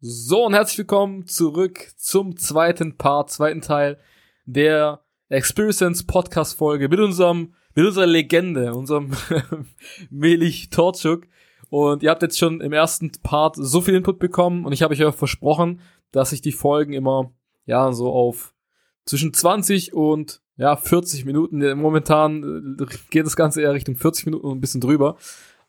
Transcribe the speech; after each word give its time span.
So 0.00 0.46
und 0.46 0.54
herzlich 0.54 0.78
willkommen 0.78 1.26
zurück 1.26 1.88
zum 1.96 2.36
zweiten 2.36 2.96
Part, 2.96 3.32
zweiten 3.32 3.60
Teil 3.60 3.98
der 4.44 5.00
Experience 5.28 6.04
Podcast 6.06 6.56
Folge 6.56 6.88
mit 6.88 7.00
unserem, 7.00 7.54
mit 7.74 7.84
unserer 7.84 8.06
Legende, 8.06 8.76
unserem 8.76 9.10
Melich 10.10 10.70
Torchuk. 10.70 11.26
Und 11.68 12.04
ihr 12.04 12.10
habt 12.10 12.22
jetzt 12.22 12.38
schon 12.38 12.60
im 12.60 12.72
ersten 12.72 13.10
Part 13.24 13.56
so 13.58 13.80
viel 13.80 13.96
Input 13.96 14.20
bekommen 14.20 14.64
und 14.66 14.72
ich 14.72 14.84
habe 14.84 14.94
euch 14.94 15.00
ja 15.00 15.10
versprochen, 15.10 15.80
dass 16.12 16.30
ich 16.30 16.42
die 16.42 16.52
Folgen 16.52 16.92
immer, 16.92 17.32
ja, 17.66 17.90
so 17.90 18.12
auf 18.12 18.54
zwischen 19.04 19.34
20 19.34 19.94
und 19.94 20.42
ja, 20.56 20.76
40 20.76 21.24
Minuten. 21.24 21.76
Momentan 21.76 22.76
äh, 22.80 22.86
geht 23.10 23.26
das 23.26 23.34
Ganze 23.34 23.62
eher 23.62 23.74
Richtung 23.74 23.96
40 23.96 24.26
Minuten 24.26 24.46
und 24.46 24.58
ein 24.58 24.60
bisschen 24.60 24.80
drüber. 24.80 25.16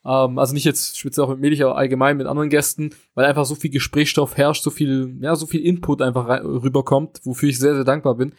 Ähm, 0.10 0.40
also 0.40 0.56
nicht 0.56 0.66
jetzt 0.66 0.98
speziell 0.98 1.26
auch 1.26 1.30
mit 1.30 1.40
Medich, 1.40 1.64
aber 1.64 1.78
allgemein 1.78 2.18
mit 2.18 2.26
anderen 2.26 2.50
Gästen, 2.50 2.96
weil 3.14 3.26
einfach 3.26 3.46
so 3.46 3.54
viel 3.54 3.70
Gesprächsstoff 3.70 4.38
herrscht, 4.38 4.64
so 4.64 4.72
viel, 4.72 5.16
ja, 5.22 5.36
so 5.36 5.46
viel 5.46 5.62
Input 5.62 6.02
einfach 6.02 6.44
rüberkommt, 6.44 7.22
wofür 7.26 7.50
ich 7.50 7.60
sehr, 7.60 7.76
sehr 7.76 7.84
dankbar 7.84 8.16
bin. 8.16 8.34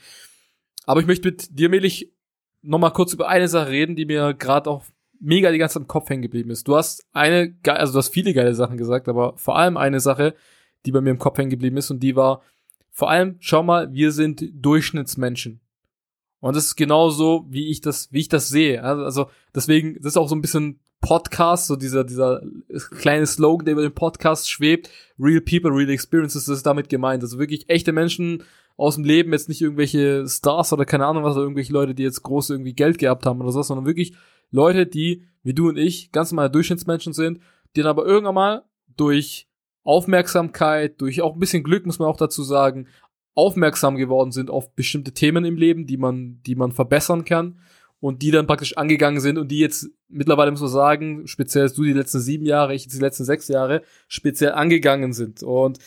Aber 0.84 1.00
ich 1.00 1.06
möchte 1.06 1.28
mit 1.28 1.56
dir, 1.56 1.68
Melich, 1.68 2.12
nochmal 2.62 2.92
kurz 2.92 3.12
über 3.12 3.28
eine 3.28 3.46
Sache 3.46 3.70
reden, 3.70 3.94
die 3.94 4.04
mir 4.04 4.34
gerade 4.34 4.68
auch 4.68 4.84
mega 5.20 5.52
die 5.52 5.58
ganze 5.58 5.74
Zeit 5.74 5.82
im 5.82 5.88
Kopf 5.88 6.10
hängen 6.10 6.22
geblieben 6.22 6.50
ist. 6.50 6.66
Du 6.66 6.76
hast 6.76 7.06
eine, 7.12 7.56
also 7.68 7.92
du 7.92 7.98
hast 7.98 8.08
viele 8.08 8.34
geile 8.34 8.54
Sachen 8.54 8.76
gesagt, 8.76 9.08
aber 9.08 9.36
vor 9.36 9.56
allem 9.56 9.76
eine 9.76 10.00
Sache, 10.00 10.34
die 10.86 10.92
bei 10.92 11.00
mir 11.00 11.10
im 11.10 11.18
Kopf 11.18 11.38
hängen 11.38 11.50
geblieben 11.50 11.76
ist 11.76 11.90
und 11.90 12.00
die 12.00 12.16
war, 12.16 12.42
vor 12.90 13.10
allem, 13.10 13.36
schau 13.38 13.62
mal, 13.62 13.92
wir 13.92 14.10
sind 14.10 14.44
Durchschnittsmenschen. 14.54 15.60
Und 16.40 16.56
das 16.56 16.64
ist 16.64 16.76
genauso, 16.76 17.46
wie 17.48 17.70
ich 17.70 17.80
das, 17.80 18.12
wie 18.12 18.20
ich 18.20 18.28
das 18.28 18.48
sehe. 18.48 18.82
Also, 18.82 19.04
also 19.04 19.30
deswegen, 19.54 19.94
das 19.96 20.12
ist 20.12 20.16
auch 20.16 20.28
so 20.28 20.34
ein 20.34 20.40
bisschen 20.40 20.80
Podcast, 21.00 21.66
so 21.66 21.76
dieser, 21.76 22.04
dieser 22.04 22.42
kleine 22.98 23.26
Slogan, 23.26 23.64
der 23.64 23.72
über 23.72 23.82
den 23.82 23.94
Podcast 23.94 24.50
schwebt. 24.50 24.90
Real 25.18 25.40
People, 25.40 25.70
Real 25.70 25.90
Experiences, 25.90 26.44
das 26.44 26.58
ist 26.58 26.66
damit 26.66 26.88
gemeint. 26.88 27.22
Also 27.22 27.38
wirklich 27.38 27.68
echte 27.68 27.92
Menschen 27.92 28.42
aus 28.76 28.94
dem 28.94 29.04
Leben, 29.04 29.32
jetzt 29.32 29.48
nicht 29.48 29.60
irgendwelche 29.60 30.26
Stars 30.28 30.72
oder 30.72 30.84
keine 30.84 31.06
Ahnung 31.06 31.22
was, 31.24 31.34
oder 31.34 31.42
irgendwelche 31.42 31.72
Leute, 31.72 31.94
die 31.94 32.02
jetzt 32.02 32.22
groß 32.22 32.50
irgendwie 32.50 32.74
Geld 32.74 32.98
gehabt 32.98 33.26
haben 33.26 33.40
oder 33.40 33.52
so, 33.52 33.62
sondern 33.62 33.86
wirklich 33.86 34.14
Leute, 34.50 34.86
die, 34.86 35.24
wie 35.42 35.54
du 35.54 35.68
und 35.68 35.76
ich, 35.76 36.12
ganz 36.12 36.32
normale 36.32 36.50
Durchschnittsmenschen 36.50 37.12
sind, 37.12 37.40
die 37.76 37.80
dann 37.80 37.90
aber 37.90 38.06
irgendwann 38.06 38.34
mal 38.34 38.64
durch 38.96 39.48
Aufmerksamkeit, 39.84 41.00
durch 41.00 41.22
auch 41.22 41.34
ein 41.34 41.40
bisschen 41.40 41.62
Glück, 41.62 41.86
muss 41.86 41.98
man 41.98 42.08
auch 42.08 42.16
dazu 42.16 42.42
sagen, 42.42 42.88
aufmerksam 43.34 43.96
geworden 43.96 44.32
sind 44.32 44.50
auf 44.50 44.74
bestimmte 44.74 45.12
Themen 45.12 45.44
im 45.44 45.56
Leben, 45.56 45.86
die 45.86 45.96
man, 45.96 46.40
die 46.44 46.54
man 46.54 46.72
verbessern 46.72 47.24
kann 47.24 47.60
und 48.00 48.22
die 48.22 48.30
dann 48.30 48.46
praktisch 48.46 48.76
angegangen 48.76 49.20
sind 49.20 49.38
und 49.38 49.48
die 49.48 49.58
jetzt 49.58 49.88
mittlerweile 50.08 50.50
muss 50.50 50.60
man 50.60 50.70
sagen, 50.70 51.26
speziell 51.26 51.70
du 51.70 51.84
die 51.84 51.92
letzten 51.92 52.20
sieben 52.20 52.46
Jahre, 52.46 52.74
ich 52.74 52.84
jetzt 52.84 52.96
die 52.96 53.00
letzten 53.02 53.24
sechs 53.24 53.48
Jahre, 53.48 53.82
speziell 54.08 54.52
angegangen 54.52 55.12
sind. 55.12 55.42
Und 55.42 55.78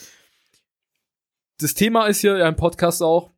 das 1.59 1.73
Thema 1.73 2.07
ist 2.07 2.21
hier 2.21 2.37
ja 2.37 2.47
im 2.47 2.55
Podcast 2.55 3.01
auch 3.01 3.31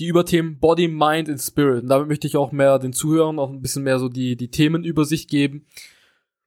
die 0.00 0.06
Überthemen 0.06 0.58
Body, 0.58 0.88
Mind 0.88 1.28
and 1.28 1.40
Spirit. 1.40 1.82
Und 1.82 1.88
damit 1.88 2.08
möchte 2.08 2.26
ich 2.26 2.36
auch 2.36 2.52
mehr 2.52 2.78
den 2.78 2.92
Zuhörern 2.92 3.38
auch 3.38 3.50
ein 3.50 3.60
bisschen 3.60 3.82
mehr 3.82 3.98
so 3.98 4.08
die, 4.08 4.36
die 4.36 4.50
Themenübersicht 4.50 5.28
geben. 5.28 5.66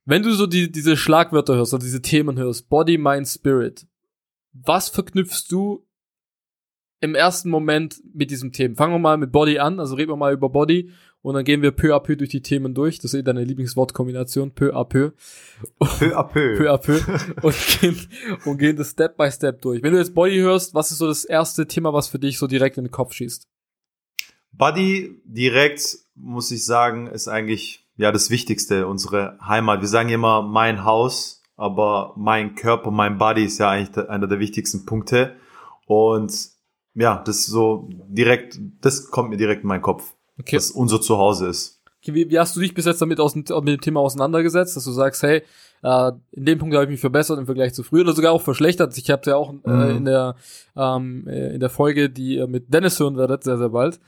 Wenn 0.05 0.23
du 0.23 0.33
so 0.33 0.47
die, 0.47 0.72
diese 0.72 0.97
Schlagwörter 0.97 1.55
hörst 1.55 1.73
oder 1.73 1.83
diese 1.83 2.02
Themen 2.02 2.38
hörst, 2.38 2.67
Body, 2.67 2.97
Mind, 2.97 3.28
Spirit, 3.28 3.88
was 4.52 4.89
verknüpfst 4.89 5.45
du 5.50 5.85
im 7.04 7.16
ersten 7.16 7.50
Moment 7.50 8.02
mit 8.14 8.32
diesem 8.32 8.54
Thema. 8.54 8.76
Fangen 8.76 8.94
wir 8.94 9.00
mal 9.00 9.18
mit 9.18 9.34
Body 9.34 9.59
an, 9.59 9.82
also 9.82 9.96
reden 9.96 10.12
wir 10.12 10.16
mal 10.16 10.32
über 10.32 10.48
Body 10.48 10.90
und 11.22 11.34
dann 11.36 11.44
gehen 11.44 11.62
wir 11.62 11.72
peu 11.72 11.94
à 11.94 12.00
peu 12.00 12.16
durch 12.16 12.30
die 12.30 12.42
Themen 12.42 12.73
durch. 12.73 12.98
Das 12.98 13.14
ist 13.14 13.20
eh 13.20 13.23
deine 13.23 13.44
Lieblingswortkombination, 13.44 14.52
peu 14.52 14.73
à 14.73 14.86
peu. 14.86 15.12
Peu 16.00 16.18
à 16.18 16.24
peu. 16.24 16.56
peu 16.58 16.72
à 16.72 16.78
peu. 16.78 17.02
Und 17.42 17.56
gehen, 17.81 17.98
und 18.46 18.58
gehen 18.58 18.78
das 18.78 18.92
Step 18.92 19.18
by 19.18 19.30
Step 19.30 19.62
durch. 19.62 19.84
Wenn 19.84 19.92
du 19.92 20.00
jetzt 20.00 20.16
Body 20.16 20.38
hörst, 20.38 20.74
was 20.74 20.92
ist 20.92 21.00
so 21.00 21.08
das 21.08 21.26
erste 21.26 21.68
Thema, 21.68 21.92
was 21.92 22.08
für 22.08 22.20
dich 22.20 22.38
so 22.38 22.48
direkt 22.48 22.78
in 22.78 22.86
den 22.86 22.92
Kopf 22.92 23.12
schießt? 23.12 23.50
Body 24.54 25.22
direkt, 25.26 25.98
muss 26.16 26.52
ich 26.52 26.63
sagen, 26.66 27.08
ist 27.08 27.28
eigentlich 27.28 27.86
ja 27.97 28.13
das 28.13 28.30
Wichtigste, 28.30 28.88
unsere 28.88 29.38
Heimat. 29.46 29.81
Wir 29.81 29.90
sagen 29.90 30.08
immer 30.08 30.42
mein 30.42 30.86
Haus, 30.86 31.44
aber 31.58 32.13
mein 32.16 32.56
Körper, 32.56 32.92
mein 32.92 33.18
Body 33.18 33.44
ist 33.44 33.58
ja 33.58 33.69
eigentlich 33.69 34.09
einer 34.09 34.28
der 34.28 34.40
wichtigsten 34.40 34.86
Punkte. 34.86 35.36
Und 35.86 36.53
ja, 36.96 37.22
das 37.26 37.46
so 37.46 37.90
direkt, 38.08 38.59
das 38.81 39.09
kommt 39.09 39.30
mir 39.30 39.38
direkt 39.38 39.64
in 39.64 39.68
meinen 39.68 39.81
Kopf, 39.81 40.14
okay. 40.40 40.56
dass 40.56 40.72
unser 40.72 41.02
Zuhause 41.02 41.48
ist. 41.48 41.81
Okay, 42.02 42.14
wie, 42.14 42.30
wie 42.30 42.40
hast 42.40 42.56
du 42.56 42.59
dich 42.59 42.74
bis 42.74 42.86
jetzt 42.86 43.02
damit 43.02 43.20
aus, 43.20 43.36
mit 43.36 43.50
dem 43.50 43.81
Thema 43.81 44.02
auseinandergesetzt, 44.02 44.76
dass 44.76 44.84
du 44.84 44.92
sagst, 44.92 45.24
hey, 45.24 45.42
äh, 45.84 46.12
in 46.31 46.46
dem 46.46 46.59
Punkt 46.59 46.76
habe 46.76 46.86
ich 46.86 46.92
mich 46.92 47.00
verbessert 47.00 47.40
im 47.40 47.46
Vergleich 47.46 47.74
zu 47.74 47.84
früher 47.84 48.02
oder 48.02 48.14
sogar 48.14 48.34
auch 48.34 48.42
verschlechtert. 48.42 48.98
Ich 48.98 49.09
habe 49.09 49.22
ja 49.26 49.36
auch 49.36 49.54
äh, 49.66 49.70
mhm. 49.70 49.98
in 49.98 50.06
der 50.06 50.36
ähm, 50.76 51.28
äh, 51.28 51.54
in 51.54 51.59
der 51.59 51.70
Folge, 51.70 52.09
die 52.09 52.36
ihr 52.36 52.48
mit 52.48 52.74
Dennis 52.74 53.00
hören 53.00 53.18
werdet, 53.18 53.44
sehr 53.44 53.58
sehr 53.58 53.70
bald, 53.70 54.00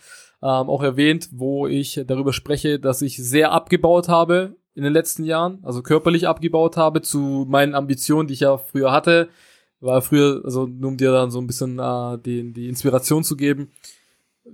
ähm, 0.42 0.70
auch 0.70 0.84
erwähnt, 0.84 1.30
wo 1.32 1.68
ich 1.68 2.02
darüber 2.06 2.34
spreche, 2.34 2.80
dass 2.80 3.02
ich 3.02 3.18
sehr 3.18 3.52
abgebaut 3.52 4.10
habe 4.10 4.56
in 4.74 4.84
den 4.84 4.94
letzten 4.94 5.24
Jahren, 5.24 5.60
also 5.64 5.82
körperlich 5.82 6.28
abgebaut 6.28 6.76
habe 6.76 7.02
zu 7.02 7.46
meinen 7.48 7.76
Ambitionen, 7.76 8.28
die 8.28 8.34
ich 8.34 8.42
ja 8.42 8.58
früher 8.58 8.92
hatte, 8.92 9.30
war 9.80 10.02
früher, 10.02 10.42
also 10.44 10.66
nur 10.66 10.92
um 10.92 10.98
dir 10.98 11.12
dann 11.12 11.32
so 11.32 11.40
ein 11.40 11.48
bisschen 11.48 11.80
äh, 11.80 12.18
die, 12.20 12.54
die 12.54 12.70
Inspiration 12.70 13.24
zu 13.24 13.36
geben. 13.36 13.72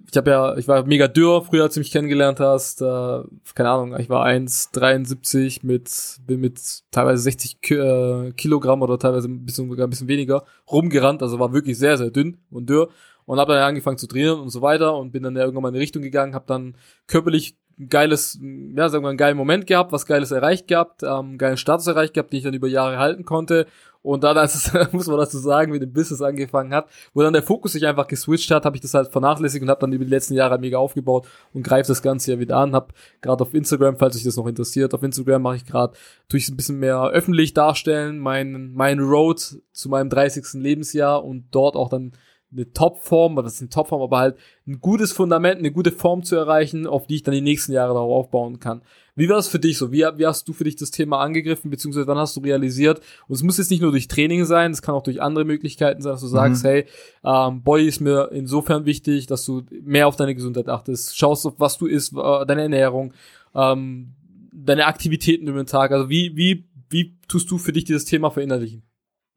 Ich 0.09 0.15
habe 0.15 0.31
ja, 0.31 0.57
ich 0.57 0.69
war 0.69 0.85
mega 0.85 1.09
dürr 1.09 1.41
früher, 1.43 1.63
als 1.63 1.73
du 1.73 1.81
mich 1.81 1.91
kennengelernt 1.91 2.39
hast. 2.39 2.81
Äh, 2.81 3.23
keine 3.55 3.69
Ahnung, 3.69 3.99
ich 3.99 4.09
war 4.09 4.25
1,73 4.25 5.59
mit, 5.63 6.19
bin 6.25 6.39
mit 6.39 6.59
teilweise 6.91 7.21
60 7.23 7.59
Ki 7.59 7.75
äh, 7.75 8.31
Kilogramm 8.31 8.81
oder 8.81 8.97
teilweise 8.97 9.27
ein 9.27 9.45
bisschen, 9.45 9.69
sogar 9.69 9.87
ein 9.87 9.89
bisschen 9.89 10.07
weniger 10.07 10.45
rumgerannt. 10.71 11.21
Also 11.21 11.39
war 11.39 11.51
wirklich 11.51 11.77
sehr, 11.77 11.97
sehr 11.97 12.09
dünn 12.09 12.37
und 12.49 12.69
dürr. 12.69 12.89
Und 13.25 13.39
habe 13.39 13.53
dann 13.53 13.63
angefangen 13.63 13.97
zu 13.97 14.07
trainieren 14.07 14.39
und 14.39 14.49
so 14.49 14.61
weiter 14.61 14.95
und 14.97 15.11
bin 15.11 15.23
dann 15.23 15.35
ja 15.35 15.43
irgendwann 15.43 15.63
mal 15.63 15.69
in 15.69 15.75
eine 15.75 15.81
Richtung 15.81 16.01
gegangen, 16.01 16.35
habe 16.35 16.45
dann 16.47 16.75
körperlich 17.07 17.55
ein 17.79 17.89
geiles, 17.89 18.39
ja, 18.41 18.89
sagen 18.89 19.03
wir, 19.03 19.09
einen 19.09 19.17
geilen 19.17 19.37
Moment 19.37 19.67
gehabt, 19.67 19.91
was 19.91 20.05
Geiles 20.05 20.31
erreicht 20.31 20.67
gehabt, 20.67 21.03
ähm, 21.03 21.37
geilen 21.37 21.57
Status 21.57 21.87
erreicht 21.87 22.13
gehabt, 22.13 22.31
den 22.31 22.37
ich 22.37 22.43
dann 22.43 22.53
über 22.53 22.67
Jahre 22.67 22.97
halten 22.97 23.25
konnte 23.25 23.67
und 24.03 24.23
dann, 24.23 24.37
als 24.37 24.55
es, 24.55 24.73
muss 24.93 25.07
man 25.07 25.17
dazu 25.17 25.37
sagen, 25.37 25.73
wie 25.73 25.79
dem 25.79 25.93
Business 25.93 26.21
angefangen 26.21 26.73
hat, 26.73 26.87
wo 27.13 27.21
dann 27.21 27.33
der 27.33 27.43
Fokus 27.43 27.73
sich 27.73 27.85
einfach 27.85 28.07
geswitcht 28.07 28.49
hat, 28.51 28.65
habe 28.65 28.75
ich 28.75 28.81
das 28.81 28.93
halt 28.93 29.11
vernachlässigt 29.11 29.61
und 29.61 29.69
habe 29.69 29.81
dann 29.81 29.93
über 29.93 30.05
die 30.05 30.09
letzten 30.09 30.33
Jahre 30.33 30.57
mega 30.57 30.77
aufgebaut 30.77 31.27
und 31.53 31.63
greife 31.63 31.89
das 31.89 32.01
Ganze 32.01 32.33
ja 32.33 32.39
wieder 32.39 32.57
an. 32.57 32.73
Hab 32.73 32.93
gerade 33.21 33.43
auf 33.43 33.53
Instagram, 33.53 33.97
falls 33.97 34.15
sich 34.15 34.23
das 34.23 34.37
noch 34.37 34.47
interessiert, 34.47 34.93
auf 34.93 35.03
Instagram 35.03 35.41
mache 35.41 35.57
ich 35.57 35.65
gerade, 35.65 35.93
tue 36.29 36.39
ich 36.39 36.49
ein 36.49 36.57
bisschen 36.57 36.79
mehr 36.79 37.09
öffentlich 37.09 37.53
darstellen, 37.53 38.17
mein, 38.19 38.71
mein 38.73 38.99
Road 38.99 39.39
zu 39.71 39.89
meinem 39.89 40.09
30. 40.09 40.53
Lebensjahr 40.53 41.23
und 41.23 41.45
dort 41.51 41.75
auch 41.75 41.89
dann 41.89 42.13
eine 42.51 42.71
Topform, 42.71 43.35
was 43.35 43.53
ist 43.53 43.61
eine 43.61 43.69
Topform, 43.69 44.01
aber 44.01 44.19
halt 44.19 44.37
ein 44.67 44.79
gutes 44.79 45.11
Fundament, 45.11 45.59
eine 45.59 45.71
gute 45.71 45.91
Form 45.91 46.23
zu 46.23 46.35
erreichen, 46.35 46.85
auf 46.85 47.07
die 47.07 47.15
ich 47.15 47.23
dann 47.23 47.33
die 47.33 47.41
nächsten 47.41 47.71
Jahre 47.71 47.93
darauf 47.93 48.25
aufbauen 48.25 48.59
kann. 48.59 48.81
Wie 49.15 49.29
war 49.29 49.37
es 49.37 49.47
für 49.47 49.59
dich 49.59 49.77
so? 49.77 49.91
Wie, 49.91 49.99
wie 49.99 50.25
hast 50.25 50.47
du 50.47 50.53
für 50.53 50.63
dich 50.63 50.75
das 50.75 50.91
Thema 50.91 51.19
angegriffen, 51.19 51.69
beziehungsweise 51.69 52.07
wann 52.07 52.17
hast 52.17 52.35
du 52.35 52.41
realisiert? 52.41 53.01
Und 53.27 53.35
es 53.35 53.43
muss 53.43 53.57
jetzt 53.57 53.71
nicht 53.71 53.81
nur 53.81 53.91
durch 53.91 54.07
Training 54.07 54.45
sein, 54.45 54.71
es 54.71 54.81
kann 54.81 54.95
auch 54.95 55.03
durch 55.03 55.21
andere 55.21 55.45
Möglichkeiten 55.45 56.01
sein, 56.01 56.13
dass 56.13 56.21
du 56.21 56.27
sagst, 56.27 56.63
mhm. 56.63 56.67
hey, 56.67 56.85
ähm, 57.23 57.61
Body 57.63 57.87
ist 57.87 57.99
mir 57.99 58.29
insofern 58.31 58.85
wichtig, 58.85 59.27
dass 59.27 59.45
du 59.45 59.63
mehr 59.81 60.07
auf 60.07 60.15
deine 60.15 60.35
Gesundheit 60.35 60.69
achtest, 60.69 61.17
schaust 61.17 61.45
auf 61.45 61.55
was 61.57 61.77
du 61.77 61.87
isst, 61.87 62.13
äh, 62.13 62.45
deine 62.45 62.63
Ernährung, 62.63 63.13
ähm, 63.53 64.13
deine 64.53 64.85
Aktivitäten 64.85 65.47
über 65.47 65.61
den 65.61 65.67
Tag. 65.67 65.91
Also 65.91 66.09
wie, 66.09 66.35
wie, 66.35 66.65
wie 66.89 67.17
tust 67.27 67.49
du 67.51 67.57
für 67.57 67.73
dich 67.73 67.85
dieses 67.85 68.05
Thema 68.05 68.31
verinnerlichen? 68.31 68.83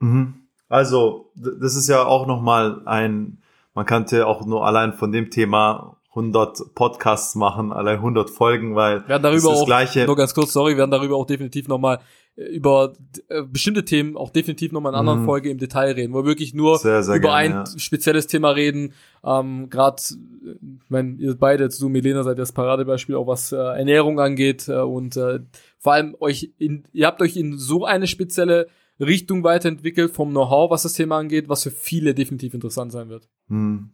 Mhm. 0.00 0.43
Also, 0.68 1.30
das 1.34 1.76
ist 1.76 1.88
ja 1.88 2.04
auch 2.04 2.26
nochmal 2.26 2.82
ein, 2.86 3.38
man 3.74 3.86
könnte 3.86 4.26
auch 4.26 4.44
nur 4.46 4.66
allein 4.66 4.92
von 4.92 5.12
dem 5.12 5.30
Thema 5.30 5.96
100 6.16 6.74
Podcasts 6.74 7.34
machen, 7.34 7.72
allein 7.72 7.96
100 7.96 8.30
Folgen, 8.30 8.76
weil 8.76 9.02
wir 9.02 9.08
werden 9.08 9.22
darüber 9.24 9.48
auch, 9.48 9.66
gleiche. 9.66 10.06
nur 10.06 10.16
ganz 10.16 10.32
kurz, 10.32 10.52
sorry, 10.52 10.72
wir 10.72 10.78
werden 10.78 10.92
darüber 10.92 11.16
auch 11.16 11.26
definitiv 11.26 11.66
nochmal 11.66 11.98
äh, 12.36 12.44
über 12.44 12.92
äh, 13.28 13.42
bestimmte 13.42 13.84
Themen 13.84 14.16
auch 14.16 14.30
definitiv 14.30 14.70
nochmal 14.70 14.90
in 14.90 14.94
einer 14.94 15.00
anderen 15.00 15.22
mhm. 15.22 15.26
Folge 15.26 15.50
im 15.50 15.58
Detail 15.58 15.92
reden, 15.92 16.12
wo 16.12 16.18
wir 16.18 16.26
wirklich 16.26 16.54
nur 16.54 16.78
sehr, 16.78 17.02
sehr 17.02 17.16
über 17.16 17.30
gerne, 17.30 17.38
ein 17.38 17.50
ja. 17.66 17.78
spezielles 17.78 18.28
Thema 18.28 18.50
reden. 18.50 18.92
Ähm, 19.24 19.68
Gerade, 19.70 20.00
ich 20.00 20.88
mein, 20.88 21.18
ihr 21.18 21.36
beide, 21.36 21.68
du 21.68 21.88
Milena, 21.88 22.22
seid 22.22 22.38
das 22.38 22.52
Paradebeispiel, 22.52 23.16
auch 23.16 23.26
was 23.26 23.50
äh, 23.50 23.56
Ernährung 23.56 24.20
angeht 24.20 24.68
äh, 24.68 24.74
und 24.74 25.16
äh, 25.16 25.40
vor 25.78 25.94
allem 25.94 26.16
euch 26.20 26.52
in, 26.58 26.84
ihr 26.92 27.08
habt 27.08 27.20
euch 27.22 27.36
in 27.36 27.58
so 27.58 27.84
eine 27.84 28.06
spezielle 28.06 28.68
Richtung 29.00 29.44
weiterentwickelt 29.44 30.12
vom 30.14 30.30
Know-how, 30.30 30.70
was 30.70 30.82
das 30.82 30.92
Thema 30.92 31.18
angeht, 31.18 31.48
was 31.48 31.62
für 31.62 31.70
viele 31.70 32.14
definitiv 32.14 32.54
interessant 32.54 32.92
sein 32.92 33.08
wird. 33.08 33.28
Mhm. 33.48 33.90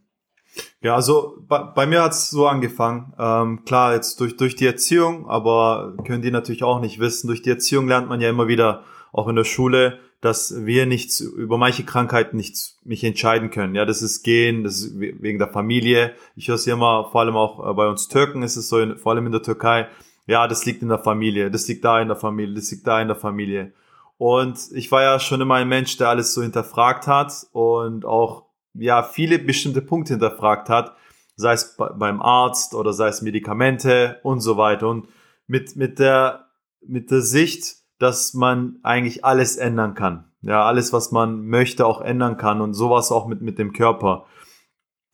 Ja, 0.81 0.95
also 0.95 1.37
bei, 1.47 1.59
bei 1.59 1.85
mir 1.85 2.03
hat's 2.03 2.29
so 2.29 2.47
angefangen. 2.47 3.13
Ähm, 3.17 3.63
klar, 3.65 3.93
jetzt 3.93 4.19
durch, 4.19 4.35
durch 4.35 4.55
die 4.55 4.65
Erziehung, 4.65 5.27
aber 5.29 5.95
können 6.05 6.21
die 6.21 6.31
natürlich 6.31 6.63
auch 6.63 6.81
nicht 6.81 6.99
wissen. 6.99 7.27
Durch 7.27 7.41
die 7.41 7.49
Erziehung 7.49 7.87
lernt 7.87 8.09
man 8.09 8.19
ja 8.19 8.29
immer 8.29 8.47
wieder, 8.47 8.83
auch 9.13 9.27
in 9.27 9.35
der 9.35 9.43
Schule, 9.43 9.99
dass 10.21 10.65
wir 10.65 10.85
nichts 10.85 11.19
über 11.19 11.57
manche 11.57 11.83
Krankheiten 11.83 12.37
nichts 12.37 12.77
nicht 12.83 13.03
entscheiden 13.03 13.49
können. 13.49 13.75
Ja, 13.75 13.85
das 13.85 14.01
ist 14.01 14.23
Gehen, 14.23 14.63
das 14.63 14.81
ist 14.81 14.99
wegen 14.99 15.39
der 15.39 15.49
Familie. 15.49 16.13
Ich 16.35 16.47
höre 16.47 16.55
es 16.55 16.65
ja 16.65 16.75
immer, 16.75 17.09
vor 17.11 17.21
allem 17.21 17.35
auch 17.35 17.69
äh, 17.69 17.73
bei 17.73 17.87
uns 17.87 18.07
Türken 18.07 18.43
ist 18.43 18.55
es 18.55 18.69
so, 18.69 18.79
in, 18.79 18.97
vor 18.97 19.13
allem 19.13 19.25
in 19.25 19.31
der 19.31 19.41
Türkei. 19.41 19.87
Ja, 20.27 20.47
das 20.47 20.65
liegt 20.65 20.83
in 20.83 20.89
der 20.89 20.99
Familie, 20.99 21.49
das 21.49 21.67
liegt 21.67 21.83
da 21.83 21.99
in 21.99 22.07
der 22.07 22.15
Familie, 22.15 22.55
das 22.55 22.71
liegt 22.71 22.85
da 22.85 23.01
in 23.01 23.07
der 23.07 23.17
Familie. 23.17 23.73
Und 24.21 24.69
ich 24.73 24.91
war 24.91 25.01
ja 25.01 25.19
schon 25.19 25.41
immer 25.41 25.55
ein 25.55 25.67
Mensch, 25.67 25.97
der 25.97 26.09
alles 26.09 26.35
so 26.35 26.43
hinterfragt 26.43 27.07
hat 27.07 27.47
und 27.53 28.05
auch 28.05 28.45
ja 28.75 29.01
viele 29.01 29.39
bestimmte 29.39 29.81
Punkte 29.81 30.13
hinterfragt 30.13 30.69
hat, 30.69 30.95
sei 31.35 31.53
es 31.53 31.75
beim 31.75 32.21
Arzt 32.21 32.75
oder 32.75 32.93
sei 32.93 33.07
es 33.07 33.23
Medikamente 33.23 34.19
und 34.21 34.41
so 34.41 34.57
weiter. 34.57 34.89
Und 34.89 35.07
mit, 35.47 35.75
mit 35.75 35.97
der, 35.97 36.49
mit 36.85 37.09
der 37.09 37.21
Sicht, 37.21 37.77
dass 37.97 38.35
man 38.35 38.77
eigentlich 38.83 39.25
alles 39.25 39.57
ändern 39.57 39.95
kann. 39.95 40.25
Ja, 40.43 40.65
alles, 40.65 40.93
was 40.93 41.11
man 41.11 41.47
möchte, 41.47 41.87
auch 41.87 41.99
ändern 41.99 42.37
kann 42.37 42.61
und 42.61 42.75
sowas 42.75 43.11
auch 43.11 43.25
mit, 43.25 43.41
mit 43.41 43.57
dem 43.57 43.73
Körper. 43.73 44.27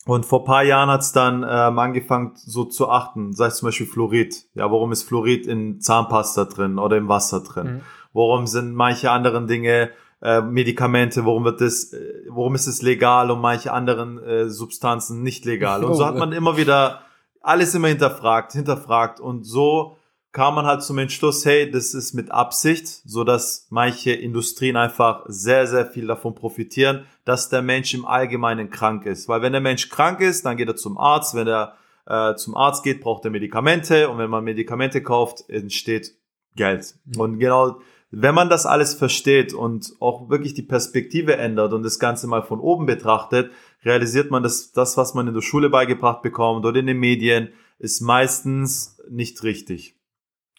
Und 0.06 0.26
vor 0.26 0.44
paar 0.44 0.64
Jahren 0.64 0.90
hat's 0.90 1.14
dann 1.14 1.46
ähm, 1.50 1.80
angefangen 1.80 2.34
so 2.36 2.66
zu 2.66 2.90
achten, 2.90 3.32
sei 3.32 3.48
es 3.48 3.58
zum 3.58 3.68
Beispiel 3.70 3.88
Fluorid. 3.88 4.48
Ja, 4.54 4.70
warum 4.70 4.92
ist 4.92 5.04
Fluorid 5.04 5.48
in 5.48 5.80
Zahnpasta 5.80 6.44
drin 6.44 6.78
oder 6.78 6.98
im 6.98 7.08
Wasser 7.08 7.40
drin? 7.42 7.68
Mhm. 7.68 7.82
Warum 8.18 8.48
sind 8.48 8.74
manche 8.74 9.12
anderen 9.12 9.46
Dinge, 9.46 9.92
äh, 10.24 10.42
Medikamente, 10.42 11.24
warum 11.24 11.46
wird 11.46 11.62
das, 11.62 11.94
äh, 11.94 12.24
warum 12.30 12.56
ist 12.56 12.66
es 12.66 12.82
legal 12.82 13.30
und 13.30 13.40
manche 13.40 13.72
anderen 13.72 14.18
äh, 14.18 14.50
Substanzen 14.50 15.22
nicht 15.22 15.46
legal? 15.46 15.84
Und 15.84 15.94
so 15.94 16.04
hat 16.04 16.16
man 16.16 16.32
immer 16.32 16.58
wieder 16.58 17.04
alles 17.42 17.76
immer 17.76 17.90
hinterfragt, 17.90 18.54
hinterfragt 18.54 19.20
und 19.20 19.44
so 19.44 19.98
kam 20.32 20.56
man 20.56 20.66
halt 20.66 20.82
zum 20.82 20.98
Entschluss, 20.98 21.46
hey, 21.46 21.70
das 21.70 21.94
ist 21.94 22.14
mit 22.14 22.32
Absicht, 22.32 22.88
so 22.88 23.24
dass 23.24 23.68
manche 23.70 24.14
Industrien 24.14 24.78
einfach 24.78 25.24
sehr, 25.28 25.68
sehr 25.68 25.86
viel 25.86 26.08
davon 26.08 26.34
profitieren, 26.34 27.06
dass 27.24 27.50
der 27.50 27.62
Mensch 27.62 27.94
im 27.94 28.06
Allgemeinen 28.06 28.72
krank 28.72 29.06
ist. 29.06 29.28
Weil 29.28 29.44
wenn 29.44 29.52
der 29.52 29.62
Mensch 29.62 29.90
krank 29.90 30.22
ist, 30.22 30.44
dann 30.46 30.58
geht 30.58 30.68
er 30.68 30.76
zum 30.76 30.98
Arzt. 30.98 31.34
Wenn 31.36 31.48
er 31.48 31.76
äh, 32.06 32.36
zum 32.36 32.56
Arzt 32.56 32.84
geht, 32.84 33.02
braucht 33.02 33.26
er 33.26 33.32
Medikamente. 33.32 34.10
Und 34.10 34.18
wenn 34.18 34.30
man 34.30 34.44
Medikamente 34.44 35.02
kauft, 35.02 35.50
entsteht 35.50 36.16
Geld. 36.56 36.96
Mhm. 37.06 37.20
Und 37.20 37.40
genau, 37.40 37.80
wenn 38.10 38.36
man 38.36 38.50
das 38.50 38.66
alles 38.66 38.94
versteht 38.94 39.54
und 39.54 39.94
auch 40.00 40.30
wirklich 40.30 40.54
die 40.54 40.64
Perspektive 40.64 41.38
ändert 41.38 41.74
und 41.74 41.84
das 41.84 42.00
Ganze 42.00 42.28
mal 42.28 42.42
von 42.42 42.60
oben 42.60 42.86
betrachtet, 42.86 43.52
realisiert 43.84 44.32
man, 44.32 44.44
dass 44.44 44.72
das, 44.72 44.96
was 44.96 45.14
man 45.14 45.28
in 45.28 45.34
der 45.34 45.42
Schule 45.42 45.70
beigebracht 45.70 46.22
bekommt 46.22 46.66
oder 46.66 46.80
in 46.80 46.88
den 46.88 47.00
Medien, 47.00 47.50
ist 47.80 48.02
meistens 48.02 48.98
nicht 49.10 49.44
richtig. 49.44 49.96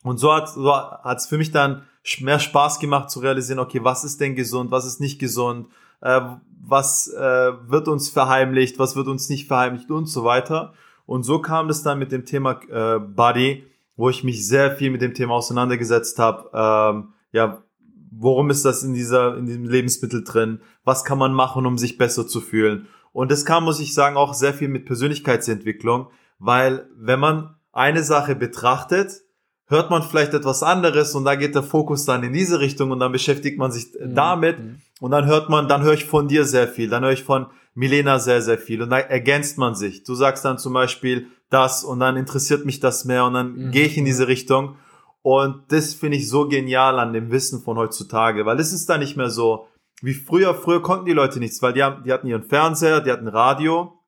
Und 0.03 0.19
so 0.19 0.33
hat 0.33 0.49
so 0.49 0.73
hat's 0.73 1.27
für 1.27 1.39
mich 1.39 1.51
dann 1.51 1.83
mehr 2.21 2.39
Spaß 2.39 2.79
gemacht 2.81 3.11
zu 3.11 3.21
realisieren, 3.21 3.59
okay, 3.59 3.81
was 3.83 4.05
ist 4.05 4.21
denn 4.21 4.35
gesund, 4.35 4.71
was 4.71 4.87
ist 4.87 5.01
nicht 5.01 5.19
gesund, 5.19 5.69
äh, 6.01 6.21
was 6.61 7.09
äh, 7.09 7.53
wird 7.67 7.89
uns 7.89 8.09
verheimlicht, 8.09 8.79
was 8.79 8.95
wird 8.95 9.09
uns 9.09 9.29
nicht 9.29 9.49
verheimlicht 9.49 9.91
und 9.91 10.07
so 10.07 10.25
weiter. 10.25 10.75
Und 11.07 11.23
so 11.23 11.41
kam 11.41 11.69
es 11.71 11.83
dann 11.83 11.99
mit 11.99 12.13
dem 12.13 12.25
Thema 12.25 12.61
äh, 12.71 12.99
Body, 12.99 13.65
wo 13.97 14.11
ich 14.11 14.23
mich 14.23 14.47
sehr 14.47 14.77
viel 14.77 14.91
mit 14.91 15.03
dem 15.03 15.15
Thema 15.15 15.35
auseinandergesetzt 15.35 16.19
habe. 16.19 16.51
Ähm, 16.53 17.15
ja, 17.33 17.63
worum 18.11 18.51
ist 18.51 18.65
das 18.65 18.83
in 18.83 18.95
dieser 18.95 19.37
in 19.37 19.47
diesem 19.47 19.65
Lebensmittel 19.65 20.25
drin? 20.25 20.61
Was 20.85 21.05
kann 21.05 21.19
man 21.19 21.33
machen, 21.33 21.67
um 21.67 21.79
sich 21.79 21.99
besser 21.99 22.27
zu 22.27 22.41
fühlen? 22.41 22.89
Und 23.13 23.31
das 23.31 23.45
kam, 23.45 23.65
muss 23.65 23.81
ich 23.81 23.95
sagen, 23.95 24.17
auch 24.17 24.35
sehr 24.35 24.55
viel 24.55 24.69
mit 24.69 24.87
Persönlichkeitsentwicklung, 24.87 26.09
weil 26.39 26.89
wenn 26.97 27.21
man 27.21 27.57
eine 27.73 28.03
Sache 28.03 28.35
betrachtet, 28.35 29.23
hört 29.67 29.91
man 29.91 30.03
vielleicht 30.03 30.35
etwas 30.35 30.63
anderes 30.63 31.15
und 31.15 31.25
da 31.25 31.35
geht 31.35 31.55
der 31.55 31.63
Fokus 31.63 32.05
dann 32.05 32.23
in 32.23 32.33
diese 32.33 32.61
Richtung 32.61 32.91
und 32.91 33.01
dann 33.01 33.13
beschäftigt 33.13 33.59
man 33.59 33.71
sich 33.71 33.93
mhm. 33.93 34.15
damit 34.15 34.59
mhm. 34.59 34.77
und 35.01 35.11
dann 35.11 35.27
hört 35.27 35.49
man, 35.49 35.69
dann 35.69 35.83
höre 35.83 35.95
ich 35.95 36.07
von 36.07 36.29
dir 36.29 36.45
sehr 36.45 36.69
viel, 36.69 36.89
dann 36.89 37.05
höre 37.05 37.13
ich 37.13 37.25
von 37.25 37.47
Milena 37.75 38.19
sehr, 38.19 38.43
sehr 38.43 38.59
viel 38.59 38.83
und 38.83 38.91
da 38.91 38.99
ergänzt 38.99 39.59
man 39.59 39.75
sich. 39.75 40.05
Du 40.05 40.15
sagst 40.15 40.45
dann 40.45 40.59
zum 40.59 40.73
Beispiel 40.73 41.29
das 41.51 41.85
und 41.85 42.01
dann 42.01 42.17
interessiert 42.17 42.65
mich 42.67 42.81
das 42.81 43.05
mehr 43.05 43.25
und 43.25 43.35
dann 43.35 43.53
mhm. 43.53 43.71
gehe 43.71 43.87
ich 43.87 43.97
in 43.97 44.05
diese 44.05 44.27
Richtung 44.27 44.77
und 45.23 45.65
das 45.69 45.95
finde 45.95 46.17
ich 46.17 46.29
so 46.29 46.49
genial 46.49 46.99
an 46.99 47.13
dem 47.13 47.31
Wissen 47.31 47.61
von 47.61 47.77
heutzutage, 47.77 48.47
weil 48.47 48.61
es 48.61 48.73
ist 48.73 48.89
da 48.89 48.99
nicht 48.99 49.17
mehr 49.17 49.31
so 49.31 49.69
wie 50.01 50.15
früher. 50.15 50.55
Früher 50.55 50.83
konnten 50.83 51.07
die 51.07 51.13
Leute 51.13 51.39
nichts, 51.39 51.61
weil 51.63 51.73
die, 51.73 51.83
haben, 51.83 52.05
die 52.05 52.13
hatten 52.13 52.27
ihren 52.27 52.45
Fernseher, 52.45 53.01
die 53.01 53.11
hatten 53.11 53.29
Radio, 53.29 53.99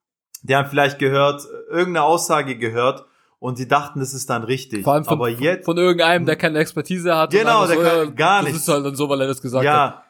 die 0.42 0.54
haben 0.54 0.68
vielleicht 0.68 0.98
gehört, 0.98 1.42
irgendeine 1.68 2.04
Aussage 2.04 2.56
gehört 2.56 3.04
und 3.38 3.58
die 3.58 3.66
dachten, 3.66 4.00
das 4.00 4.14
ist 4.14 4.30
dann 4.30 4.44
richtig. 4.44 4.84
Vor 4.84 4.94
allem 4.94 5.04
von, 5.04 5.14
aber 5.14 5.28
jetzt 5.28 5.64
von 5.64 5.76
irgendeinem, 5.76 6.26
der 6.26 6.36
keine 6.36 6.58
Expertise 6.58 7.16
hat. 7.16 7.30
Genau, 7.30 7.66
der 7.66 7.76
so, 7.76 7.82
kann 7.82 8.14
gar 8.14 8.42
nicht. 8.42 8.54
Das 8.54 8.62
ist 8.62 8.68
halt 8.68 8.86
dann 8.86 8.94
so, 8.94 9.08
weil 9.08 9.20
er 9.20 9.26
das 9.26 9.42
gesagt 9.42 9.64
ja, 9.64 9.82
hat. 9.82 10.04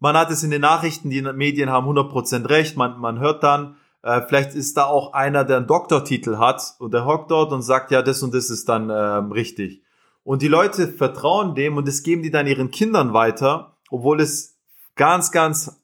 Man 0.00 0.16
hat 0.16 0.30
es 0.30 0.42
in 0.42 0.50
den 0.50 0.60
Nachrichten, 0.60 1.08
die 1.10 1.22
Medien 1.22 1.70
haben 1.70 1.86
100% 1.86 2.48
recht, 2.48 2.76
man, 2.76 2.98
man 2.98 3.18
hört 3.18 3.42
dann, 3.42 3.76
äh, 4.02 4.22
vielleicht 4.26 4.54
ist 4.54 4.76
da 4.76 4.84
auch 4.84 5.14
einer, 5.14 5.44
der 5.44 5.58
einen 5.58 5.66
Doktortitel 5.66 6.38
hat 6.38 6.74
und 6.78 6.92
der 6.92 7.06
hockt 7.06 7.30
dort 7.30 7.52
und 7.52 7.62
sagt, 7.62 7.90
ja, 7.90 8.02
das 8.02 8.22
und 8.22 8.34
das 8.34 8.50
ist 8.50 8.68
dann 8.68 8.90
ähm, 8.90 9.32
richtig. 9.32 9.82
Und 10.26 10.42
die 10.42 10.48
Leute 10.48 10.88
vertrauen 10.88 11.54
dem 11.54 11.76
und 11.76 11.86
das 11.86 12.02
geben 12.02 12.24
die 12.24 12.32
dann 12.32 12.48
ihren 12.48 12.72
Kindern 12.72 13.12
weiter, 13.12 13.76
obwohl 13.90 14.20
es 14.20 14.56
ganz, 14.96 15.30
ganz, 15.30 15.80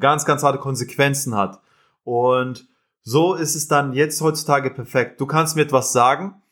ganz, 0.00 0.24
ganz 0.24 0.42
harte 0.42 0.58
Konsequenzen 0.58 1.36
hat. 1.36 1.60
Und 2.02 2.66
so 3.04 3.34
ist 3.34 3.54
es 3.54 3.68
dann 3.68 3.92
jetzt 3.92 4.20
heutzutage 4.20 4.70
perfekt. 4.70 5.20
Du 5.20 5.26
kannst 5.26 5.54
mir 5.54 5.62
etwas 5.62 5.92
sagen, 5.92 6.42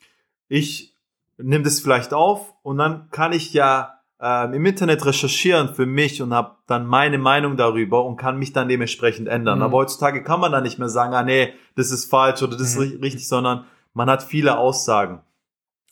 ich 0.46 0.94
nehme 1.36 1.64
das 1.64 1.80
vielleicht 1.80 2.14
auf 2.14 2.54
und 2.62 2.78
dann 2.78 3.10
kann 3.10 3.32
ich 3.32 3.52
ja 3.52 3.94
ähm, 4.20 4.54
im 4.54 4.64
Internet 4.64 5.04
recherchieren 5.04 5.74
für 5.74 5.84
mich 5.84 6.22
und 6.22 6.32
habe 6.32 6.52
dann 6.68 6.86
meine 6.86 7.18
Meinung 7.18 7.56
darüber 7.56 8.04
und 8.04 8.18
kann 8.18 8.38
mich 8.38 8.52
dann 8.52 8.68
dementsprechend 8.68 9.26
ändern. 9.26 9.58
Mhm. 9.58 9.64
Aber 9.64 9.78
heutzutage 9.78 10.22
kann 10.22 10.38
man 10.38 10.52
dann 10.52 10.62
nicht 10.62 10.78
mehr 10.78 10.88
sagen, 10.88 11.12
ah 11.12 11.24
nee, 11.24 11.54
das 11.74 11.90
ist 11.90 12.08
falsch 12.08 12.40
oder 12.44 12.56
das 12.56 12.76
mhm. 12.76 12.82
ist 12.82 13.02
richtig, 13.02 13.26
sondern 13.26 13.64
man 13.94 14.08
hat 14.08 14.22
viele 14.22 14.58
Aussagen. 14.58 15.22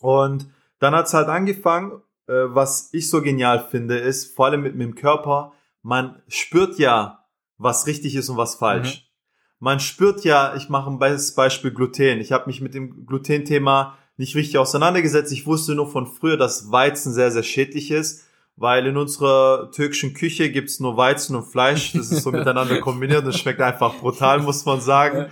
Und 0.01 0.47
dann 0.85 0.95
hat 0.95 1.07
es 1.07 1.15
halt 1.15 1.29
angefangen, 1.29 2.03
äh, 2.29 2.33
was 2.33 2.91
ich 2.93 3.11
so 3.11 3.23
genial 3.23 3.67
finde, 3.69 3.99
ist, 3.99 4.37
vor 4.37 4.47
allem 4.47 4.63
mit, 4.63 4.77
mit 4.77 4.87
dem 4.87 4.95
Körper, 4.95 5.53
man 5.83 6.23
spürt 6.29 6.79
ja, 6.79 7.25
was 7.59 7.87
richtig 7.87 8.15
ist 8.15 8.29
und 8.29 8.37
was 8.37 8.55
falsch. 8.55 8.99
Mhm 8.99 9.05
man 9.65 9.81
spürt 9.81 10.25
ja, 10.25 10.55
ich 10.57 10.69
mache 10.69 10.91
ein 10.91 10.99
Beispiel 10.99 11.71
Gluten. 11.71 12.21
Ich 12.21 12.33
habe 12.33 12.47
mich 12.49 12.61
mit 12.61 12.75
dem 12.75 13.07
Gluten-Thema 13.07 13.97
nicht 14.19 14.37
richtig 14.37 14.59
auseinandergesetzt. 14.59 15.33
Ich 15.33 15.47
wusste 15.47 15.75
nur 15.75 15.91
von 15.91 16.07
früher, 16.07 16.37
dass 16.37 16.71
Weizen 16.71 17.15
sehr, 17.15 17.31
sehr 17.31 17.43
schädlich 17.43 17.91
ist, 17.91 18.27
weil 18.57 18.87
in 18.87 18.99
unserer 18.99 19.71
türkischen 19.71 20.13
Küche 20.13 20.51
gibt's 20.51 20.81
nur 20.81 20.99
Weizen 20.99 21.35
und 21.35 21.47
Fleisch. 21.47 21.95
Das 21.95 22.13
ist 22.13 22.23
so 22.23 22.31
miteinander 22.33 22.79
kombiniert 22.83 23.25
und 23.25 23.35
schmeckt 23.35 23.63
einfach 23.63 23.95
brutal, 23.95 24.41
muss 24.41 24.67
man 24.67 24.83
sagen. 24.83 25.31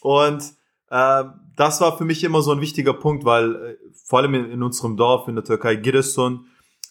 Und 0.00 0.44
äh, 0.88 1.24
das 1.56 1.80
war 1.80 1.96
für 1.96 2.04
mich 2.04 2.24
immer 2.24 2.42
so 2.42 2.52
ein 2.52 2.60
wichtiger 2.60 2.94
Punkt, 2.94 3.24
weil 3.24 3.54
äh, 3.54 3.76
vor 4.04 4.20
allem 4.20 4.34
in, 4.34 4.50
in 4.50 4.62
unserem 4.62 4.96
Dorf 4.96 5.28
in 5.28 5.34
der 5.34 5.44
Türkei, 5.44 5.76
Giresun, 5.76 6.46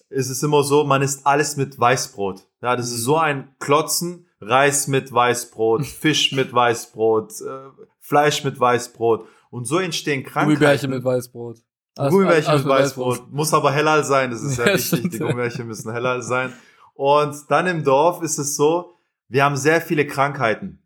ist 0.09 0.29
es 0.29 0.43
immer 0.43 0.63
so, 0.63 0.83
man 0.83 1.01
isst 1.01 1.25
alles 1.25 1.55
mit 1.57 1.79
Weißbrot. 1.79 2.45
Ja, 2.61 2.75
das 2.75 2.91
ist 2.91 3.03
so 3.03 3.17
ein 3.17 3.55
Klotzen 3.59 4.27
Reis 4.41 4.87
mit 4.87 5.13
Weißbrot, 5.13 5.85
Fisch 5.85 6.31
mit 6.31 6.53
Weißbrot, 6.53 7.31
äh, 7.41 7.69
Fleisch 7.99 8.43
mit 8.43 8.59
Weißbrot. 8.59 9.27
Und 9.49 9.65
so 9.65 9.79
entstehen 9.79 10.23
Krankheiten. 10.23 10.55
Gummibärchen 10.55 10.89
mit 10.89 11.03
Weißbrot. 11.03 11.57
Gummibärchen 11.95 12.55
mit 12.55 12.65
Weißbrot. 12.65 13.17
Weißbrot. 13.17 13.31
Muss 13.31 13.53
aber 13.53 13.71
hellal 13.71 14.03
sein, 14.03 14.31
das 14.31 14.41
ist 14.41 14.57
ja, 14.59 14.67
ja 14.67 14.73
wichtig. 14.75 15.11
Die 15.11 15.19
Gummibärchen 15.19 15.67
müssen 15.67 15.91
hellal 15.91 16.21
sein. 16.21 16.53
Und 16.93 17.35
dann 17.49 17.67
im 17.67 17.83
Dorf 17.83 18.21
ist 18.21 18.37
es 18.37 18.55
so, 18.55 18.95
wir 19.27 19.43
haben 19.43 19.55
sehr 19.55 19.81
viele 19.81 20.05
Krankheiten. 20.05 20.80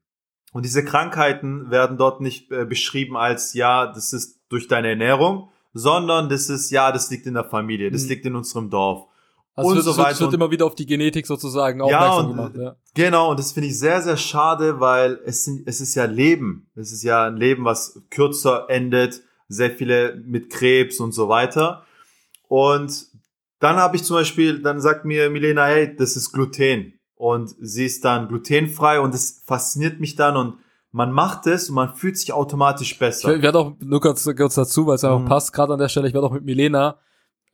Und 0.55 0.63
diese 0.63 0.85
Krankheiten 0.85 1.69
werden 1.69 1.97
dort 1.97 2.21
nicht 2.21 2.50
äh, 2.50 2.63
beschrieben 2.63 3.17
als, 3.17 3.55
ja, 3.55 3.88
das 3.88 4.13
ist 4.13 4.39
durch 4.47 4.69
deine 4.69 4.88
Ernährung, 4.88 5.50
sondern 5.74 6.29
das 6.29 6.50
ist, 6.50 6.71
ja, 6.71 6.93
das 6.93 7.12
liegt 7.12 7.25
in 7.25 7.33
der 7.33 7.43
Familie, 7.43 7.91
das 7.91 8.03
mhm. 8.03 8.09
liegt 8.09 8.25
in 8.25 8.38
unserem 8.38 8.69
Dorf. 8.69 9.09
Also 9.53 9.71
und 9.71 9.77
es 9.79 9.85
wird, 9.85 9.95
so 9.97 10.01
weiter. 10.01 10.19
wird 10.21 10.33
immer 10.33 10.51
wieder 10.51 10.65
auf 10.65 10.75
die 10.75 10.85
Genetik 10.85 11.27
sozusagen 11.27 11.81
aufmerksam 11.81 12.09
ja, 12.09 12.19
und, 12.19 12.27
gemacht. 12.29 12.51
Ja. 12.55 12.75
Genau, 12.93 13.31
und 13.31 13.39
das 13.39 13.51
finde 13.51 13.67
ich 13.67 13.77
sehr, 13.77 14.01
sehr 14.01 14.15
schade, 14.15 14.79
weil 14.79 15.19
es, 15.25 15.45
es 15.65 15.81
ist 15.81 15.93
ja 15.93 16.05
Leben. 16.05 16.69
Es 16.74 16.93
ist 16.93 17.03
ja 17.03 17.25
ein 17.25 17.35
Leben, 17.35 17.65
was 17.65 18.01
kürzer 18.09 18.69
endet, 18.69 19.24
sehr 19.50 19.71
viele 19.71 20.15
mit 20.25 20.50
Krebs 20.50 21.01
und 21.01 21.12
so 21.12 21.27
weiter. 21.27 21.83
Und 22.47 23.07
dann 23.59 23.75
habe 23.75 23.97
ich 23.97 24.05
zum 24.05 24.15
Beispiel, 24.15 24.62
dann 24.62 24.79
sagt 24.79 25.03
mir 25.03 25.29
Milena, 25.29 25.65
hey, 25.65 25.93
das 25.93 26.15
ist 26.15 26.31
Gluten. 26.31 26.94
Und 27.15 27.55
sie 27.60 27.86
ist 27.86 28.03
dann 28.03 28.27
glutenfrei 28.27 29.00
und 29.00 29.13
das 29.13 29.41
fasziniert 29.45 30.00
mich 30.00 30.15
dann 30.15 30.36
und 30.36 30.55
man 30.91 31.12
macht 31.12 31.48
es 31.48 31.69
und 31.69 31.75
man 31.75 31.93
fühlt 31.93 32.17
sich 32.17 32.34
automatisch 32.34 32.98
besser. 32.98 33.36
Ich 33.36 33.41
werde 33.41 33.60
auch 33.60 33.74
nur 33.79 34.01
kurz, 34.01 34.29
kurz 34.36 34.55
dazu, 34.55 34.88
weil 34.88 34.95
es 34.95 35.03
einfach 35.03 35.19
mhm. 35.19 35.25
passt, 35.25 35.53
gerade 35.53 35.74
an 35.74 35.79
der 35.79 35.89
Stelle, 35.89 36.07
ich 36.07 36.13
werde 36.13 36.27
auch 36.27 36.34
mit 36.34 36.45
Milena 36.45 36.98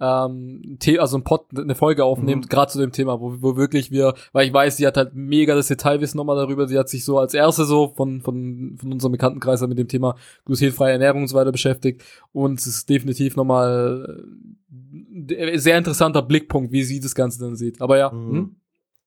ähm, 0.01 0.80
also 0.98 1.18
ein 1.18 1.24
Pod, 1.24 1.46
eine 1.56 1.75
Folge 1.75 2.03
aufnehmen, 2.03 2.41
mhm. 2.41 2.50
gerade 2.50 2.72
zu 2.72 2.80
dem 2.80 2.91
Thema, 2.91 3.22
wo, 3.22 3.36
wo 3.39 3.56
wirklich 3.56 3.91
wir, 3.91 4.15
weil 4.34 4.48
ich 4.48 4.53
weiß, 4.53 4.77
sie 4.77 4.88
hat 4.88 4.98
halt 4.98 5.13
mega 5.13 5.53
das 5.53 5.68
Detailwissen 5.68 6.18
nochmal 6.18 6.38
darüber, 6.38 6.68
sie 6.68 6.77
hat 6.77 6.89
sich 6.89 7.06
so 7.06 7.20
als 7.20 7.36
erste 7.36 7.65
so 7.65 7.94
von, 7.96 8.22
von, 8.22 8.77
von 8.80 8.94
unserem 8.94 9.12
Bekanntenkreis 9.12 9.62
mit 9.62 9.77
dem 9.77 9.88
Thema 9.88 10.15
glutenfreie 10.46 10.94
Ernährung 10.94 11.22
und 11.22 11.27
so 11.27 11.36
weiter 11.36 11.51
beschäftigt 11.51 12.03
und 12.32 12.60
es 12.60 12.65
ist 12.65 12.89
definitiv 12.89 13.36
nochmal 13.36 14.25
äh, 15.27 15.58
sehr 15.60 15.77
interessanter 15.77 16.24
Blickpunkt, 16.24 16.72
wie 16.72 16.84
sie 16.84 17.00
das 17.00 17.13
Ganze 17.13 17.39
dann 17.39 17.56
sieht. 17.56 17.80
Aber 17.80 17.98
ja. 18.00 18.12
Mhm. 18.12 18.56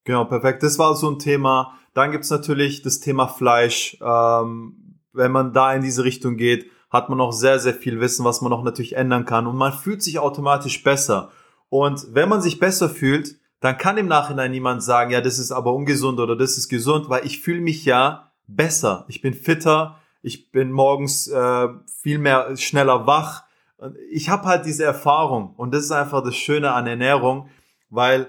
Genau, 0.04 0.24
perfekt. 0.24 0.62
Das 0.62 0.78
war 0.78 0.94
so 0.94 1.10
ein 1.10 1.18
Thema. 1.18 1.78
Dann 1.94 2.12
gibt's 2.12 2.30
natürlich 2.30 2.82
das 2.82 3.00
Thema 3.00 3.26
Fleisch. 3.26 3.98
Ähm, 4.02 5.00
wenn 5.12 5.32
man 5.32 5.52
da 5.52 5.72
in 5.72 5.82
diese 5.82 6.04
Richtung 6.04 6.36
geht, 6.36 6.70
hat 6.90 7.08
man 7.08 7.18
noch 7.18 7.32
sehr, 7.32 7.58
sehr 7.58 7.74
viel 7.74 8.00
Wissen, 8.00 8.24
was 8.24 8.40
man 8.40 8.50
noch 8.50 8.62
natürlich 8.62 8.96
ändern 8.96 9.24
kann 9.24 9.46
und 9.46 9.56
man 9.56 9.72
fühlt 9.72 10.02
sich 10.02 10.18
automatisch 10.18 10.82
besser. 10.84 11.32
Und 11.68 12.06
wenn 12.12 12.28
man 12.28 12.40
sich 12.40 12.60
besser 12.60 12.88
fühlt, 12.88 13.36
dann 13.58 13.78
kann 13.78 13.96
im 13.96 14.06
Nachhinein 14.06 14.50
niemand 14.50 14.82
sagen, 14.82 15.10
ja, 15.10 15.20
das 15.20 15.38
ist 15.38 15.50
aber 15.50 15.72
ungesund 15.72 16.20
oder 16.20 16.36
das 16.36 16.56
ist 16.56 16.68
gesund, 16.68 17.08
weil 17.08 17.26
ich 17.26 17.40
fühle 17.40 17.60
mich 17.60 17.84
ja 17.84 18.30
besser. 18.46 19.06
Ich 19.08 19.22
bin 19.22 19.34
fitter, 19.34 19.98
ich 20.22 20.52
bin 20.52 20.70
morgens 20.70 21.26
äh, 21.26 21.68
viel 22.00 22.18
mehr 22.18 22.56
schneller 22.56 23.06
wach. 23.06 23.44
Ich 24.10 24.28
habe 24.28 24.44
halt 24.44 24.64
diese 24.66 24.84
Erfahrung 24.84 25.54
und 25.56 25.74
das 25.74 25.84
ist 25.84 25.90
einfach 25.90 26.22
das 26.22 26.36
Schöne 26.36 26.72
an 26.72 26.86
Ernährung, 26.86 27.48
weil 27.90 28.28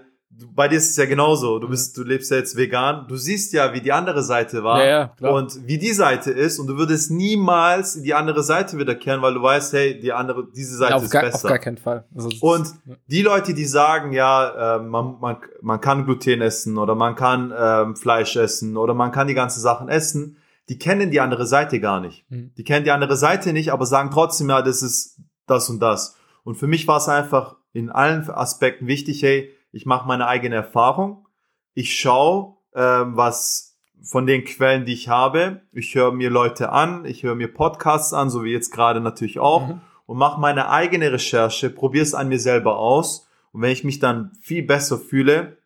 bei 0.53 0.67
dir 0.67 0.77
ist 0.77 0.89
es 0.89 0.97
ja 0.97 1.05
genauso. 1.05 1.59
Du 1.59 1.69
bist, 1.69 1.95
du 1.97 2.03
lebst 2.03 2.29
ja 2.31 2.37
jetzt 2.37 2.57
vegan. 2.57 3.05
Du 3.07 3.15
siehst 3.15 3.53
ja, 3.53 3.73
wie 3.73 3.81
die 3.81 3.91
andere 3.91 4.21
Seite 4.23 4.63
war 4.63 4.79
Ja, 4.79 4.85
ja, 4.85 5.07
klar. 5.07 5.33
und 5.33 5.65
wie 5.67 5.77
die 5.77 5.93
Seite 5.93 6.31
ist 6.31 6.59
und 6.59 6.67
du 6.67 6.77
würdest 6.77 7.09
niemals 7.11 7.95
in 7.95 8.03
die 8.03 8.13
andere 8.13 8.43
Seite 8.43 8.77
wiederkehren, 8.77 9.21
weil 9.21 9.33
du 9.33 9.41
weißt, 9.41 9.73
hey, 9.73 9.99
die 9.99 10.11
andere, 10.11 10.47
diese 10.55 10.75
Seite 10.77 10.91
Ja, 10.91 10.97
auf, 10.97 11.03
ist 11.03 11.11
gar, 11.11 11.23
auf 11.25 11.31
besser. 11.31 11.47
gar 11.49 11.59
keinen 11.59 11.77
Fall. 11.77 12.05
Also, 12.15 12.29
Und 12.41 12.67
die 13.07 13.21
Leute, 13.21 13.53
die 13.53 13.65
sagen, 13.65 14.11
ja, 14.11 14.75
äh, 14.77 14.79
man, 14.81 15.15
man, 15.19 15.37
man 15.61 15.79
kann 15.81 16.05
Gluten 16.05 16.41
essen 16.41 16.77
oder 16.77 16.95
man 16.95 17.15
kann 17.15 17.53
ähm, 17.57 17.95
Fleisch 17.95 18.35
essen 18.35 18.77
oder 18.77 18.93
man 18.93 19.11
kann 19.11 19.27
die 19.27 19.33
ganzen 19.35 19.61
Sachen 19.61 19.87
essen, 19.89 20.37
die 20.67 20.79
kennen 20.79 21.11
die 21.11 21.21
andere 21.21 21.45
Seite 21.45 21.79
gar 21.79 21.99
nicht. 22.01 22.25
Mhm. 22.29 22.51
Die 22.57 22.63
kennen 22.63 22.83
die 22.83 22.91
andere 22.91 23.15
Seite 23.15 23.53
nicht, 23.53 23.71
aber 23.71 23.85
sagen 23.85 24.09
trotzdem, 24.11 24.49
ja, 24.49 24.61
das 24.61 24.81
ist 24.81 25.19
das 25.47 25.69
und 25.69 25.79
das. 25.79 26.15
Und 26.43 26.55
für 26.55 26.67
mich 26.67 26.87
war 26.87 26.97
es 26.97 27.07
einfach 27.07 27.55
in 27.71 27.89
allen 27.89 28.27
Aspekten 28.29 28.87
wichtig, 28.87 29.21
hey, 29.21 29.51
ich 29.75 29.85
mache 29.85 30.07
meine 30.07 30.27
eigene 30.27 30.55
Erfahrung. 30.55 31.27
Ich 31.73 31.99
schaue, 31.99 32.55
ähm, 32.73 33.17
was 33.17 33.77
von 34.01 34.25
den 34.25 34.45
Quellen, 34.45 34.85
die 34.85 34.93
ich 34.93 35.09
habe. 35.09 35.61
Ich 35.73 35.93
höre 35.95 36.13
mir 36.13 36.29
Leute 36.29 36.71
an, 36.71 37.03
ich 37.03 37.23
höre 37.23 37.35
mir 37.35 37.53
Podcasts 37.53 38.13
an, 38.13 38.29
so 38.29 38.45
wie 38.45 38.53
jetzt 38.53 38.71
gerade 38.71 39.01
natürlich 39.01 39.37
auch 39.39 39.67
Mhm. 39.67 39.81
und 40.05 40.17
mache 40.17 40.39
meine 40.39 40.69
eigene 40.69 41.11
Recherche, 41.11 41.69
probiere 41.69 42.03
es 42.03 42.13
an 42.13 42.29
mir 42.29 42.39
selber 42.39 42.79
aus. 42.79 43.27
Und 43.51 43.63
wenn 43.63 43.71
ich 43.71 43.83
mich 43.83 43.99
dann 43.99 44.31
viel 44.39 44.63
besser 44.63 44.97
fühle, 44.97 45.57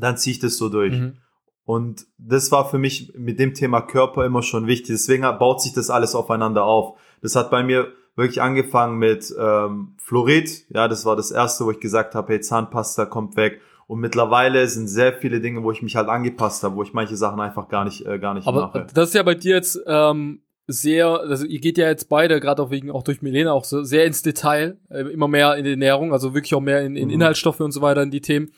dann 0.00 0.16
ziehe 0.16 0.32
ich 0.34 0.40
das 0.40 0.56
so 0.56 0.68
durch. 0.68 0.94
Mhm. 0.94 1.18
Und 1.64 2.06
das 2.18 2.50
war 2.50 2.68
für 2.68 2.78
mich 2.78 3.12
mit 3.16 3.38
dem 3.38 3.54
Thema 3.54 3.80
Körper 3.82 4.24
immer 4.24 4.42
schon 4.42 4.66
wichtig. 4.66 4.88
Deswegen 4.96 5.22
baut 5.38 5.62
sich 5.62 5.72
das 5.72 5.88
alles 5.88 6.16
aufeinander 6.16 6.64
auf. 6.64 6.98
Das 7.20 7.36
hat 7.36 7.48
bei 7.52 7.62
mir 7.62 7.92
wirklich 8.16 8.42
angefangen 8.42 8.98
mit 8.98 9.32
ähm, 9.38 9.94
Fluorid. 9.98 10.64
Ja, 10.68 10.88
das 10.88 11.04
war 11.04 11.16
das 11.16 11.30
erste, 11.30 11.64
wo 11.64 11.70
ich 11.70 11.80
gesagt 11.80 12.14
habe, 12.14 12.32
hey, 12.32 12.40
Zahnpasta 12.40 13.06
kommt 13.06 13.36
weg. 13.36 13.60
Und 13.86 14.00
mittlerweile 14.00 14.66
sind 14.68 14.88
sehr 14.88 15.12
viele 15.12 15.40
Dinge, 15.40 15.62
wo 15.62 15.70
ich 15.72 15.82
mich 15.82 15.96
halt 15.96 16.08
angepasst 16.08 16.62
habe, 16.62 16.76
wo 16.76 16.82
ich 16.82 16.92
manche 16.92 17.16
Sachen 17.16 17.40
einfach 17.40 17.68
gar 17.68 17.84
nicht, 17.84 18.06
äh, 18.06 18.18
gar 18.18 18.34
nicht 18.34 18.46
Aber 18.46 18.62
mache. 18.68 18.86
das 18.94 19.08
ist 19.08 19.14
ja 19.14 19.22
bei 19.22 19.34
dir 19.34 19.56
jetzt 19.56 19.78
ähm, 19.86 20.40
sehr, 20.66 21.08
also 21.08 21.44
ihr 21.44 21.60
geht 21.60 21.76
ja 21.78 21.88
jetzt 21.88 22.08
beide, 22.08 22.38
gerade 22.40 22.62
auch 22.62 22.70
wegen, 22.70 22.90
auch 22.90 23.02
durch 23.02 23.20
Milena, 23.22 23.52
auch 23.52 23.64
so 23.64 23.82
sehr 23.82 24.06
ins 24.06 24.22
Detail, 24.22 24.78
äh, 24.88 25.00
immer 25.02 25.28
mehr 25.28 25.56
in 25.56 25.64
die 25.64 25.72
Ernährung, 25.72 26.12
also 26.12 26.32
wirklich 26.32 26.54
auch 26.54 26.60
mehr 26.60 26.82
in, 26.82 26.96
in 26.96 27.08
Mhm. 27.08 27.14
Inhaltsstoffe 27.14 27.60
und 27.60 27.72
so 27.72 27.82
weiter 27.82 28.02
in 28.02 28.10
die 28.10 28.20
Themen. 28.20 28.52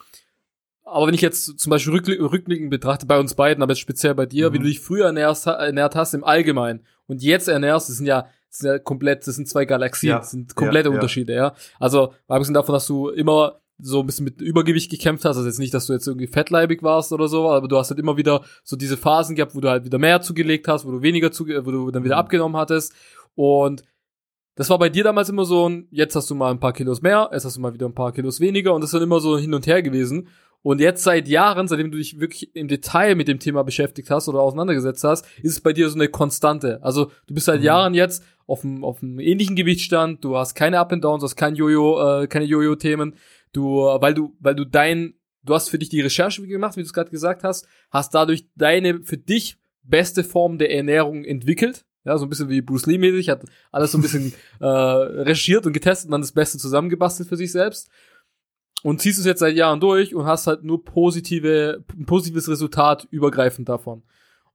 Aber 0.84 1.06
wenn 1.06 1.14
ich 1.14 1.22
jetzt 1.22 1.58
zum 1.58 1.70
Beispiel 1.70 1.94
rückli 1.94 2.14
rückblickend 2.20 2.70
betrachte, 2.70 3.06
bei 3.06 3.18
uns 3.18 3.34
beiden, 3.34 3.62
aber 3.62 3.72
jetzt 3.72 3.80
speziell 3.80 4.14
bei 4.14 4.26
dir, 4.26 4.50
Mhm. 4.50 4.54
wie 4.54 4.58
du 4.58 4.64
dich 4.66 4.80
früher 4.80 5.06
ernährst, 5.06 5.46
ernährt 5.46 5.96
hast 5.96 6.12
im 6.14 6.22
Allgemeinen 6.22 6.80
und 7.06 7.22
jetzt 7.22 7.48
ernährst, 7.48 7.88
das 7.88 7.96
sind 7.96 8.06
ja, 8.06 8.26
ja 8.62 8.78
komplett, 8.78 9.26
das 9.26 9.36
sind 9.36 9.48
zwei 9.48 9.64
Galaxien, 9.64 10.10
Ja. 10.10 10.18
das 10.18 10.30
sind 10.30 10.54
komplette 10.54 10.88
Ja. 10.88 10.94
Unterschiede, 10.94 11.34
ja. 11.34 11.54
Also, 11.80 12.12
mal 12.28 12.36
abgesehen 12.36 12.54
davon, 12.54 12.72
dass 12.74 12.86
du 12.86 13.08
immer 13.08 13.60
so 13.78 14.00
ein 14.00 14.06
bisschen 14.06 14.24
mit 14.24 14.40
Übergewicht 14.40 14.90
gekämpft 14.90 15.24
hast, 15.24 15.36
also 15.36 15.48
jetzt 15.48 15.58
nicht, 15.58 15.74
dass 15.74 15.86
du 15.86 15.92
jetzt 15.94 16.06
irgendwie 16.06 16.28
fettleibig 16.28 16.82
warst 16.84 17.12
oder 17.12 17.26
so, 17.26 17.50
aber 17.50 17.66
du 17.66 17.76
hast 17.76 17.90
halt 17.90 17.98
immer 17.98 18.16
wieder 18.16 18.42
so 18.62 18.76
diese 18.76 18.96
Phasen 18.96 19.34
gehabt, 19.34 19.54
wo 19.56 19.60
du 19.60 19.68
halt 19.68 19.84
wieder 19.84 19.98
mehr 19.98 20.20
zugelegt 20.22 20.68
hast, 20.68 20.84
wo 20.86 20.92
du 20.92 21.02
weniger 21.02 21.32
zuge 21.32 21.66
wo 21.66 21.70
du 21.72 21.90
dann 21.90 22.04
wieder 22.04 22.14
Mhm. 22.14 22.20
abgenommen 22.20 22.56
hattest 22.56 22.94
und 23.34 23.82
das 24.56 24.70
war 24.70 24.78
bei 24.78 24.88
dir 24.88 25.02
damals 25.02 25.28
immer 25.28 25.44
so 25.44 25.68
ein, 25.68 25.88
jetzt 25.90 26.14
hast 26.14 26.30
du 26.30 26.36
mal 26.36 26.52
ein 26.52 26.60
paar 26.60 26.72
Kilos 26.72 27.02
mehr, 27.02 27.28
jetzt 27.32 27.44
hast 27.44 27.56
du 27.56 27.60
mal 27.60 27.74
wieder 27.74 27.86
ein 27.86 27.94
paar 27.94 28.12
Kilos 28.12 28.38
weniger 28.38 28.72
und 28.72 28.80
das 28.82 28.88
ist 28.90 28.94
dann 28.94 29.02
immer 29.02 29.18
so 29.18 29.36
hin 29.36 29.52
und 29.52 29.66
her 29.66 29.82
gewesen. 29.82 30.28
Und 30.64 30.80
jetzt 30.80 31.02
seit 31.04 31.28
Jahren, 31.28 31.68
seitdem 31.68 31.90
du 31.90 31.98
dich 31.98 32.20
wirklich 32.20 32.56
im 32.56 32.68
Detail 32.68 33.16
mit 33.16 33.28
dem 33.28 33.38
Thema 33.38 33.64
beschäftigt 33.64 34.08
hast 34.08 34.28
oder 34.28 34.40
auseinandergesetzt 34.40 35.04
hast, 35.04 35.26
ist 35.42 35.52
es 35.52 35.60
bei 35.60 35.74
dir 35.74 35.90
so 35.90 35.96
eine 35.96 36.08
Konstante. 36.08 36.82
Also 36.82 37.10
du 37.26 37.34
bist 37.34 37.44
seit 37.44 37.60
Mhm. 37.60 37.66
Jahren 37.66 37.94
jetzt 37.94 38.24
auf 38.46 38.64
einem, 38.64 38.82
auf 38.82 39.02
einem 39.02 39.20
ähnlichen 39.20 39.56
Gewichtsstand, 39.56 40.24
du 40.24 40.38
hast 40.38 40.54
keine 40.54 40.78
Up 40.78 40.90
and 40.90 41.04
Downs, 41.04 41.20
du 41.20 41.26
hast 41.26 41.36
kein 41.36 41.54
Jojo, 41.54 42.22
äh, 42.22 42.28
keine 42.28 42.46
Jojo-Themen, 42.46 43.14
du, 43.52 43.80
äh, 43.86 44.00
weil 44.00 44.14
du, 44.14 44.34
weil 44.40 44.54
du 44.54 44.64
dein, 44.64 45.12
du 45.42 45.52
hast 45.54 45.68
für 45.68 45.78
dich 45.78 45.90
die 45.90 46.00
Recherche 46.00 46.46
gemacht, 46.46 46.76
wie 46.76 46.80
du 46.80 46.86
es 46.86 46.94
gerade 46.94 47.10
gesagt 47.10 47.44
hast, 47.44 47.68
hast 47.90 48.14
dadurch 48.14 48.46
deine 48.56 49.02
für 49.02 49.18
dich 49.18 49.58
beste 49.82 50.24
Form 50.24 50.56
der 50.56 50.74
Ernährung 50.74 51.26
entwickelt. 51.26 51.84
Ja, 52.06 52.16
so 52.16 52.24
ein 52.24 52.30
bisschen 52.30 52.48
wie 52.48 52.62
Bruce 52.62 52.86
Lee-mäßig, 52.86 53.28
hat 53.28 53.44
alles 53.70 53.92
so 53.92 53.98
ein 53.98 54.02
bisschen 54.02 54.32
äh, 54.60 54.66
recherchiert 54.66 55.66
und 55.66 55.74
getestet 55.74 56.06
und 56.06 56.12
dann 56.12 56.22
das 56.22 56.32
Beste 56.32 56.56
zusammengebastelt 56.56 57.28
für 57.28 57.36
sich 57.36 57.52
selbst. 57.52 57.90
Und 58.84 59.00
ziehst 59.00 59.18
es 59.18 59.24
jetzt 59.24 59.38
seit 59.38 59.56
Jahren 59.56 59.80
durch 59.80 60.14
und 60.14 60.26
hast 60.26 60.46
halt 60.46 60.62
nur 60.62 60.84
positive, 60.84 61.82
ein 61.96 62.04
positives 62.04 62.50
Resultat 62.50 63.08
übergreifend 63.10 63.66
davon. 63.66 64.02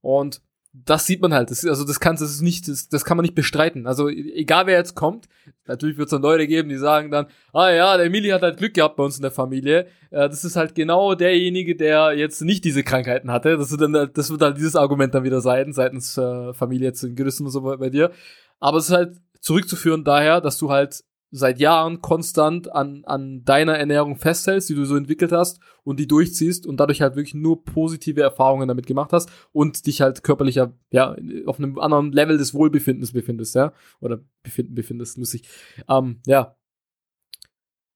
Und 0.02 0.40
das 0.72 1.04
sieht 1.04 1.20
man 1.20 1.34
halt. 1.34 1.50
Das, 1.50 1.66
also 1.66 1.84
das 1.84 1.98
kann, 1.98 2.14
das 2.14 2.30
ist 2.30 2.40
nicht, 2.40 2.68
das, 2.68 2.88
das 2.88 3.04
kann 3.04 3.16
man 3.16 3.24
nicht 3.24 3.34
bestreiten. 3.34 3.88
Also 3.88 4.08
e- 4.08 4.32
egal 4.36 4.68
wer 4.68 4.78
jetzt 4.78 4.94
kommt, 4.94 5.28
natürlich 5.66 5.98
wird 5.98 6.06
es 6.06 6.10
dann 6.12 6.22
Leute 6.22 6.46
geben, 6.46 6.68
die 6.68 6.76
sagen 6.76 7.10
dann, 7.10 7.26
ah 7.52 7.70
ja, 7.70 7.96
der 7.96 8.06
Emili 8.06 8.28
hat 8.28 8.42
halt 8.42 8.58
Glück 8.58 8.74
gehabt 8.74 8.94
bei 8.94 9.02
uns 9.02 9.16
in 9.16 9.22
der 9.22 9.32
Familie. 9.32 9.88
Äh, 10.10 10.28
das 10.28 10.44
ist 10.44 10.54
halt 10.54 10.76
genau 10.76 11.16
derjenige, 11.16 11.74
der 11.74 12.12
jetzt 12.12 12.40
nicht 12.40 12.64
diese 12.64 12.84
Krankheiten 12.84 13.32
hatte. 13.32 13.56
Das 13.56 13.72
wird 13.72 13.80
dann, 13.80 14.10
das 14.14 14.30
wird 14.30 14.42
halt 14.42 14.58
dieses 14.58 14.76
Argument 14.76 15.12
dann 15.12 15.24
wieder 15.24 15.40
sein, 15.40 15.72
seitens 15.72 16.16
äh, 16.16 16.54
Familie 16.54 16.86
jetzt 16.86 17.02
in 17.02 17.16
Gerüsten 17.16 17.46
und 17.46 17.50
so 17.50 17.62
bei, 17.62 17.76
bei 17.78 17.90
dir. 17.90 18.12
Aber 18.60 18.78
es 18.78 18.90
ist 18.90 18.94
halt 18.94 19.16
zurückzuführen 19.40 20.04
daher, 20.04 20.40
dass 20.40 20.56
du 20.56 20.70
halt 20.70 21.02
seit 21.30 21.60
Jahren 21.60 22.00
konstant 22.00 22.72
an, 22.72 23.04
an 23.04 23.44
deiner 23.44 23.78
Ernährung 23.78 24.16
festhältst, 24.16 24.68
die 24.68 24.74
du 24.74 24.84
so 24.84 24.96
entwickelt 24.96 25.32
hast 25.32 25.60
und 25.84 26.00
die 26.00 26.08
durchziehst 26.08 26.66
und 26.66 26.78
dadurch 26.78 27.02
halt 27.02 27.14
wirklich 27.14 27.34
nur 27.34 27.64
positive 27.64 28.20
Erfahrungen 28.20 28.66
damit 28.66 28.86
gemacht 28.86 29.12
hast 29.12 29.30
und 29.52 29.86
dich 29.86 30.00
halt 30.00 30.24
körperlicher, 30.24 30.74
ja, 30.90 31.16
auf 31.46 31.58
einem 31.58 31.78
anderen 31.78 32.12
Level 32.12 32.36
des 32.36 32.52
Wohlbefindens 32.52 33.12
befindest, 33.12 33.54
ja, 33.54 33.72
oder 34.00 34.20
befinden 34.42 34.74
befindest, 34.74 35.18
lustig. 35.18 35.48
Ähm, 35.88 36.20
ja. 36.26 36.56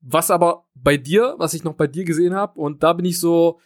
Was 0.01 0.31
aber 0.31 0.67
bei 0.75 0.97
dir, 0.97 1.35
was 1.39 1.55
ich 1.55 1.65
noch 1.65 1.75
bei 1.75 1.87
dir 1.87 2.05
gesehen 2.05 2.35
habe, 2.35 2.61
und 2.61 2.83
da 2.83 2.93
bin 2.93 3.07
ich 3.07 3.19
so, 3.19 3.59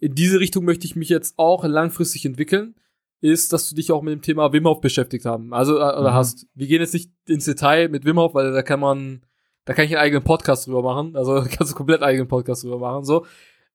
in 0.00 0.14
diese 0.14 0.40
Richtung 0.40 0.64
möchte 0.64 0.86
ich 0.86 0.96
mich 0.96 1.08
jetzt 1.08 1.38
auch 1.38 1.64
langfristig 1.64 2.26
entwickeln, 2.26 2.74
ist, 3.22 3.52
dass 3.52 3.68
du 3.68 3.74
dich 3.74 3.90
auch 3.92 4.02
mit 4.02 4.12
dem 4.12 4.20
Thema 4.20 4.52
Wim 4.52 4.66
Hof 4.66 4.80
beschäftigt 4.80 5.24
haben. 5.24 5.54
Also, 5.54 5.76
äh, 5.76 5.80
oder 5.80 6.10
Mhm. 6.10 6.14
hast. 6.14 6.46
Wir 6.54 6.66
gehen 6.66 6.80
jetzt 6.80 6.92
nicht 6.92 7.10
ins 7.26 7.46
Detail 7.46 7.88
mit 7.88 8.04
Wim 8.04 8.18
Hof, 8.18 8.34
weil 8.34 8.52
da 8.52 8.62
kann 8.62 8.80
man, 8.80 9.24
da 9.64 9.72
kann 9.74 9.84
ich 9.84 9.92
einen 9.92 10.02
eigenen 10.04 10.24
Podcast 10.24 10.66
drüber 10.66 10.82
machen. 10.82 11.16
Also 11.16 11.34
kannst 11.50 11.72
du 11.72 11.76
komplett 11.76 12.02
eigenen 12.02 12.28
Podcast 12.28 12.64
drüber 12.64 12.78
machen, 12.78 13.04
so. 13.04 13.24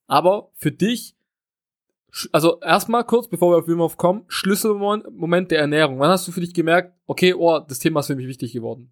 Aber 0.05 0.51
für 0.53 0.71
dich, 0.71 1.15
also 2.31 2.59
erstmal 2.61 3.03
kurz, 3.05 3.27
bevor 3.27 3.51
wir 3.53 3.57
auf 3.59 3.67
Wim 3.67 3.79
Hof 3.79 3.97
kommen, 3.97 4.25
Schlüsselmoment 4.27 5.05
Moment 5.17 5.51
der 5.51 5.59
Ernährung. 5.59 5.99
Wann 5.99 6.09
hast 6.09 6.27
du 6.27 6.31
für 6.31 6.41
dich 6.41 6.53
gemerkt, 6.53 6.93
okay, 7.05 7.33
oh, 7.33 7.59
das 7.59 7.79
Thema 7.79 8.01
ist 8.01 8.07
für 8.07 8.15
mich 8.15 8.27
wichtig 8.27 8.53
geworden? 8.53 8.91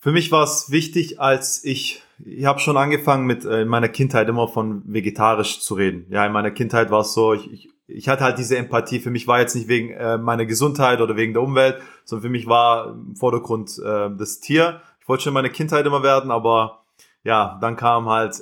Für 0.00 0.12
mich 0.12 0.30
war 0.30 0.44
es 0.44 0.70
wichtig, 0.70 1.18
als 1.20 1.64
ich, 1.64 2.02
ich 2.24 2.44
habe 2.44 2.60
schon 2.60 2.76
angefangen 2.76 3.26
mit 3.26 3.44
äh, 3.44 3.62
in 3.62 3.68
meiner 3.68 3.88
Kindheit 3.88 4.28
immer 4.28 4.46
von 4.46 4.82
vegetarisch 4.86 5.60
zu 5.60 5.74
reden. 5.74 6.06
Ja, 6.10 6.24
in 6.24 6.32
meiner 6.32 6.52
Kindheit 6.52 6.92
war 6.92 7.00
es 7.00 7.14
so, 7.14 7.34
ich, 7.34 7.52
ich, 7.52 7.68
ich 7.88 8.08
hatte 8.08 8.22
halt 8.22 8.38
diese 8.38 8.56
Empathie. 8.56 9.00
Für 9.00 9.10
mich 9.10 9.26
war 9.26 9.40
jetzt 9.40 9.56
nicht 9.56 9.66
wegen 9.66 9.90
äh, 9.90 10.18
meiner 10.18 10.44
Gesundheit 10.44 11.00
oder 11.00 11.16
wegen 11.16 11.32
der 11.32 11.42
Umwelt, 11.42 11.80
sondern 12.04 12.22
für 12.22 12.30
mich 12.30 12.46
war 12.46 12.90
im 12.90 13.16
Vordergrund 13.16 13.78
äh, 13.78 14.10
das 14.16 14.40
Tier. 14.40 14.82
Ich 15.00 15.08
wollte 15.08 15.24
schon 15.24 15.30
in 15.30 15.34
meiner 15.34 15.48
Kindheit 15.48 15.86
immer 15.86 16.02
werden, 16.02 16.30
aber 16.30 16.84
ja, 17.24 17.58
dann 17.60 17.76
kam 17.76 18.08
halt, 18.08 18.40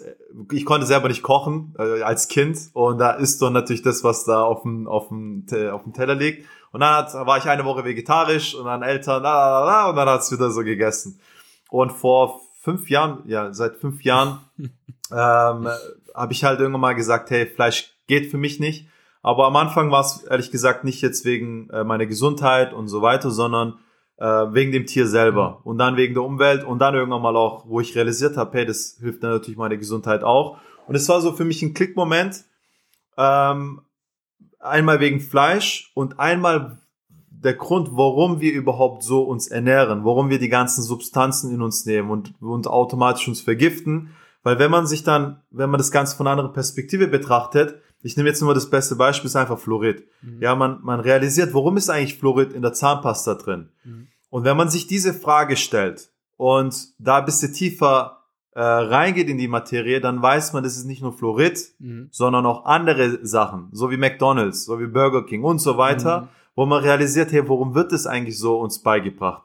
ich 0.53 0.65
konnte 0.65 0.87
selber 0.87 1.09
nicht 1.09 1.23
kochen 1.23 1.75
äh, 1.79 2.03
als 2.03 2.29
Kind 2.29 2.59
und 2.73 2.99
da 2.99 3.13
ist 3.13 3.41
doch 3.41 3.51
natürlich 3.51 3.83
das, 3.83 4.05
was 4.05 4.25
da 4.25 4.43
auf 4.43 4.63
dem, 4.63 4.87
auf 4.87 5.09
dem, 5.09 5.47
auf 5.73 5.85
dem 5.85 5.93
Teller 5.93 6.15
liegt. 6.15 6.47
Und 6.73 6.81
dann 6.81 6.95
hat, 6.95 7.15
war 7.15 7.39
ich 7.39 7.45
eine 7.45 7.65
Woche 7.65 7.85
vegetarisch 7.85 8.55
und 8.55 8.67
dann 8.67 8.83
Eltern, 8.83 9.23
la, 9.23 9.33
la, 9.33 9.61
la, 9.61 9.67
la, 9.67 9.91
und 9.91 9.97
dann 9.97 10.09
hat's 10.09 10.31
wieder 10.31 10.51
so 10.51 10.63
gegessen. 10.63 11.21
Und 11.71 11.93
vor 11.93 12.41
fünf 12.61 12.91
Jahren, 12.91 13.23
ja, 13.27 13.53
seit 13.55 13.77
fünf 13.77 14.03
Jahren, 14.03 14.41
ähm, 14.59 15.69
habe 16.15 16.33
ich 16.33 16.45
halt 16.45 16.59
irgendwann 16.59 16.81
mal 16.81 16.95
gesagt, 16.95 17.31
hey, 17.31 17.47
Fleisch 17.47 17.95
geht 18.09 18.31
für 18.31 18.39
mich 18.39 18.61
nicht. 18.61 18.89
Aber 19.27 19.49
am 19.49 19.57
Anfang 19.57 19.91
war 19.91 20.03
es 20.03 20.23
ehrlich 20.23 20.53
gesagt 20.53 20.85
nicht 20.85 21.03
jetzt 21.03 21.25
wegen 21.25 21.69
äh, 21.71 21.83
meiner 21.83 22.07
Gesundheit 22.07 22.73
und 22.73 22.87
so 22.87 23.03
weiter, 23.03 23.33
sondern 23.33 23.81
äh, 24.19 24.25
wegen 24.25 24.71
dem 24.71 24.87
Tier 24.87 25.09
selber 25.09 25.63
und 25.65 25.79
dann 25.79 25.97
wegen 25.97 26.15
der 26.15 26.23
Umwelt 26.23 26.63
und 26.63 26.79
dann 26.79 26.95
irgendwann 26.95 27.23
mal 27.23 27.35
auch, 27.35 27.67
wo 27.67 27.81
ich 27.81 27.97
realisiert 27.97 28.37
habe, 28.37 28.57
hey, 28.57 28.65
das 28.65 28.99
hilft 29.01 29.25
dann 29.25 29.33
natürlich 29.33 29.59
meine 29.59 29.79
Gesundheit 29.79 30.23
auch. 30.23 30.59
Und 30.87 30.95
es 30.95 31.09
war 31.09 31.21
so 31.21 31.33
für 31.33 31.45
mich 31.45 31.61
ein 31.63 31.75
Klickmoment, 31.75 32.45
ähm, 33.19 33.81
einmal 34.61 35.01
wegen 35.01 35.19
Fleisch 35.19 35.91
und 35.95 36.21
einmal 36.21 36.79
der 37.29 37.55
Grund, 37.55 37.89
warum 37.95 38.41
wir 38.41 38.53
überhaupt 38.53 39.03
so 39.03 39.23
uns 39.23 39.49
ernähren, 39.49 40.05
warum 40.05 40.31
wir 40.31 40.39
die 40.39 40.49
ganzen 40.49 40.85
Substanzen 40.85 41.53
in 41.53 41.63
uns 41.63 41.85
nehmen 41.85 42.11
und, 42.11 42.41
und 42.41 42.69
automatisch 42.69 43.27
uns 43.27 43.41
vergiften. 43.41 44.15
Weil 44.45 44.61
wenn 44.61 44.71
man 44.71 44.87
sich 44.87 45.03
dann, 45.03 45.43
wenn 45.51 45.69
man 45.69 45.79
das 45.79 45.91
Ganze 45.91 46.17
von 46.17 46.29
einer 46.29 46.35
anderen 46.35 46.53
Perspektive 46.53 47.09
betrachtet, 47.09 47.83
ich 48.03 48.17
nehme 48.17 48.29
jetzt 48.29 48.43
nur 48.43 48.55
das 48.55 48.71
beste 48.71 48.97
Beispiel, 48.97 49.29
ist 49.29 49.37
einfach 49.37 49.59
Fluorid. 49.59 50.07
Mhm. 50.23 50.43
Ja, 50.43 50.55
man, 50.55 50.81
man 50.83 51.01
realisiert, 51.01 51.55
warum 51.55 51.77
ist 51.77 51.91
eigentlich 51.91 52.19
Fluorid 52.19 52.53
in 52.53 52.63
der 52.63 52.73
Zahnpasta 52.73 53.35
drin? 53.35 53.71
Mhm. 53.85 54.09
Und 54.31 54.45
wenn 54.45 54.57
man 54.57 54.69
sich 54.69 54.87
diese 54.87 55.15
Frage 55.15 55.57
stellt 55.57 56.11
und 56.37 56.89
da 56.99 57.19
ein 57.19 57.25
bisschen 57.25 57.53
tiefer 57.53 58.25
äh, 58.53 58.61
reingeht 58.61 59.29
in 59.29 59.39
die 59.39 59.49
Materie, 59.49 60.01
dann 60.01 60.23
weiß 60.23 60.53
man, 60.53 60.63
das 60.63 60.77
ist 60.77 60.85
nicht 60.85 61.03
nur 61.03 61.13
Fluorid, 61.13 61.59
mhm. 61.79 62.09
sondern 62.11 62.47
auch 62.47 62.65
andere 62.65 63.25
Sachen, 63.25 63.69
so 63.73 63.91
wie 63.91 63.97
McDonald's, 63.97 64.65
so 64.65 64.81
wie 64.81 64.87
Burger 64.87 65.25
King 65.27 65.45
und 65.45 65.59
so 65.59 65.77
weiter, 65.77 66.23
mhm. 66.23 66.29
wo 66.55 66.67
man 66.67 66.83
realisiert, 66.83 67.33
hey, 67.33 67.49
worum 67.49 67.75
wird 67.75 67.93
es 67.93 68.07
eigentlich 68.07 68.39
so 68.39 68.59
uns 68.59 68.83
beigebracht? 68.83 69.43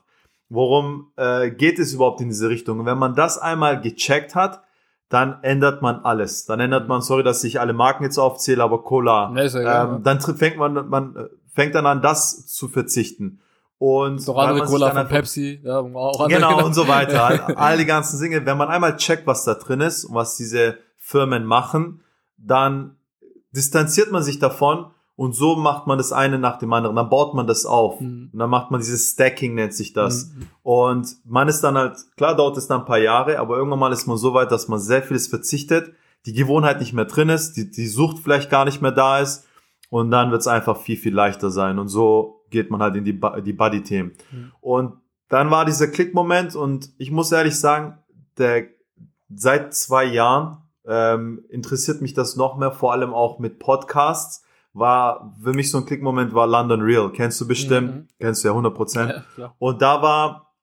Worum 0.50 1.12
äh, 1.16 1.50
geht 1.52 1.80
es 1.80 1.94
überhaupt 1.94 2.22
in 2.22 2.30
diese 2.30 2.50
Richtung? 2.50 2.80
Und 2.80 2.86
wenn 2.86 2.98
man 2.98 3.16
das 3.16 3.38
einmal 3.38 3.80
gecheckt 3.80 4.36
hat, 4.36 4.64
dann 5.12 5.44
ändert 5.44 5.82
man 5.82 6.06
alles. 6.06 6.46
Dann 6.46 6.62
ändert 6.62 6.88
man, 6.88 7.02
sorry, 7.02 7.22
dass 7.22 7.44
ich 7.44 7.60
alle 7.60 7.74
Marken 7.74 8.06
jetzt 8.06 8.18
aufzähle, 8.18 8.64
aber 8.64 8.82
Cola. 8.82 9.30
Nee, 9.30 9.42
ähm, 9.42 10.04
dann 10.04 10.22
fängt 10.22 10.56
man, 10.56 10.88
man 10.88 11.16
äh, 11.18 11.26
fängt 11.54 11.76
dann 11.76 11.86
an, 11.86 12.02
das 12.02 12.48
zu 12.48 12.70
verzichten. 12.70 13.42
Und 13.78 14.26
noch 14.26 14.38
andere 14.38 14.66
Cola 14.66 14.92
von 14.92 15.08
Pepsi, 15.10 15.60
ja, 15.64 15.80
auch 15.80 16.22
andere 16.22 16.40
genau 16.40 16.66
und 16.66 16.74
so 16.74 16.88
weiter. 16.88 17.58
All 17.60 17.78
die 17.78 17.86
ganzen 17.86 18.22
Dinge. 18.22 18.46
Wenn 18.46 18.58
man 18.58 18.70
einmal 18.70 18.96
checkt, 18.96 19.28
was 19.28 19.44
da 19.44 19.56
drin 19.56 19.82
ist 19.82 20.06
und 20.06 20.16
was 20.16 20.38
diese 20.38 20.78
Firmen 20.98 21.44
machen, 21.44 22.02
dann 22.38 22.96
distanziert 23.52 24.12
man 24.12 24.24
sich 24.24 24.40
davon 24.40 24.92
und 25.22 25.34
so 25.34 25.56
macht 25.56 25.86
man 25.86 26.00
das 26.00 26.12
eine 26.12 26.40
nach 26.40 26.58
dem 26.58 26.74
anderen. 26.74 26.96
Dann 26.96 27.08
baut 27.08 27.36
man 27.36 27.46
das 27.46 27.68
auf 27.68 28.02
mhm. 28.02 28.32
und 28.34 28.40
dann 28.40 28.50
macht 28.50 28.72
man 28.72 28.80
dieses 28.80 29.12
Stacking 29.12 29.54
nennt 29.54 29.72
sich 29.72 29.94
das. 29.94 30.32
Mhm. 30.32 30.48
Und 30.64 31.16
man 31.26 31.48
ist 31.48 31.62
dann 31.62 31.78
halt 31.78 31.96
klar 32.18 32.36
dauert 32.36 32.58
es 32.58 32.66
dann 32.66 32.80
ein 32.80 32.86
paar 32.88 32.98
Jahre, 32.98 33.38
aber 33.38 33.56
irgendwann 33.56 33.78
mal 33.78 33.94
ist 33.94 34.08
man 34.08 34.18
so 34.18 34.34
weit, 34.34 34.52
dass 34.52 34.68
man 34.68 34.80
sehr 34.80 35.04
vieles 35.04 35.28
verzichtet, 35.28 35.94
die 36.26 36.34
Gewohnheit 36.34 36.80
nicht 36.80 36.94
mehr 36.94 37.06
drin 37.06 37.30
ist, 37.30 37.54
die 37.54 37.70
die 37.70 37.86
Sucht 37.86 38.18
vielleicht 38.18 38.50
gar 38.50 38.66
nicht 38.66 38.82
mehr 38.82 38.92
da 38.92 39.20
ist 39.20 39.48
und 39.92 40.10
dann 40.10 40.32
wird 40.32 40.42
es 40.42 40.48
einfach 40.48 40.78
viel 40.78 40.98
viel 40.98 41.14
leichter 41.14 41.52
sein 41.52 41.78
und 41.78 41.88
so 41.88 42.42
geht 42.50 42.72
man 42.72 42.82
halt 42.82 42.96
in 42.96 43.06
die, 43.06 43.22
die 43.46 43.54
Buddy-Themen. 43.54 44.14
Mhm. 44.32 44.52
Und 44.60 44.94
dann 45.30 45.52
war 45.52 45.66
dieser 45.66 45.88
Klick-Moment 45.88 46.56
und 46.56 46.90
ich 46.98 47.12
muss 47.12 47.32
ehrlich 47.32 47.60
sagen, 47.60 48.00
der, 48.40 48.70
seit 49.30 49.76
zwei 49.76 50.04
Jahren 50.04 50.58
ähm, 50.84 51.46
interessiert 51.50 52.02
mich 52.02 52.16
das 52.16 52.38
noch 52.38 52.58
mehr, 52.58 52.72
vor 52.72 52.92
allem 52.92 53.14
auch 53.14 53.38
mit 53.38 53.60
Podcasts. 53.60 54.44
War 54.74 55.36
für 55.44 55.54
mich 55.54 55.70
so 55.70 55.80
ein 55.80 55.86
Klick-Moment 55.86 56.34
war 56.34 56.48
London 56.48 56.82
Real. 56.82 57.12
Kennst 57.12 57.42
du 57.42 57.48
bestimmt? 57.48 57.96
Mhm. 57.96 58.08
Kennst 58.20 58.44
du 58.44 58.48
ja 58.48 58.54
100 58.54 58.74
Prozent. 58.74 59.24
Ja, 59.38 59.54
und 59.60 59.82
da 59.82 60.02
war, 60.02 60.54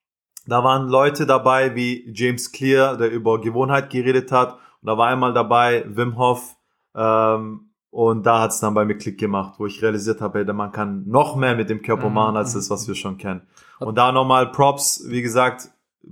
da 0.46 0.64
waren 0.64 0.88
Leute 0.88 1.26
dabei 1.26 1.74
wie 1.74 2.10
James 2.14 2.52
Clear, 2.52 2.96
der 2.96 3.10
über 3.10 3.40
Gewohnheit 3.40 3.90
geredet 3.90 4.32
hat. 4.32 4.54
Und 4.80 4.86
da 4.86 4.96
war 4.96 5.08
einmal 5.08 5.34
dabei 5.34 5.84
Wim 5.88 6.16
Hof, 6.16 6.56
ähm, 6.94 7.68
und 7.90 8.26
da 8.26 8.40
hat 8.40 8.50
es 8.50 8.60
dann 8.60 8.74
bei 8.74 8.84
mir 8.84 8.98
Klick 8.98 9.18
gemacht, 9.18 9.54
wo 9.58 9.66
ich 9.66 9.82
realisiert 9.82 10.20
habe, 10.20 10.40
ey, 10.40 10.52
man 10.52 10.72
kann 10.72 11.08
noch 11.08 11.36
mehr 11.36 11.56
mit 11.56 11.70
dem 11.70 11.80
Körper 11.80 12.08
mhm. 12.08 12.14
machen, 12.14 12.36
als 12.36 12.52
das, 12.52 12.68
was 12.70 12.86
wir 12.86 12.94
schon 12.94 13.16
kennen. 13.16 13.42
Und 13.78 13.96
da 13.96 14.12
nochmal 14.12 14.52
Props, 14.52 15.04
wie 15.06 15.22
gesagt, 15.22 15.70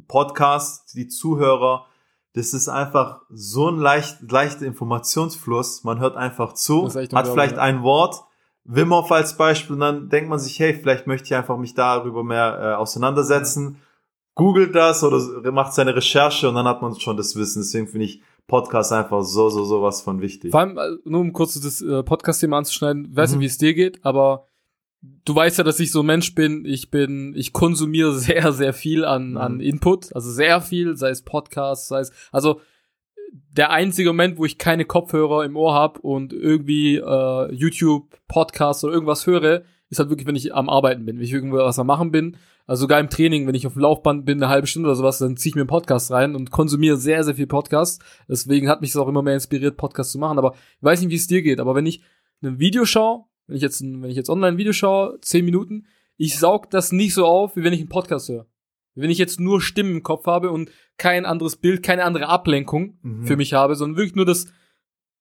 Podcast, 0.08 0.94
die 0.94 1.08
Zuhörer, 1.08 1.86
das 2.36 2.52
ist 2.52 2.68
einfach 2.68 3.22
so 3.30 3.70
ein 3.70 3.78
leicht, 3.78 4.30
leichter 4.30 4.66
Informationsfluss. 4.66 5.84
Man 5.84 6.00
hört 6.00 6.16
einfach 6.16 6.52
zu, 6.52 6.86
hat 6.94 7.28
vielleicht 7.28 7.56
ein 7.56 7.82
Wort, 7.82 8.24
Wim 8.64 8.92
Hof 8.92 9.10
als 9.10 9.38
Beispiel, 9.38 9.72
und 9.72 9.80
dann 9.80 10.10
denkt 10.10 10.28
man 10.28 10.38
sich, 10.38 10.60
hey, 10.60 10.74
vielleicht 10.74 11.06
möchte 11.06 11.24
ich 11.24 11.34
einfach 11.34 11.56
mich 11.56 11.72
darüber 11.72 12.22
mehr 12.22 12.58
äh, 12.60 12.74
auseinandersetzen. 12.74 13.78
Googelt 14.34 14.74
das 14.74 15.02
oder 15.02 15.50
macht 15.50 15.72
seine 15.72 15.96
Recherche 15.96 16.46
und 16.50 16.56
dann 16.56 16.68
hat 16.68 16.82
man 16.82 17.00
schon 17.00 17.16
das 17.16 17.36
Wissen. 17.36 17.62
Deswegen 17.62 17.88
finde 17.88 18.04
ich 18.04 18.20
Podcast 18.46 18.92
einfach 18.92 19.22
so, 19.22 19.48
so, 19.48 19.64
so 19.64 19.80
was 19.80 20.02
von 20.02 20.20
wichtig. 20.20 20.50
Vor 20.50 20.60
allem, 20.60 20.76
äh, 20.76 20.90
nur 21.06 21.22
um 21.22 21.32
kurz 21.32 21.58
das 21.58 21.80
äh, 21.80 22.02
Podcast-Thema 22.02 22.58
anzuschneiden, 22.58 23.16
weiß 23.16 23.30
mhm. 23.30 23.38
nicht, 23.38 23.44
wie 23.44 23.50
es 23.50 23.56
dir 23.56 23.72
geht, 23.72 24.04
aber 24.04 24.46
du 25.00 25.34
weißt 25.34 25.58
ja, 25.58 25.64
dass 25.64 25.80
ich 25.80 25.92
so 25.92 26.00
ein 26.00 26.06
Mensch 26.06 26.34
bin. 26.34 26.64
Ich 26.64 26.90
bin, 26.90 27.34
ich 27.36 27.52
konsumiere 27.52 28.12
sehr, 28.18 28.52
sehr 28.52 28.72
viel 28.72 29.04
an, 29.04 29.30
mhm. 29.30 29.36
an 29.36 29.60
Input, 29.60 30.14
also 30.14 30.30
sehr 30.30 30.60
viel, 30.60 30.96
sei 30.96 31.10
es 31.10 31.22
Podcast, 31.22 31.88
sei 31.88 32.00
es, 32.00 32.12
also 32.32 32.60
der 33.32 33.70
einzige 33.70 34.10
Moment, 34.10 34.38
wo 34.38 34.44
ich 34.44 34.58
keine 34.58 34.84
Kopfhörer 34.84 35.44
im 35.44 35.56
Ohr 35.56 35.74
habe 35.74 36.00
und 36.00 36.32
irgendwie 36.32 36.96
äh, 36.96 37.54
YouTube, 37.54 38.16
Podcast 38.28 38.84
oder 38.84 38.94
irgendwas 38.94 39.26
höre, 39.26 39.62
ist 39.88 39.98
halt 39.98 40.10
wirklich, 40.10 40.26
wenn 40.26 40.36
ich 40.36 40.54
am 40.54 40.68
Arbeiten 40.68 41.04
bin, 41.04 41.16
wenn 41.16 41.24
ich 41.24 41.32
irgendwas 41.32 41.78
am 41.78 41.86
Machen 41.86 42.12
bin 42.12 42.36
also 42.66 42.82
sogar 42.82 42.98
im 42.98 43.10
Training, 43.10 43.46
wenn 43.46 43.54
ich 43.54 43.66
auf 43.66 43.74
dem 43.74 43.82
Laufband 43.82 44.24
bin, 44.24 44.42
eine 44.42 44.50
halbe 44.50 44.66
Stunde 44.66 44.88
oder 44.88 44.96
sowas, 44.96 45.18
dann 45.18 45.36
ziehe 45.36 45.50
ich 45.50 45.54
mir 45.54 45.62
einen 45.62 45.68
Podcast 45.68 46.10
rein 46.10 46.34
und 46.34 46.50
konsumiere 46.50 46.96
sehr, 46.96 47.22
sehr 47.22 47.36
viel 47.36 47.46
Podcast. 47.46 48.02
Deswegen 48.28 48.68
hat 48.68 48.80
mich 48.80 48.92
das 48.92 49.00
auch 49.00 49.08
immer 49.08 49.22
mehr 49.22 49.34
inspiriert, 49.34 49.76
Podcast 49.76 50.10
zu 50.10 50.18
machen. 50.18 50.38
Aber 50.38 50.54
ich 50.54 50.82
weiß 50.82 51.00
nicht, 51.00 51.10
wie 51.10 51.16
es 51.16 51.28
dir 51.28 51.42
geht. 51.42 51.60
Aber 51.60 51.76
wenn 51.76 51.86
ich 51.86 52.02
ein 52.42 52.58
Video 52.58 52.84
schaue, 52.84 53.24
wenn 53.46 53.56
ich 53.56 53.62
jetzt, 53.62 53.80
ein, 53.80 54.02
wenn 54.02 54.10
ich 54.10 54.16
jetzt 54.16 54.30
online 54.30 54.54
ein 54.54 54.58
Video 54.58 54.72
schaue, 54.72 55.18
zehn 55.20 55.44
Minuten, 55.44 55.86
ich 56.16 56.38
saug 56.38 56.70
das 56.70 56.92
nicht 56.92 57.14
so 57.14 57.26
auf, 57.26 57.56
wie 57.56 57.64
wenn 57.64 57.72
ich 57.72 57.80
einen 57.80 57.88
Podcast 57.88 58.28
höre. 58.28 58.46
Wenn 58.94 59.10
ich 59.10 59.18
jetzt 59.18 59.38
nur 59.38 59.60
Stimmen 59.60 59.96
im 59.96 60.02
Kopf 60.02 60.26
habe 60.26 60.50
und 60.50 60.70
kein 60.96 61.26
anderes 61.26 61.56
Bild, 61.56 61.82
keine 61.82 62.04
andere 62.04 62.28
Ablenkung 62.28 62.98
mhm. 63.02 63.26
für 63.26 63.36
mich 63.36 63.52
habe, 63.52 63.76
sondern 63.76 63.98
wirklich 63.98 64.16
nur 64.16 64.24
das, 64.24 64.46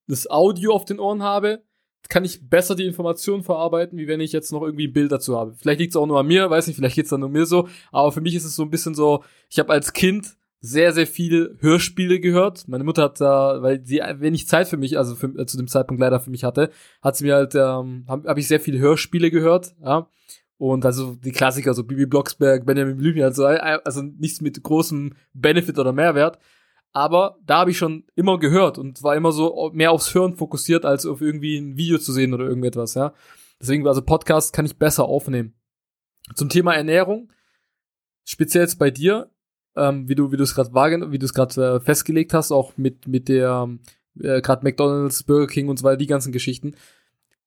das 0.07 0.29
Audio 0.29 0.73
auf 0.73 0.85
den 0.85 0.99
Ohren 0.99 1.23
habe, 1.23 1.63
kann 2.07 2.23
ich 2.23 2.49
besser 2.49 2.75
die 2.75 2.85
Informationen 2.85 3.43
verarbeiten, 3.43 3.97
wie 3.97 4.07
wenn 4.07 4.21
ich 4.21 4.31
jetzt 4.31 4.51
noch 4.51 4.61
irgendwie 4.61 4.87
ein 4.87 4.93
Bild 4.93 5.11
dazu 5.11 5.37
habe. 5.37 5.55
Vielleicht 5.55 5.79
liegt 5.79 5.91
es 5.91 5.97
auch 5.97 6.05
nur 6.05 6.19
an 6.19 6.27
mir, 6.27 6.49
weiß 6.49 6.67
nicht, 6.67 6.77
vielleicht 6.77 6.95
geht's 6.95 7.09
dann 7.09 7.19
nur 7.19 7.29
mir 7.29 7.45
so, 7.45 7.67
aber 7.91 8.11
für 8.11 8.21
mich 8.21 8.35
ist 8.35 8.45
es 8.45 8.55
so 8.55 8.63
ein 8.63 8.69
bisschen 8.69 8.95
so, 8.95 9.23
ich 9.49 9.59
habe 9.59 9.73
als 9.73 9.91
Kind 9.91 10.37
sehr, 10.65 10.93
sehr 10.93 11.07
viele 11.07 11.55
Hörspiele 11.59 12.19
gehört. 12.19 12.67
Meine 12.67 12.83
Mutter 12.83 13.03
hat 13.03 13.21
da, 13.21 13.61
weil 13.61 13.85
sie 13.85 13.99
wenig 13.99 14.47
Zeit 14.47 14.67
für 14.67 14.77
mich, 14.77 14.97
also 14.97 15.15
für, 15.15 15.27
äh, 15.37 15.45
zu 15.45 15.57
dem 15.57 15.67
Zeitpunkt 15.67 15.99
leider 15.99 16.19
für 16.19 16.31
mich 16.31 16.43
hatte, 16.43 16.69
hat 17.01 17.15
sie 17.15 17.25
mir 17.25 17.35
halt, 17.35 17.55
ähm, 17.55 18.05
habe 18.07 18.27
hab 18.27 18.37
ich 18.37 18.47
sehr 18.47 18.59
viele 18.59 18.79
Hörspiele 18.79 19.31
gehört, 19.31 19.75
ja. 19.83 20.09
Und 20.57 20.85
also 20.85 21.15
die 21.15 21.33
Klassiker, 21.33 21.73
so 21.73 21.83
Bibi 21.83 22.05
Blocksberg, 22.05 22.65
Benjamin 22.65 22.95
Blümchen, 22.95 23.23
also, 23.23 23.45
also 23.45 24.01
nichts 24.01 24.39
mit 24.39 24.61
großem 24.63 25.13
Benefit 25.33 25.77
oder 25.77 25.91
Mehrwert 25.91 26.39
aber 26.95 27.37
da 27.45 27.57
habe 27.57 27.71
ich 27.71 27.77
schon 27.77 28.05
immer 28.15 28.39
gehört 28.39 28.77
und 28.77 29.03
war 29.03 29.17
immer 29.17 29.33
so 29.33 29.69
mehr 29.73 29.91
aufs 29.91 30.15
Hören 30.15 30.37
fokussiert, 30.37 30.85
als 30.85 31.05
auf 31.05 31.19
irgendwie 31.19 31.57
ein 31.57 31.75
Video 31.75 31.97
zu 31.97 32.13
sehen 32.13 32.33
oder 32.33 32.45
irgendetwas, 32.45 32.93
ja. 32.93 33.13
Deswegen, 33.59 33.85
also 33.85 34.01
Podcast 34.01 34.53
kann 34.53 34.65
ich 34.65 34.77
besser 34.77 35.03
aufnehmen. 35.03 35.53
Zum 36.35 36.47
Thema 36.47 36.73
Ernährung, 36.73 37.33
speziell 38.23 38.63
jetzt 38.63 38.79
bei 38.79 38.91
dir, 38.91 39.29
ähm, 39.75 40.07
wie 40.07 40.15
du, 40.15 40.31
wie 40.31 40.37
du 40.37 40.43
es 40.43 40.55
gerade 40.55 40.71
wie 41.11 41.19
du 41.19 41.25
es 41.25 41.33
gerade 41.33 41.75
äh, 41.75 41.79
festgelegt 41.79 42.33
hast, 42.33 42.51
auch 42.51 42.73
mit, 42.77 43.07
mit 43.07 43.27
der, 43.27 43.69
äh, 44.19 44.41
gerade 44.41 44.63
McDonalds, 44.63 45.23
Burger 45.23 45.47
King 45.47 45.69
und 45.69 45.77
so 45.77 45.83
weiter, 45.83 45.97
die 45.97 46.07
ganzen 46.07 46.31
Geschichten. 46.31 46.75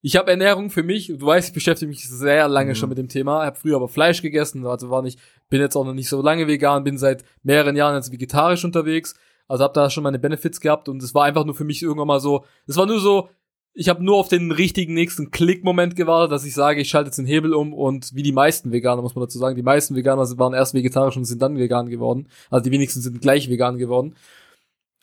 Ich 0.00 0.16
habe 0.16 0.30
Ernährung 0.30 0.70
für 0.70 0.84
mich, 0.84 1.08
du 1.08 1.26
weißt, 1.26 1.48
ich 1.48 1.54
beschäftige 1.54 1.88
mich 1.88 2.08
sehr 2.08 2.48
lange 2.48 2.70
mhm. 2.70 2.74
schon 2.76 2.88
mit 2.88 2.98
dem 2.98 3.08
Thema, 3.08 3.44
habe 3.44 3.58
früher 3.58 3.76
aber 3.76 3.88
Fleisch 3.88 4.22
gegessen, 4.22 4.64
also 4.66 4.90
war 4.90 5.02
nicht, 5.02 5.18
bin 5.48 5.60
jetzt 5.60 5.76
auch 5.76 5.84
noch 5.84 5.94
nicht 5.94 6.08
so 6.08 6.22
lange 6.22 6.46
vegan, 6.46 6.84
bin 6.84 6.98
seit 6.98 7.24
mehreren 7.42 7.74
Jahren 7.74 7.96
jetzt 7.96 8.12
vegetarisch 8.12 8.64
unterwegs 8.64 9.14
also 9.48 9.64
habe 9.64 9.72
da 9.72 9.88
schon 9.88 10.04
meine 10.04 10.18
Benefits 10.18 10.60
gehabt 10.60 10.88
und 10.88 11.02
es 11.02 11.14
war 11.14 11.24
einfach 11.24 11.44
nur 11.44 11.54
für 11.54 11.64
mich 11.64 11.82
irgendwann 11.82 12.06
mal 12.06 12.20
so, 12.20 12.44
es 12.66 12.76
war 12.76 12.86
nur 12.86 13.00
so, 13.00 13.30
ich 13.78 13.88
habe 13.88 14.02
nur 14.02 14.16
auf 14.16 14.26
den 14.26 14.50
richtigen 14.50 14.92
nächsten 14.92 15.30
Klick-Moment 15.30 15.94
gewartet, 15.94 16.32
dass 16.32 16.44
ich 16.44 16.52
sage, 16.52 16.80
ich 16.80 16.88
schalte 16.88 17.08
jetzt 17.08 17.18
den 17.18 17.26
Hebel 17.26 17.54
um 17.54 17.72
und 17.72 18.12
wie 18.12 18.24
die 18.24 18.32
meisten 18.32 18.72
Veganer, 18.72 19.02
muss 19.02 19.14
man 19.14 19.22
dazu 19.22 19.38
sagen, 19.38 19.54
die 19.54 19.62
meisten 19.62 19.94
Veganer 19.94 20.22
waren 20.36 20.52
erst 20.52 20.74
vegetarisch 20.74 21.16
und 21.16 21.24
sind 21.26 21.40
dann 21.40 21.58
vegan 21.58 21.88
geworden. 21.88 22.26
Also 22.50 22.64
die 22.64 22.72
wenigsten 22.72 23.00
sind 23.00 23.20
gleich 23.20 23.48
vegan 23.48 23.78
geworden. 23.78 24.16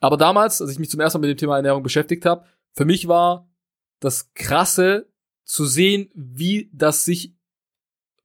Aber 0.02 0.18
damals, 0.18 0.62
als 0.62 0.72
ich 0.72 0.80
mich 0.80 0.90
zum 0.90 1.00
ersten 1.00 1.22
Mal 1.22 1.28
mit 1.28 1.38
dem 1.38 1.40
Thema 1.40 1.56
Ernährung 1.56 1.84
beschäftigt 1.84 2.26
habe, 2.26 2.44
für 2.74 2.84
mich 2.84 3.08
war 3.08 3.50
das 4.02 4.34
Krasse 4.34 5.08
zu 5.46 5.64
sehen, 5.64 6.10
wie 6.14 6.70
das 6.74 7.06
sich 7.06 7.34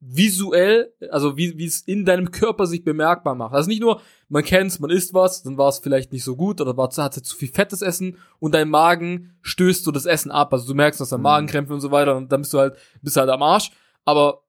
visuell, 0.00 0.94
also 1.10 1.36
wie, 1.36 1.58
wie 1.58 1.66
es 1.66 1.82
in 1.82 2.06
deinem 2.06 2.30
Körper 2.30 2.66
sich 2.66 2.84
bemerkbar 2.84 3.34
macht. 3.34 3.54
Also 3.54 3.68
nicht 3.68 3.82
nur, 3.82 4.00
man 4.28 4.42
kennt's, 4.42 4.80
man 4.80 4.90
isst 4.90 5.12
was, 5.12 5.42
dann 5.42 5.58
war 5.58 5.68
es 5.68 5.78
vielleicht 5.78 6.12
nicht 6.12 6.24
so 6.24 6.36
gut 6.36 6.60
oder 6.60 6.76
war, 6.76 6.88
hatte 6.88 7.22
zu 7.22 7.36
viel 7.36 7.48
fettes 7.48 7.82
Essen 7.82 8.16
und 8.38 8.54
dein 8.54 8.70
Magen 8.70 9.36
stößt 9.42 9.84
so 9.84 9.90
das 9.90 10.06
Essen 10.06 10.30
ab. 10.30 10.52
Also 10.54 10.66
du 10.66 10.74
merkst, 10.74 11.00
dass 11.00 11.10
dein 11.10 11.20
mhm. 11.20 11.24
Magenkrämpfe 11.24 11.74
und 11.74 11.80
so 11.80 11.90
weiter 11.90 12.16
und 12.16 12.32
dann 12.32 12.40
bist 12.40 12.52
du 12.54 12.58
halt, 12.58 12.76
bist 13.02 13.18
halt 13.18 13.28
am 13.28 13.42
Arsch. 13.42 13.70
Aber 14.06 14.42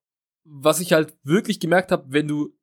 was 0.46 0.80
ich 0.80 0.94
halt 0.94 1.16
wirklich 1.24 1.60
gemerkt 1.60 1.92
habe, 1.92 2.06
wenn 2.08 2.28
du 2.28 2.54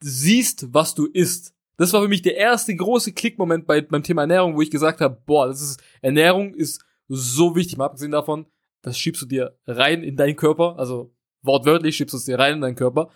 siehst, 0.00 0.72
was 0.72 0.94
du 0.94 1.06
isst, 1.06 1.52
das 1.78 1.92
war 1.92 2.02
für 2.02 2.08
mich 2.08 2.22
der 2.22 2.36
erste 2.36 2.74
große 2.74 3.12
Klickmoment 3.12 3.66
bei, 3.66 3.80
beim 3.80 4.02
Thema 4.02 4.22
Ernährung, 4.22 4.54
wo 4.54 4.62
ich 4.62 4.70
gesagt 4.70 5.00
habe, 5.00 5.20
boah, 5.26 5.48
das 5.48 5.60
ist, 5.60 5.82
Ernährung 6.00 6.54
ist 6.54 6.82
so 7.08 7.56
wichtig, 7.56 7.76
mal 7.76 7.86
abgesehen 7.86 8.12
davon, 8.12 8.46
das 8.82 8.98
schiebst 8.98 9.22
du 9.22 9.26
dir 9.26 9.58
rein 9.66 10.02
in 10.02 10.16
deinen 10.16 10.36
Körper, 10.36 10.78
also 10.78 11.12
wortwörtlich 11.46 11.96
schiebst 11.96 12.12
du 12.12 12.18
es 12.18 12.24
dir 12.24 12.38
rein 12.38 12.54
in 12.54 12.60
deinen 12.60 12.76
Körper. 12.76 13.10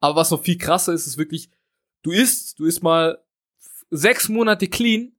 Aber 0.00 0.16
was 0.16 0.30
noch 0.30 0.42
viel 0.42 0.58
krasser 0.58 0.92
ist, 0.92 1.06
ist 1.06 1.18
wirklich, 1.18 1.50
du 2.02 2.10
isst, 2.10 2.58
du 2.58 2.64
isst 2.64 2.82
mal 2.82 3.18
sechs 3.90 4.28
Monate 4.28 4.66
clean. 4.66 5.12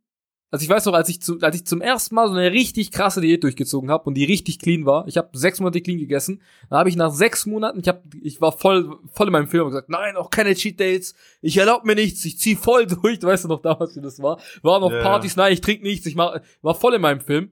Also 0.52 0.64
ich 0.66 0.70
weiß 0.70 0.86
noch, 0.86 0.94
als 0.94 1.10
ich, 1.10 1.20
zu, 1.20 1.40
als 1.40 1.56
ich 1.56 1.66
zum 1.66 1.82
ersten 1.82 2.14
Mal 2.14 2.28
so 2.28 2.36
eine 2.36 2.52
richtig 2.52 2.92
krasse 2.92 3.22
Diät 3.22 3.44
durchgezogen 3.44 3.90
habe 3.90 4.04
und 4.04 4.14
die 4.14 4.26
richtig 4.26 4.60
clean 4.60 4.86
war, 4.86 5.08
ich 5.08 5.18
habe 5.18 5.30
sechs 5.34 5.60
Monate 5.60 5.82
clean 5.82 5.98
gegessen, 5.98 6.42
dann 6.70 6.78
habe 6.78 6.90
ich 6.90 6.96
nach 6.96 7.12
sechs 7.12 7.48
Monaten, 7.48 7.80
ich 7.80 7.88
hab, 7.88 8.04
ich 8.22 8.40
war 8.40 8.52
voll, 8.52 9.00
voll 9.12 9.28
in 9.28 9.34
meinem 9.34 9.48
Film 9.48 9.64
und 9.64 9.70
gesagt, 9.70 9.90
nein, 9.90 10.16
auch 10.16 10.30
keine 10.30 10.54
Cheat 10.54 10.80
Dates, 10.80 11.16
ich 11.42 11.58
erlaub 11.58 11.86
mir 11.86 11.96
nichts, 11.96 12.24
ich 12.26 12.38
zieh 12.38 12.56
voll 12.56 12.86
durch, 13.02 13.18
du 13.18 13.28
weißt 13.28 13.46
du 13.46 13.48
noch 13.48 13.64
damals, 13.64 13.96
wie 13.96 14.02
das 14.02 14.22
war, 14.22 14.40
war 14.62 14.80
noch 14.80 14.92
yeah. 14.92 15.02
Partys, 15.02 15.36
nein, 15.36 15.54
ich 15.54 15.62
trink 15.62 15.82
nichts, 15.82 16.06
ich 16.06 16.16
mach, 16.16 16.40
war 16.62 16.76
voll 16.76 16.94
in 16.94 17.02
meinem 17.02 17.22
Film. 17.22 17.52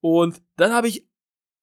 Und 0.00 0.42
dann 0.56 0.72
habe 0.72 0.88
ich 0.88 1.05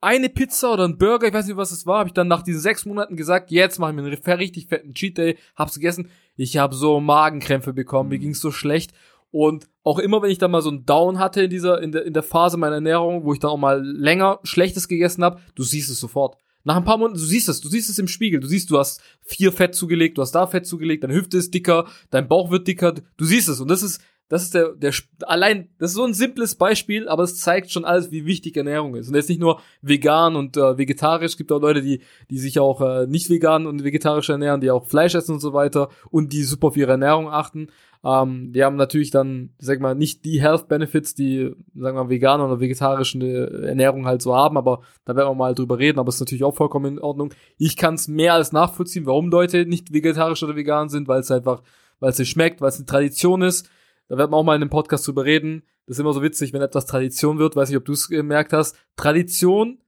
eine 0.03 0.29
Pizza 0.29 0.73
oder 0.73 0.85
ein 0.85 0.97
Burger, 0.97 1.27
ich 1.27 1.33
weiß 1.33 1.47
nicht, 1.47 1.57
was 1.57 1.71
es 1.71 1.85
war, 1.85 1.99
habe 1.99 2.09
ich 2.09 2.13
dann 2.13 2.27
nach 2.27 2.43
diesen 2.43 2.61
sechs 2.61 2.85
Monaten 2.85 3.15
gesagt, 3.15 3.51
jetzt 3.51 3.79
mache 3.79 3.91
ich 3.91 3.95
mir 3.95 4.03
einen 4.03 4.37
richtig 4.37 4.67
fetten 4.67 4.93
Cheat 4.93 5.17
Day, 5.17 5.37
hab's 5.55 5.75
gegessen. 5.75 6.09
Ich 6.35 6.57
habe 6.57 6.75
so 6.75 6.99
Magenkrämpfe 6.99 7.73
bekommen, 7.73 8.09
mir 8.09 8.19
ging's 8.19 8.41
so 8.41 8.51
schlecht. 8.51 8.93
Und 9.31 9.67
auch 9.83 9.97
immer, 9.97 10.21
wenn 10.21 10.29
ich 10.29 10.37
da 10.37 10.47
mal 10.47 10.61
so 10.61 10.69
einen 10.69 10.85
Down 10.85 11.17
hatte 11.17 11.43
in 11.43 11.49
dieser, 11.49 11.81
in 11.81 11.91
der, 11.91 12.05
in 12.05 12.13
der 12.13 12.21
Phase 12.21 12.57
meiner 12.57 12.75
Ernährung, 12.75 13.23
wo 13.23 13.33
ich 13.33 13.39
dann 13.39 13.49
auch 13.49 13.57
mal 13.57 13.83
länger 13.83 14.39
Schlechtes 14.43 14.87
gegessen 14.87 15.23
habe, 15.23 15.39
du 15.55 15.63
siehst 15.63 15.89
es 15.89 15.99
sofort. 15.99 16.37
Nach 16.63 16.75
ein 16.75 16.85
paar 16.85 16.97
Monaten, 16.97 17.17
du 17.17 17.25
siehst 17.25 17.49
es, 17.49 17.59
du 17.59 17.67
siehst 17.67 17.89
es 17.89 17.99
im 17.99 18.07
Spiegel. 18.07 18.39
Du 18.39 18.47
siehst, 18.47 18.69
du 18.69 18.77
hast 18.77 19.01
vier 19.21 19.51
Fett 19.51 19.75
zugelegt, 19.75 20.17
du 20.17 20.21
hast 20.21 20.33
da 20.33 20.47
Fett 20.47 20.65
zugelegt, 20.65 21.03
deine 21.03 21.13
Hüfte 21.13 21.37
ist 21.37 21.53
dicker, 21.53 21.87
dein 22.09 22.27
Bauch 22.27 22.51
wird 22.51 22.67
dicker. 22.67 22.93
Du 23.17 23.25
siehst 23.25 23.49
es. 23.49 23.59
Und 23.59 23.69
das 23.69 23.83
ist, 23.83 24.01
das 24.29 24.43
ist 24.43 24.53
der, 24.55 24.69
der, 24.73 24.93
allein, 25.21 25.69
das 25.77 25.91
ist 25.91 25.97
so 25.97 26.05
ein 26.05 26.13
simples 26.13 26.55
Beispiel, 26.55 27.07
aber 27.07 27.23
es 27.23 27.39
zeigt 27.39 27.71
schon 27.71 27.85
alles, 27.85 28.11
wie 28.11 28.25
wichtig 28.25 28.57
Ernährung 28.57 28.95
ist. 28.95 29.09
Und 29.09 29.15
jetzt 29.15 29.29
nicht 29.29 29.41
nur 29.41 29.61
vegan 29.81 30.35
und 30.35 30.57
äh, 30.57 30.77
vegetarisch, 30.77 31.33
es 31.33 31.37
gibt 31.37 31.51
auch 31.51 31.61
Leute, 31.61 31.81
die, 31.81 32.01
die 32.29 32.39
sich 32.39 32.59
auch 32.59 32.81
äh, 32.81 33.05
nicht 33.05 33.29
vegan 33.29 33.67
und 33.67 33.83
vegetarisch 33.83 34.29
ernähren, 34.29 34.61
die 34.61 34.71
auch 34.71 34.87
Fleisch 34.87 35.13
essen 35.13 35.33
und 35.33 35.39
so 35.39 35.53
weiter 35.53 35.89
und 36.09 36.33
die 36.33 36.43
super 36.43 36.67
auf 36.67 36.77
ihre 36.77 36.91
Ernährung 36.91 37.29
achten. 37.29 37.67
Ähm, 38.05 38.51
die 38.51 38.63
haben 38.63 38.75
natürlich 38.75 39.11
dann, 39.11 39.51
sag 39.59 39.79
mal, 39.79 39.95
nicht 39.95 40.25
die 40.25 40.41
Health 40.41 40.67
Benefits, 40.67 41.15
die, 41.15 41.51
sagen 41.75 41.97
wir, 41.97 42.09
vegane 42.09 42.43
oder 42.43 42.59
vegetarische 42.59 43.65
Ernährung 43.65 44.05
halt 44.05 44.21
so 44.21 44.35
haben, 44.35 44.57
aber 44.57 44.81
da 45.05 45.15
werden 45.15 45.29
wir 45.29 45.35
mal 45.35 45.55
drüber 45.55 45.79
reden, 45.79 45.99
aber 45.99 46.09
ist 46.09 46.19
natürlich 46.19 46.43
auch 46.43 46.55
vollkommen 46.55 46.97
in 46.97 46.99
Ordnung. 46.99 47.33
Ich 47.57 47.77
kann 47.77 47.93
es 47.93 48.07
mehr 48.07 48.33
als 48.33 48.51
nachvollziehen, 48.51 49.05
warum 49.05 49.29
Leute 49.29 49.65
nicht 49.65 49.93
vegetarisch 49.93 50.43
oder 50.43 50.55
vegan 50.55 50.89
sind, 50.89 51.07
weil 51.07 51.21
es 51.21 51.31
einfach, 51.31 51.61
weil 51.99 52.09
es 52.11 52.27
schmeckt, 52.27 52.61
weil 52.61 52.69
es 52.69 52.77
eine 52.77 52.85
Tradition 52.85 53.41
ist. 53.41 53.69
Da 54.07 54.17
werden 54.17 54.31
wir 54.31 54.37
auch 54.37 54.43
mal 54.43 54.55
in 54.55 54.61
einem 54.61 54.69
Podcast 54.69 55.07
drüber 55.07 55.25
reden. 55.25 55.63
Das 55.85 55.97
ist 55.97 55.99
immer 55.99 56.13
so 56.13 56.21
witzig, 56.21 56.53
wenn 56.53 56.61
etwas 56.61 56.85
Tradition 56.85 57.39
wird. 57.39 57.55
Weiß 57.55 57.69
nicht, 57.69 57.77
ob 57.77 57.85
du 57.85 57.93
es 57.93 58.07
gemerkt 58.07 58.53
hast. 58.53 58.75
Tradition 58.95 59.79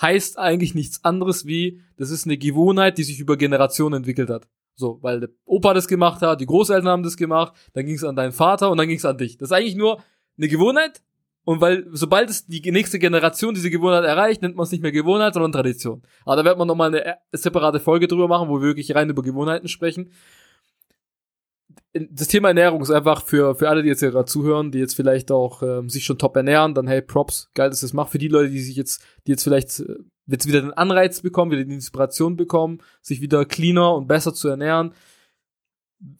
heißt 0.00 0.38
eigentlich 0.38 0.74
nichts 0.74 1.04
anderes 1.04 1.46
wie, 1.46 1.80
das 1.96 2.10
ist 2.10 2.26
eine 2.26 2.38
Gewohnheit, 2.38 2.98
die 2.98 3.04
sich 3.04 3.20
über 3.20 3.36
Generationen 3.36 3.96
entwickelt 3.96 4.30
hat. 4.30 4.48
So, 4.74 4.98
weil 5.02 5.20
der 5.20 5.30
Opa 5.44 5.74
das 5.74 5.88
gemacht 5.88 6.22
hat, 6.22 6.40
die 6.40 6.46
Großeltern 6.46 6.88
haben 6.88 7.02
das 7.02 7.16
gemacht, 7.16 7.52
dann 7.72 7.84
ging 7.84 7.96
es 7.96 8.04
an 8.04 8.14
deinen 8.14 8.32
Vater 8.32 8.70
und 8.70 8.78
dann 8.78 8.86
ging 8.86 8.96
es 8.96 9.04
an 9.04 9.18
dich. 9.18 9.36
Das 9.36 9.48
ist 9.50 9.52
eigentlich 9.52 9.74
nur 9.74 10.00
eine 10.36 10.48
Gewohnheit. 10.48 11.02
Und 11.44 11.62
weil, 11.62 11.86
sobald 11.92 12.28
es 12.28 12.46
die 12.46 12.60
nächste 12.70 12.98
Generation 12.98 13.54
diese 13.54 13.70
Gewohnheit 13.70 14.04
erreicht, 14.04 14.42
nennt 14.42 14.54
man 14.54 14.64
es 14.64 14.70
nicht 14.70 14.82
mehr 14.82 14.92
Gewohnheit, 14.92 15.32
sondern 15.32 15.50
Tradition. 15.50 16.02
Aber 16.26 16.36
da 16.36 16.44
wird 16.44 16.58
man 16.58 16.68
nochmal 16.68 16.94
eine 16.94 17.16
separate 17.32 17.80
Folge 17.80 18.06
drüber 18.06 18.28
machen, 18.28 18.50
wo 18.50 18.60
wir 18.60 18.68
wirklich 18.68 18.94
rein 18.94 19.08
über 19.08 19.22
Gewohnheiten 19.22 19.66
sprechen. 19.66 20.12
Das 22.10 22.28
Thema 22.28 22.48
Ernährung 22.48 22.82
ist 22.82 22.90
einfach 22.90 23.24
für, 23.24 23.54
für 23.54 23.68
alle, 23.68 23.82
die 23.82 23.88
jetzt 23.88 24.00
hier 24.00 24.10
gerade 24.10 24.26
zuhören, 24.26 24.70
die 24.70 24.78
jetzt 24.78 24.94
vielleicht 24.94 25.30
auch 25.30 25.62
ähm, 25.62 25.88
sich 25.88 26.04
schon 26.04 26.18
top 26.18 26.36
ernähren, 26.36 26.74
dann 26.74 26.86
hey, 26.86 27.02
Props, 27.02 27.50
geil, 27.54 27.70
dass 27.70 27.80
das 27.80 27.92
macht. 27.92 28.10
Für 28.10 28.18
die 28.18 28.28
Leute, 28.28 28.50
die 28.50 28.60
sich 28.60 28.76
jetzt, 28.76 29.02
die 29.26 29.32
jetzt 29.32 29.44
vielleicht 29.44 29.80
äh, 29.80 29.96
jetzt 30.26 30.46
wieder 30.46 30.60
den 30.60 30.72
Anreiz 30.72 31.22
bekommen, 31.22 31.50
wieder 31.50 31.64
die 31.64 31.74
Inspiration 31.74 32.36
bekommen, 32.36 32.78
sich 33.00 33.20
wieder 33.20 33.44
cleaner 33.44 33.94
und 33.94 34.06
besser 34.06 34.34
zu 34.34 34.48
ernähren. 34.48 34.92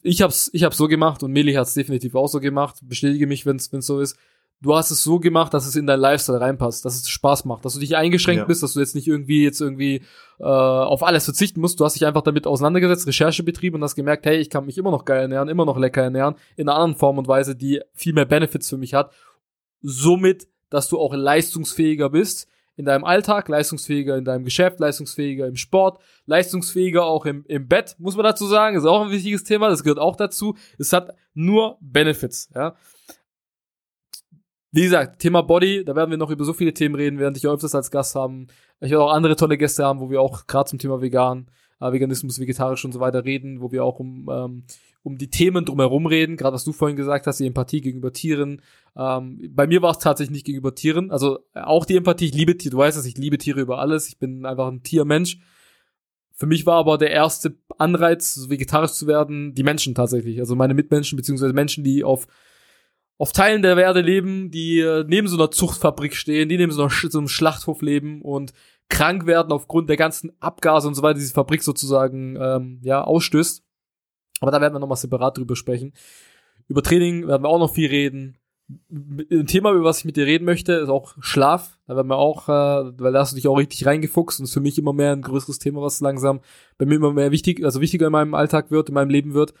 Ich 0.01 0.21
hab's, 0.21 0.49
ich 0.53 0.63
hab's 0.63 0.77
so 0.77 0.87
gemacht 0.87 1.23
und 1.23 1.31
Meli 1.31 1.53
hat's 1.53 1.73
definitiv 1.73 2.15
auch 2.15 2.27
so 2.27 2.39
gemacht. 2.39 2.79
Bestätige 2.83 3.27
mich, 3.27 3.45
wenn's, 3.45 3.71
wenn's 3.71 3.85
so 3.85 3.99
ist. 3.99 4.17
Du 4.61 4.75
hast 4.75 4.91
es 4.91 5.03
so 5.03 5.19
gemacht, 5.19 5.53
dass 5.53 5.65
es 5.65 5.77
in 5.77 5.87
dein 5.87 6.01
Lifestyle 6.01 6.41
reinpasst, 6.41 6.83
dass 6.83 6.95
es 6.95 7.07
Spaß 7.07 7.45
macht, 7.45 7.63
dass 7.63 7.75
du 7.75 7.79
dich 7.79 7.95
eingeschränkt 7.95 8.41
ja. 8.41 8.45
bist, 8.45 8.61
dass 8.61 8.73
du 8.73 8.81
jetzt 8.81 8.93
nicht 8.93 9.07
irgendwie 9.07 9.43
jetzt 9.43 9.61
irgendwie 9.61 10.01
äh, 10.39 10.43
auf 10.43 11.01
alles 11.01 11.23
verzichten 11.23 11.61
musst. 11.61 11.79
Du 11.79 11.85
hast 11.85 11.93
dich 11.93 12.05
einfach 12.05 12.23
damit 12.23 12.45
auseinandergesetzt, 12.45 13.07
Recherche 13.07 13.43
betrieben 13.43 13.77
und 13.77 13.83
hast 13.83 13.95
gemerkt, 13.95 14.25
hey, 14.25 14.37
ich 14.37 14.49
kann 14.49 14.65
mich 14.65 14.77
immer 14.77 14.91
noch 14.91 15.05
geil 15.05 15.21
ernähren, 15.21 15.47
immer 15.47 15.63
noch 15.63 15.77
lecker 15.77 16.03
ernähren, 16.03 16.35
in 16.57 16.67
einer 16.67 16.77
anderen 16.77 16.99
Form 16.99 17.17
und 17.17 17.29
Weise, 17.29 17.55
die 17.55 17.81
viel 17.93 18.13
mehr 18.13 18.25
Benefits 18.25 18.67
für 18.67 18.77
mich 18.77 18.93
hat. 18.93 19.13
Somit, 19.81 20.49
dass 20.69 20.89
du 20.89 20.99
auch 20.99 21.13
leistungsfähiger 21.13 22.09
bist 22.09 22.49
in 22.75 22.83
deinem 22.83 23.05
Alltag, 23.05 23.47
leistungsfähiger 23.47 24.17
in 24.17 24.25
deinem 24.25 24.43
Geschäft, 24.43 24.81
leistungsfähiger 24.81 25.47
im 25.47 25.55
Sport, 25.55 26.01
leistungsfähiger 26.25 27.05
auch 27.05 27.25
im, 27.25 27.45
im 27.47 27.67
Bett, 27.69 27.95
muss 27.97 28.17
man 28.17 28.25
dazu 28.25 28.45
sagen, 28.45 28.75
ist 28.75 28.85
auch 28.85 29.03
ein 29.03 29.11
wichtiges 29.11 29.45
Thema, 29.45 29.69
das 29.69 29.83
gehört 29.83 29.99
auch 29.99 30.17
dazu. 30.17 30.55
Es 30.77 30.91
hat 30.91 31.15
nur 31.33 31.77
Benefits, 31.79 32.49
ja. 32.53 32.75
Wie 34.71 34.83
gesagt, 34.83 35.19
Thema 35.19 35.41
Body, 35.41 35.83
da 35.83 35.95
werden 35.95 36.11
wir 36.11 36.17
noch 36.17 36.29
über 36.29 36.45
so 36.45 36.53
viele 36.53 36.73
Themen 36.73 36.95
reden, 36.95 37.17
während 37.17 37.37
ich 37.37 37.47
öfters 37.47 37.73
als 37.73 37.89
Gast 37.89 38.15
haben. 38.15 38.47
Ich 38.81 38.91
werde 38.91 39.03
auch 39.03 39.11
andere 39.11 39.35
tolle 39.35 39.57
Gäste 39.57 39.83
haben, 39.83 39.99
wo 39.99 40.09
wir 40.09 40.21
auch 40.21 40.45
gerade 40.47 40.69
zum 40.69 40.79
Thema 40.79 41.01
Vegan, 41.01 41.47
äh, 41.81 41.91
Veganismus, 41.91 42.39
vegetarisch 42.39 42.85
und 42.85 42.91
so 42.91 42.99
weiter 42.99 43.25
reden, 43.25 43.61
wo 43.61 43.71
wir 43.71 43.83
auch 43.83 43.99
um 43.99 44.29
ähm, 44.31 44.63
um 45.03 45.17
die 45.17 45.29
Themen 45.29 45.65
drumherum 45.65 46.05
reden, 46.05 46.37
gerade 46.37 46.55
was 46.55 46.63
du 46.63 46.73
vorhin 46.73 46.97
gesagt 46.97 47.25
hast, 47.27 47.39
die 47.39 47.47
Empathie 47.47 47.81
gegenüber 47.81 48.11
Tieren. 48.11 48.61
Ähm, 48.95 49.39
bei 49.51 49.65
mir 49.65 49.81
war 49.81 49.91
es 49.91 49.99
tatsächlich 49.99 50.33
nicht 50.33 50.45
gegenüber 50.45 50.75
Tieren, 50.75 51.11
also 51.11 51.39
äh, 51.53 51.61
auch 51.61 51.85
die 51.85 51.95
Empathie, 51.95 52.25
ich 52.25 52.33
liebe 52.33 52.57
Tiere, 52.57 52.71
du 52.71 52.77
weißt 52.77 52.97
es, 52.97 53.05
ich 53.05 53.17
liebe 53.17 53.37
Tiere 53.37 53.61
über 53.61 53.79
alles, 53.79 54.07
ich 54.07 54.19
bin 54.19 54.45
einfach 54.45 54.67
ein 54.67 54.83
Tiermensch. 54.83 55.39
Für 56.33 56.45
mich 56.45 56.65
war 56.65 56.77
aber 56.77 56.97
der 56.97 57.11
erste 57.11 57.57
Anreiz, 57.77 58.45
vegetarisch 58.49 58.93
zu 58.93 59.07
werden, 59.07 59.53
die 59.53 59.63
Menschen 59.63 59.95
tatsächlich, 59.95 60.39
also 60.39 60.55
meine 60.55 60.73
Mitmenschen, 60.73 61.17
beziehungsweise 61.17 61.53
Menschen, 61.53 61.83
die 61.83 62.03
auf 62.03 62.27
auf 63.19 63.33
Teilen 63.33 63.61
der 63.61 63.77
Erde 63.77 63.99
leben, 63.99 64.49
die 64.49 64.79
äh, 64.79 65.03
neben 65.05 65.27
so 65.27 65.35
einer 65.35 65.51
Zuchtfabrik 65.51 66.15
stehen, 66.15 66.47
die 66.47 66.57
neben 66.57 66.71
so, 66.71 66.83
einer, 66.83 66.89
so 66.89 67.17
einem 67.17 67.27
Schlachthof 67.27 67.81
leben 67.81 68.21
und 68.21 68.53
krank 68.87 69.27
werden 69.27 69.51
aufgrund 69.51 69.89
der 69.89 69.97
ganzen 69.97 70.31
Abgase 70.39 70.87
und 70.87 70.95
so 70.95 71.03
weiter, 71.03 71.15
die 71.15 71.19
diese 71.19 71.33
Fabrik 71.33 71.61
sozusagen 71.61 72.37
ähm, 72.41 72.79
ja 72.81 73.03
ausstößt. 73.03 73.61
Aber 74.39 74.51
da 74.51 74.61
werden 74.61 74.73
wir 74.73 74.79
nochmal 74.79 74.97
separat 74.97 75.37
drüber 75.37 75.57
sprechen. 75.57 75.93
Über 76.69 76.81
Training 76.81 77.27
werden 77.27 77.43
wir 77.43 77.49
auch 77.49 77.59
noch 77.59 77.73
viel 77.73 77.89
reden. 77.89 78.37
Ein 78.89 79.47
Thema, 79.47 79.73
über 79.73 79.83
was 79.83 79.99
ich 79.99 80.05
mit 80.05 80.15
dir 80.15 80.25
reden 80.25 80.45
möchte, 80.45 80.73
ist 80.73 80.89
auch 80.89 81.15
Schlaf. 81.19 81.77
Da 81.87 81.97
werden 81.97 82.07
wir 82.07 82.17
auch, 82.17 82.47
äh, 82.47 82.93
weil 82.99 83.11
da 83.11 83.19
hast 83.19 83.33
du 83.33 83.35
dich 83.35 83.49
auch 83.49 83.57
richtig 83.57 83.85
reingefuchst 83.85 84.39
und 84.39 84.45
ist 84.45 84.53
für 84.53 84.61
mich 84.61 84.77
immer 84.77 84.93
mehr 84.93 85.11
ein 85.11 85.23
größeres 85.23 85.59
Thema, 85.59 85.81
was 85.81 85.99
langsam 85.99 86.39
bei 86.77 86.85
mir 86.85 86.95
immer 86.95 87.11
mehr 87.11 87.31
wichtig, 87.31 87.65
also 87.65 87.81
wichtiger 87.81 88.05
in 88.05 88.13
meinem 88.13 88.33
Alltag 88.33 88.71
wird, 88.71 88.87
in 88.87 88.95
meinem 88.95 89.09
Leben 89.09 89.33
wird. 89.33 89.53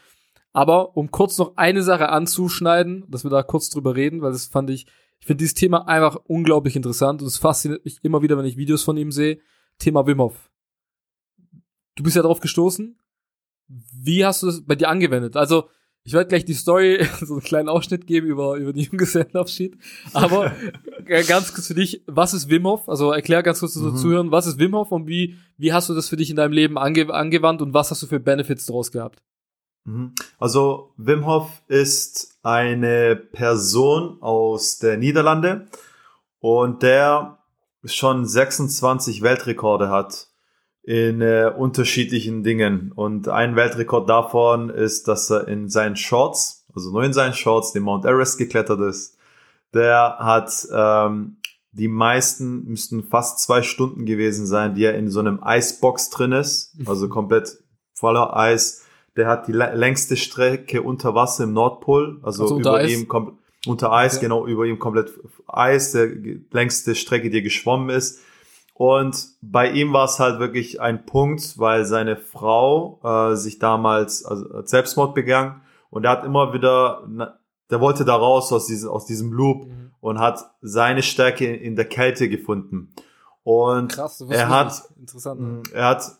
Aber 0.51 0.97
um 0.97 1.11
kurz 1.11 1.37
noch 1.37 1.57
eine 1.57 1.83
Sache 1.83 2.09
anzuschneiden, 2.09 3.05
dass 3.07 3.23
wir 3.23 3.29
da 3.29 3.43
kurz 3.43 3.69
drüber 3.69 3.95
reden, 3.95 4.21
weil 4.21 4.31
das 4.31 4.47
fand 4.47 4.69
ich, 4.69 4.87
ich 5.19 5.27
finde 5.27 5.43
dieses 5.43 5.53
Thema 5.53 5.87
einfach 5.87 6.15
unglaublich 6.25 6.75
interessant 6.75 7.21
und 7.21 7.27
es 7.27 7.37
fasziniert 7.37 7.85
mich 7.85 7.99
immer 8.03 8.21
wieder, 8.21 8.37
wenn 8.37 8.45
ich 8.45 8.57
Videos 8.57 8.83
von 8.83 8.97
ihm 8.97 9.11
sehe. 9.11 9.39
Thema 9.77 10.07
Wim 10.07 10.19
Hof. 10.19 10.49
Du 11.95 12.03
bist 12.03 12.15
ja 12.15 12.21
darauf 12.21 12.39
gestoßen. 12.39 12.97
Wie 13.67 14.25
hast 14.25 14.41
du 14.41 14.47
das 14.47 14.65
bei 14.65 14.75
dir 14.75 14.89
angewendet? 14.89 15.35
Also, 15.35 15.69
ich 16.03 16.13
werde 16.13 16.27
gleich 16.27 16.45
die 16.45 16.53
Story, 16.53 17.05
so 17.21 17.35
einen 17.35 17.43
kleinen 17.43 17.69
Ausschnitt 17.69 18.07
geben 18.07 18.27
über, 18.27 18.55
über 18.55 18.73
den 18.73 18.83
Junggesellenabschied. 18.83 19.77
Aber 20.13 20.51
ganz 21.05 21.53
kurz 21.53 21.67
für 21.67 21.75
dich, 21.75 22.03
was 22.07 22.33
ist 22.33 22.49
Wim 22.49 22.65
Hof? 22.65 22.89
Also 22.89 23.11
erklär 23.11 23.43
ganz 23.43 23.59
kurz 23.59 23.75
mhm. 23.75 23.95
Zuhören, 23.95 24.31
was 24.31 24.47
ist 24.47 24.59
Wim 24.59 24.75
Hof 24.75 24.91
und 24.91 25.07
wie, 25.07 25.35
wie 25.57 25.73
hast 25.73 25.89
du 25.89 25.93
das 25.93 26.09
für 26.09 26.17
dich 26.17 26.29
in 26.29 26.35
deinem 26.35 26.53
Leben 26.53 26.77
ange 26.77 27.13
angewandt 27.13 27.61
und 27.61 27.73
was 27.73 27.91
hast 27.91 28.01
du 28.01 28.07
für 28.07 28.19
Benefits 28.19 28.65
daraus 28.65 28.91
gehabt? 28.91 29.21
Mhm. 29.89 30.13
Also 30.37 30.93
Wim 30.97 31.25
Hof 31.25 31.49
ist 31.67 32.37
eine 32.43 33.15
Person 33.15 34.21
aus 34.21 34.77
der 34.77 34.97
Niederlande 34.97 35.67
und 36.39 36.83
der 36.83 37.39
schon 37.83 38.25
26 38.25 39.21
Weltrekorde 39.21 39.89
hat 39.89 40.27
in 40.83 41.21
äh, 41.21 41.51
unterschiedlichen 41.55 42.43
Dingen. 42.43 42.91
Und 42.91 43.27
ein 43.27 43.55
Weltrekord 43.55 44.09
davon 44.09 44.69
ist, 44.69 45.07
dass 45.07 45.29
er 45.29 45.47
in 45.47 45.69
seinen 45.69 45.95
Shorts, 45.95 46.65
also 46.73 46.91
nur 46.91 47.03
in 47.03 47.13
seinen 47.13 47.33
Shorts, 47.33 47.73
den 47.73 47.83
Mount 47.83 48.05
Everest 48.05 48.37
geklettert 48.37 48.79
ist. 48.81 49.17
Der 49.73 50.17
hat 50.19 50.67
ähm, 50.71 51.37
die 51.71 51.87
meisten 51.87 52.65
müssten 52.65 53.03
fast 53.03 53.39
zwei 53.39 53.61
Stunden 53.61 54.05
gewesen 54.05 54.47
sein, 54.47 54.73
die 54.73 54.83
er 54.83 54.95
in 54.95 55.09
so 55.09 55.19
einem 55.19 55.41
Eisbox 55.43 56.09
drin 56.09 56.31
ist, 56.31 56.75
also 56.85 57.07
komplett 57.07 57.59
voller 57.93 58.35
Eis. 58.35 58.85
Der 59.19 59.27
hat 59.27 59.49
die 59.49 59.51
längste 59.51 60.15
Strecke 60.15 60.81
unter 60.81 61.13
Wasser 61.13 61.43
im 61.43 61.51
Nordpol, 61.51 62.19
also, 62.23 62.43
also 62.43 62.59
über 62.61 62.75
Eis. 62.75 62.89
ihm 62.89 63.09
kommt 63.09 63.33
unter 63.67 63.91
Eis, 63.91 64.15
okay. 64.15 64.27
genau 64.27 64.47
über 64.47 64.65
ihm 64.65 64.79
komplett 64.79 65.11
Eis, 65.45 65.91
der 65.91 66.07
längste 66.51 66.95
Strecke, 66.95 67.29
die 67.29 67.39
er 67.39 67.43
geschwommen 67.43 67.89
ist. 67.89 68.21
Und 68.73 69.27
bei 69.41 69.69
ihm 69.71 69.91
war 69.91 70.05
es 70.05 70.19
halt 70.19 70.39
wirklich 70.39 70.79
ein 70.79 71.05
Punkt, 71.05 71.59
weil 71.59 71.83
seine 71.83 72.15
Frau 72.15 73.01
äh, 73.03 73.35
sich 73.35 73.59
damals 73.59 74.23
also 74.23 74.45
Selbstmord 74.63 75.13
begangen 75.13 75.59
und 75.89 76.05
er 76.05 76.11
hat 76.11 76.23
immer 76.23 76.53
wieder, 76.53 77.05
der 77.69 77.81
wollte 77.81 78.05
da 78.05 78.15
raus 78.15 78.53
aus 78.53 78.67
diesem, 78.67 78.89
aus 78.89 79.05
diesem 79.05 79.33
Loop 79.33 79.65
mhm. 79.65 79.91
und 79.99 80.19
hat 80.19 80.49
seine 80.61 81.03
Stärke 81.03 81.53
in, 81.53 81.75
der 81.75 81.83
Kälte 81.83 82.29
gefunden. 82.29 82.93
Und 83.43 83.91
Krass, 83.91 84.21
er 84.29 84.47
hat, 84.47 84.81
interessant. 84.97 85.41
Ne? 85.41 85.63
er 85.73 85.85
hat, 85.87 86.18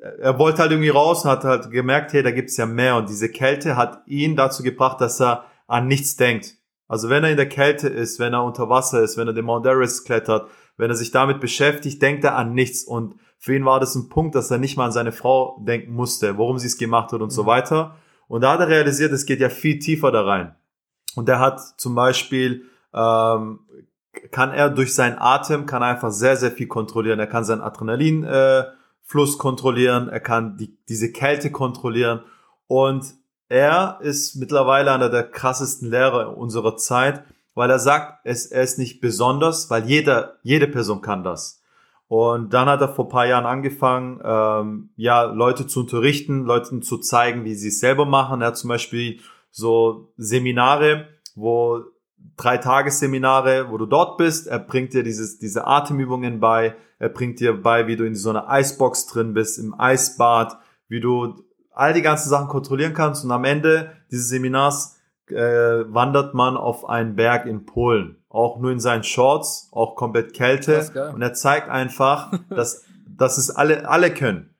er 0.00 0.38
wollte 0.38 0.62
halt 0.62 0.70
irgendwie 0.70 0.90
raus 0.90 1.24
und 1.24 1.30
hat 1.30 1.44
halt 1.44 1.70
gemerkt, 1.70 2.12
hey, 2.12 2.22
da 2.22 2.30
gibt's 2.30 2.56
ja 2.56 2.66
mehr. 2.66 2.96
Und 2.96 3.08
diese 3.08 3.28
Kälte 3.28 3.76
hat 3.76 4.02
ihn 4.06 4.36
dazu 4.36 4.62
gebracht, 4.62 5.00
dass 5.00 5.20
er 5.20 5.44
an 5.66 5.86
nichts 5.86 6.16
denkt. 6.16 6.56
Also 6.86 7.10
wenn 7.10 7.24
er 7.24 7.30
in 7.30 7.36
der 7.36 7.48
Kälte 7.48 7.88
ist, 7.88 8.18
wenn 8.18 8.32
er 8.32 8.44
unter 8.44 8.68
Wasser 8.70 9.02
ist, 9.02 9.16
wenn 9.16 9.28
er 9.28 9.34
den 9.34 9.44
Mount 9.44 9.66
Everest 9.66 10.06
klettert, 10.06 10.48
wenn 10.76 10.90
er 10.90 10.96
sich 10.96 11.10
damit 11.10 11.40
beschäftigt, 11.40 12.00
denkt 12.00 12.24
er 12.24 12.36
an 12.36 12.54
nichts. 12.54 12.84
Und 12.84 13.16
für 13.38 13.54
ihn 13.54 13.64
war 13.64 13.78
das 13.78 13.94
ein 13.94 14.08
Punkt, 14.08 14.34
dass 14.34 14.50
er 14.50 14.58
nicht 14.58 14.76
mal 14.76 14.86
an 14.86 14.92
seine 14.92 15.12
Frau 15.12 15.62
denken 15.66 15.92
musste, 15.92 16.38
warum 16.38 16.58
sie 16.58 16.66
es 16.66 16.78
gemacht 16.78 17.12
hat 17.12 17.20
und 17.20 17.28
mhm. 17.28 17.34
so 17.34 17.46
weiter. 17.46 17.96
Und 18.26 18.42
da 18.42 18.52
hat 18.52 18.60
er 18.60 18.68
realisiert, 18.68 19.12
es 19.12 19.26
geht 19.26 19.40
ja 19.40 19.50
viel 19.50 19.78
tiefer 19.78 20.10
da 20.10 20.22
rein. 20.22 20.54
Und 21.14 21.28
er 21.28 21.40
hat 21.40 21.60
zum 21.78 21.94
Beispiel, 21.94 22.64
ähm, 22.94 23.60
kann 24.30 24.52
er 24.52 24.70
durch 24.70 24.94
seinen 24.94 25.18
Atem, 25.18 25.66
kann 25.66 25.82
er 25.82 25.88
einfach 25.88 26.10
sehr, 26.10 26.36
sehr 26.36 26.50
viel 26.50 26.66
kontrollieren. 26.66 27.18
Er 27.18 27.26
kann 27.26 27.44
seinen 27.44 27.60
Adrenalinfluss 27.60 28.32
äh, 28.32 28.64
kontrollieren, 29.38 30.08
er 30.08 30.20
kann 30.20 30.56
die, 30.56 30.76
diese 30.88 31.10
Kälte 31.10 31.50
kontrollieren. 31.50 32.20
Und 32.66 33.14
er 33.48 33.98
ist 34.02 34.36
mittlerweile 34.36 34.92
einer 34.92 35.08
der 35.08 35.24
krassesten 35.24 35.90
Lehrer 35.90 36.36
unserer 36.36 36.76
Zeit, 36.76 37.24
weil 37.54 37.70
er 37.70 37.78
sagt, 37.78 38.20
es, 38.24 38.46
er 38.46 38.62
ist 38.62 38.78
nicht 38.78 39.00
besonders, 39.00 39.70
weil 39.70 39.86
jeder, 39.86 40.36
jede 40.42 40.68
Person 40.68 41.00
kann 41.00 41.24
das. 41.24 41.62
Und 42.06 42.54
dann 42.54 42.68
hat 42.68 42.80
er 42.80 42.88
vor 42.88 43.08
paar 43.08 43.26
Jahren 43.26 43.44
angefangen, 43.44 44.20
ähm, 44.24 44.90
ja, 44.96 45.24
Leute 45.24 45.66
zu 45.66 45.80
unterrichten, 45.80 46.44
Leuten 46.44 46.82
zu 46.82 46.98
zeigen, 46.98 47.44
wie 47.44 47.54
sie 47.54 47.68
es 47.68 47.80
selber 47.80 48.06
machen. 48.06 48.40
Er 48.40 48.48
hat 48.48 48.56
zum 48.56 48.68
Beispiel 48.68 49.20
so 49.50 50.12
Seminare, 50.16 51.08
wo 51.34 51.82
drei 52.36 52.58
Tagesseminare, 52.58 53.70
wo 53.70 53.78
du 53.78 53.86
dort 53.86 54.16
bist. 54.16 54.46
Er 54.46 54.58
bringt 54.58 54.94
dir 54.94 55.02
dieses, 55.02 55.38
diese 55.38 55.66
Atemübungen 55.66 56.40
bei. 56.40 56.76
Er 56.98 57.08
bringt 57.08 57.40
dir 57.40 57.62
bei, 57.62 57.86
wie 57.86 57.96
du 57.96 58.04
in 58.04 58.14
so 58.14 58.30
einer 58.30 58.48
Eisbox 58.48 59.06
drin 59.06 59.34
bist, 59.34 59.58
im 59.58 59.78
Eisbad, 59.78 60.58
wie 60.88 61.00
du 61.00 61.44
all 61.72 61.92
die 61.92 62.02
ganzen 62.02 62.28
Sachen 62.28 62.48
kontrollieren 62.48 62.94
kannst. 62.94 63.24
Und 63.24 63.30
am 63.30 63.44
Ende 63.44 63.92
dieses 64.10 64.28
Seminars 64.28 64.98
äh, 65.28 65.34
wandert 65.36 66.34
man 66.34 66.56
auf 66.56 66.88
einen 66.88 67.16
Berg 67.16 67.46
in 67.46 67.66
Polen. 67.66 68.16
Auch 68.28 68.58
nur 68.58 68.72
in 68.72 68.80
seinen 68.80 69.04
Shorts, 69.04 69.68
auch 69.72 69.94
komplett 69.96 70.34
Kälte. 70.34 71.10
Und 71.14 71.22
er 71.22 71.34
zeigt 71.34 71.68
einfach, 71.68 72.32
dass, 72.50 72.84
dass 73.06 73.38
es 73.38 73.50
alle, 73.50 73.88
alle 73.88 74.12
können 74.12 74.54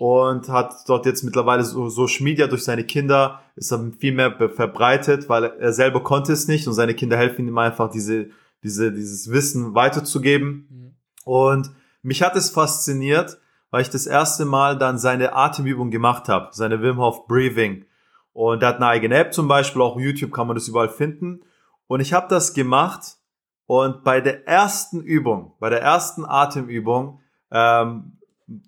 und 0.00 0.48
hat 0.48 0.88
dort 0.88 1.04
jetzt 1.04 1.24
mittlerweile 1.24 1.62
so, 1.62 1.90
so 1.90 2.08
Media 2.20 2.46
durch 2.46 2.64
seine 2.64 2.84
Kinder 2.84 3.42
ist 3.54 3.70
er 3.70 3.92
viel 3.98 4.14
mehr 4.14 4.32
verbreitet, 4.48 5.28
weil 5.28 5.44
er 5.44 5.74
selber 5.74 6.02
konnte 6.02 6.32
es 6.32 6.48
nicht 6.48 6.66
und 6.66 6.72
seine 6.72 6.94
Kinder 6.94 7.18
helfen 7.18 7.46
ihm 7.46 7.58
einfach 7.58 7.90
diese 7.90 8.30
diese 8.62 8.92
dieses 8.92 9.30
Wissen 9.30 9.74
weiterzugeben. 9.74 10.68
Mhm. 10.70 10.94
und 11.26 11.70
mich 12.00 12.22
hat 12.22 12.34
es 12.34 12.48
fasziniert, 12.48 13.36
weil 13.70 13.82
ich 13.82 13.90
das 13.90 14.06
erste 14.06 14.46
Mal 14.46 14.78
dann 14.78 14.98
seine 14.98 15.34
Atemübung 15.34 15.90
gemacht 15.90 16.30
habe, 16.30 16.48
seine 16.52 16.80
Wim 16.80 16.96
Hof 16.96 17.26
Breathing. 17.26 17.84
Und 18.32 18.62
er 18.62 18.70
hat 18.70 18.76
eine 18.76 18.86
eigene 18.86 19.16
App 19.16 19.34
zum 19.34 19.48
Beispiel, 19.48 19.82
auch 19.82 20.00
YouTube 20.00 20.32
kann 20.32 20.46
man 20.46 20.56
das 20.56 20.66
überall 20.66 20.88
finden. 20.88 21.40
Und 21.88 22.00
ich 22.00 22.14
habe 22.14 22.26
das 22.30 22.54
gemacht 22.54 23.18
und 23.66 24.02
bei 24.02 24.22
der 24.22 24.48
ersten 24.48 25.02
Übung, 25.02 25.52
bei 25.60 25.68
der 25.68 25.82
ersten 25.82 26.24
Atemübung 26.24 27.20
ähm, 27.50 28.16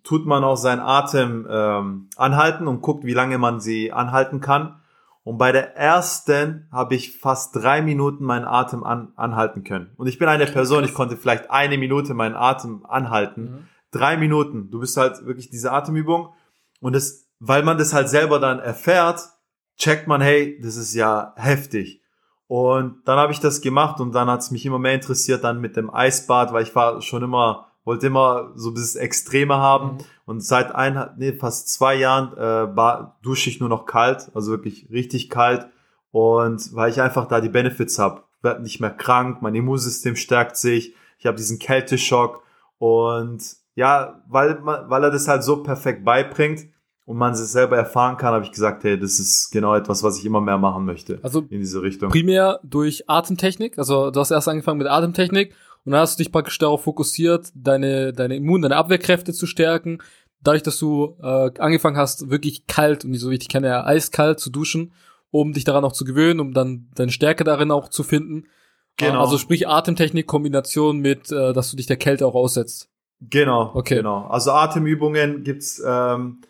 tut 0.04 0.26
man 0.26 0.44
auch 0.44 0.56
seinen 0.56 0.80
Atem 0.80 1.46
ähm, 1.50 2.08
anhalten 2.16 2.68
und 2.68 2.82
guckt, 2.82 3.04
wie 3.04 3.14
lange 3.14 3.38
man 3.38 3.60
sie 3.60 3.92
anhalten 3.92 4.40
kann. 4.40 4.80
Und 5.24 5.38
bei 5.38 5.52
der 5.52 5.76
ersten 5.76 6.68
habe 6.72 6.94
ich 6.94 7.18
fast 7.18 7.54
drei 7.54 7.80
Minuten 7.80 8.24
meinen 8.24 8.44
Atem 8.44 8.82
an, 8.82 9.12
anhalten 9.14 9.62
können. 9.62 9.90
Und 9.96 10.08
ich 10.08 10.18
bin 10.18 10.28
eine 10.28 10.46
Person, 10.46 10.84
ich 10.84 10.94
konnte 10.94 11.16
vielleicht 11.16 11.50
eine 11.50 11.78
Minute 11.78 12.14
meinen 12.14 12.34
Atem 12.34 12.84
anhalten. 12.86 13.42
Mhm. 13.42 13.68
Drei 13.92 14.16
Minuten. 14.16 14.70
Du 14.70 14.80
bist 14.80 14.96
halt 14.96 15.24
wirklich 15.24 15.50
diese 15.50 15.70
Atemübung. 15.70 16.30
Und 16.80 16.94
das, 16.94 17.28
weil 17.38 17.62
man 17.62 17.78
das 17.78 17.92
halt 17.92 18.08
selber 18.08 18.40
dann 18.40 18.58
erfährt, 18.58 19.20
checkt 19.76 20.08
man, 20.08 20.20
hey, 20.20 20.58
das 20.60 20.76
ist 20.76 20.94
ja 20.94 21.34
heftig. 21.36 22.02
Und 22.48 23.02
dann 23.06 23.18
habe 23.18 23.32
ich 23.32 23.40
das 23.40 23.60
gemacht 23.60 24.00
und 24.00 24.12
dann 24.14 24.28
hat 24.28 24.40
es 24.40 24.50
mich 24.50 24.66
immer 24.66 24.78
mehr 24.78 24.94
interessiert 24.94 25.44
dann 25.44 25.60
mit 25.60 25.76
dem 25.76 25.92
Eisbad, 25.92 26.52
weil 26.52 26.64
ich 26.64 26.74
war 26.74 27.00
schon 27.00 27.22
immer 27.22 27.71
wollte 27.84 28.06
immer 28.06 28.52
so 28.54 28.70
dieses 28.70 28.94
Extreme 28.94 29.56
haben. 29.56 29.94
Mhm. 29.94 29.98
Und 30.24 30.44
seit 30.44 30.74
ein, 30.74 31.10
nee, 31.16 31.32
fast 31.32 31.72
zwei 31.72 31.94
Jahren 31.94 32.36
äh, 32.36 33.04
dusche 33.22 33.50
ich 33.50 33.60
nur 33.60 33.68
noch 33.68 33.86
kalt, 33.86 34.30
also 34.34 34.50
wirklich 34.50 34.88
richtig 34.90 35.30
kalt. 35.30 35.66
Und 36.10 36.74
weil 36.74 36.90
ich 36.90 37.00
einfach 37.00 37.26
da 37.26 37.40
die 37.40 37.48
Benefits 37.48 37.98
habe. 37.98 38.22
werde 38.42 38.62
nicht 38.62 38.80
mehr 38.80 38.90
krank, 38.90 39.40
mein 39.40 39.54
Immunsystem 39.54 40.16
stärkt 40.16 40.56
sich, 40.56 40.94
ich 41.18 41.26
habe 41.26 41.36
diesen 41.36 41.58
Kälteschock. 41.58 42.42
Und 42.78 43.42
ja, 43.74 44.22
weil, 44.28 44.58
weil 44.64 45.04
er 45.04 45.10
das 45.10 45.28
halt 45.28 45.42
so 45.42 45.62
perfekt 45.62 46.04
beibringt 46.04 46.66
und 47.06 47.16
man 47.16 47.32
es 47.32 47.52
selber 47.52 47.76
erfahren 47.76 48.16
kann, 48.16 48.34
habe 48.34 48.44
ich 48.44 48.52
gesagt, 48.52 48.84
hey, 48.84 48.98
das 48.98 49.18
ist 49.18 49.50
genau 49.50 49.74
etwas, 49.74 50.02
was 50.02 50.18
ich 50.18 50.24
immer 50.26 50.40
mehr 50.40 50.58
machen 50.58 50.84
möchte. 50.84 51.18
Also 51.22 51.40
in 51.40 51.60
diese 51.60 51.82
Richtung. 51.82 52.10
Primär 52.10 52.60
durch 52.62 53.08
Atemtechnik. 53.08 53.78
Also 53.78 54.10
du 54.10 54.20
hast 54.20 54.30
erst 54.30 54.48
angefangen 54.48 54.78
mit 54.78 54.88
Atemtechnik 54.88 55.54
und 55.84 55.92
dann 55.92 56.00
hast 56.00 56.18
du 56.18 56.22
dich 56.22 56.32
praktisch 56.32 56.58
darauf 56.58 56.84
fokussiert, 56.84 57.50
deine, 57.54 58.12
deine 58.12 58.36
Immun-, 58.36 58.62
deine 58.62 58.76
Abwehrkräfte 58.76 59.32
zu 59.32 59.46
stärken. 59.46 59.98
Dadurch, 60.40 60.62
dass 60.62 60.78
du 60.78 61.16
äh, 61.22 61.50
angefangen 61.58 61.96
hast, 61.96 62.30
wirklich 62.30 62.66
kalt 62.66 63.04
und 63.04 63.14
so 63.14 63.30
wie 63.30 63.36
ich 63.36 63.48
kenne, 63.48 63.68
ja, 63.68 63.84
eiskalt 63.84 64.40
zu 64.40 64.50
duschen, 64.50 64.92
um 65.30 65.52
dich 65.52 65.64
daran 65.64 65.84
auch 65.84 65.92
zu 65.92 66.04
gewöhnen, 66.04 66.40
um 66.40 66.52
dann 66.52 66.88
deine 66.94 67.12
Stärke 67.12 67.44
darin 67.44 67.70
auch 67.70 67.88
zu 67.88 68.02
finden. 68.02 68.44
Genau. 68.96 69.20
Also 69.20 69.38
sprich 69.38 69.68
Atemtechnik 69.68 70.26
Kombination 70.26 70.98
mit, 70.98 71.32
äh, 71.32 71.52
dass 71.52 71.70
du 71.70 71.76
dich 71.76 71.86
der 71.86 71.96
Kälte 71.96 72.26
auch 72.26 72.34
aussetzt. 72.34 72.88
Genau. 73.20 73.70
Okay. 73.74 73.96
Genau. 73.96 74.26
Also 74.26 74.52
Atemübungen 74.52 75.44
gibt's 75.44 75.82
ähm, 75.84 76.40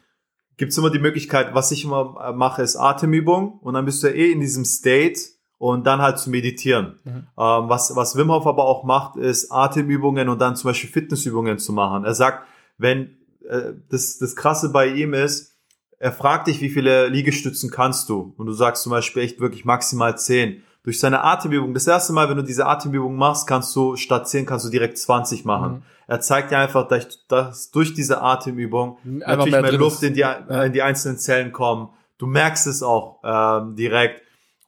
gibt's 0.56 0.76
immer 0.76 0.90
die 0.90 0.98
Möglichkeit. 0.98 1.54
Was 1.54 1.70
ich 1.70 1.84
immer 1.84 2.16
äh, 2.22 2.32
mache, 2.32 2.62
ist 2.62 2.76
Atemübung 2.76 3.58
und 3.60 3.74
dann 3.74 3.84
bist 3.84 4.02
du 4.02 4.08
eh 4.08 4.32
in 4.32 4.40
diesem 4.40 4.64
State 4.64 5.20
und 5.62 5.86
dann 5.86 6.02
halt 6.02 6.18
zu 6.18 6.28
meditieren. 6.28 6.98
Mhm. 7.04 7.10
Ähm, 7.38 7.68
was, 7.68 7.94
was 7.94 8.16
Wim 8.16 8.32
Hof 8.32 8.48
aber 8.48 8.64
auch 8.64 8.82
macht, 8.82 9.14
ist 9.14 9.52
Atemübungen 9.52 10.28
und 10.28 10.40
dann 10.40 10.56
zum 10.56 10.70
Beispiel 10.70 10.90
Fitnessübungen 10.90 11.60
zu 11.60 11.72
machen. 11.72 12.04
Er 12.04 12.14
sagt, 12.14 12.48
wenn 12.78 13.16
äh, 13.48 13.74
das, 13.88 14.18
das 14.18 14.34
Krasse 14.34 14.70
bei 14.70 14.88
ihm 14.88 15.14
ist, 15.14 15.56
er 16.00 16.10
fragt 16.10 16.48
dich, 16.48 16.60
wie 16.60 16.68
viele 16.68 17.06
Liegestützen 17.06 17.70
kannst 17.70 18.08
du? 18.08 18.34
Und 18.36 18.46
du 18.46 18.52
sagst 18.52 18.82
zum 18.82 18.90
Beispiel 18.90 19.22
echt 19.22 19.38
wirklich 19.38 19.64
maximal 19.64 20.18
zehn. 20.18 20.64
Durch 20.82 20.98
seine 20.98 21.22
Atemübung, 21.22 21.74
das 21.74 21.86
erste 21.86 22.12
Mal, 22.12 22.28
wenn 22.28 22.38
du 22.38 22.42
diese 22.42 22.66
Atemübung 22.66 23.14
machst, 23.14 23.46
kannst 23.46 23.76
du 23.76 23.94
statt 23.94 24.28
zehn 24.28 24.44
kannst 24.44 24.66
du 24.66 24.68
direkt 24.68 24.98
20 24.98 25.44
machen. 25.44 25.74
Mhm. 25.74 25.82
Er 26.08 26.20
zeigt 26.20 26.50
dir 26.50 26.58
einfach, 26.58 26.88
dass, 26.88 27.70
durch 27.70 27.94
diese 27.94 28.20
Atemübung 28.20 28.98
einfach 29.04 29.46
natürlich 29.46 29.52
mehr, 29.52 29.62
mehr 29.62 29.72
Luft 29.74 30.02
in 30.02 30.14
die, 30.14 30.24
in 30.48 30.72
die 30.72 30.82
einzelnen 30.82 31.18
Zellen 31.18 31.52
kommen. 31.52 31.90
Du 32.18 32.26
merkst 32.26 32.66
es 32.66 32.82
auch 32.82 33.20
ähm, 33.22 33.76
direkt. 33.76 34.22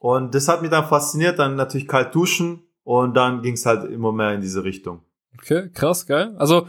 Und 0.05 0.35
das 0.35 0.47
hat 0.47 0.61
mich 0.61 0.69
dann 0.69 0.85
fasziniert, 0.85 1.39
dann 1.39 1.55
natürlich 1.55 1.87
kalt 1.87 2.13
duschen 2.13 2.61
und 2.83 3.15
dann 3.15 3.41
ging 3.41 3.55
es 3.55 3.65
halt 3.65 3.89
immer 3.89 4.11
mehr 4.11 4.35
in 4.35 4.41
diese 4.41 4.63
Richtung. 4.63 5.01
Okay, 5.33 5.71
krass, 5.71 6.05
geil. 6.05 6.35
Also 6.37 6.67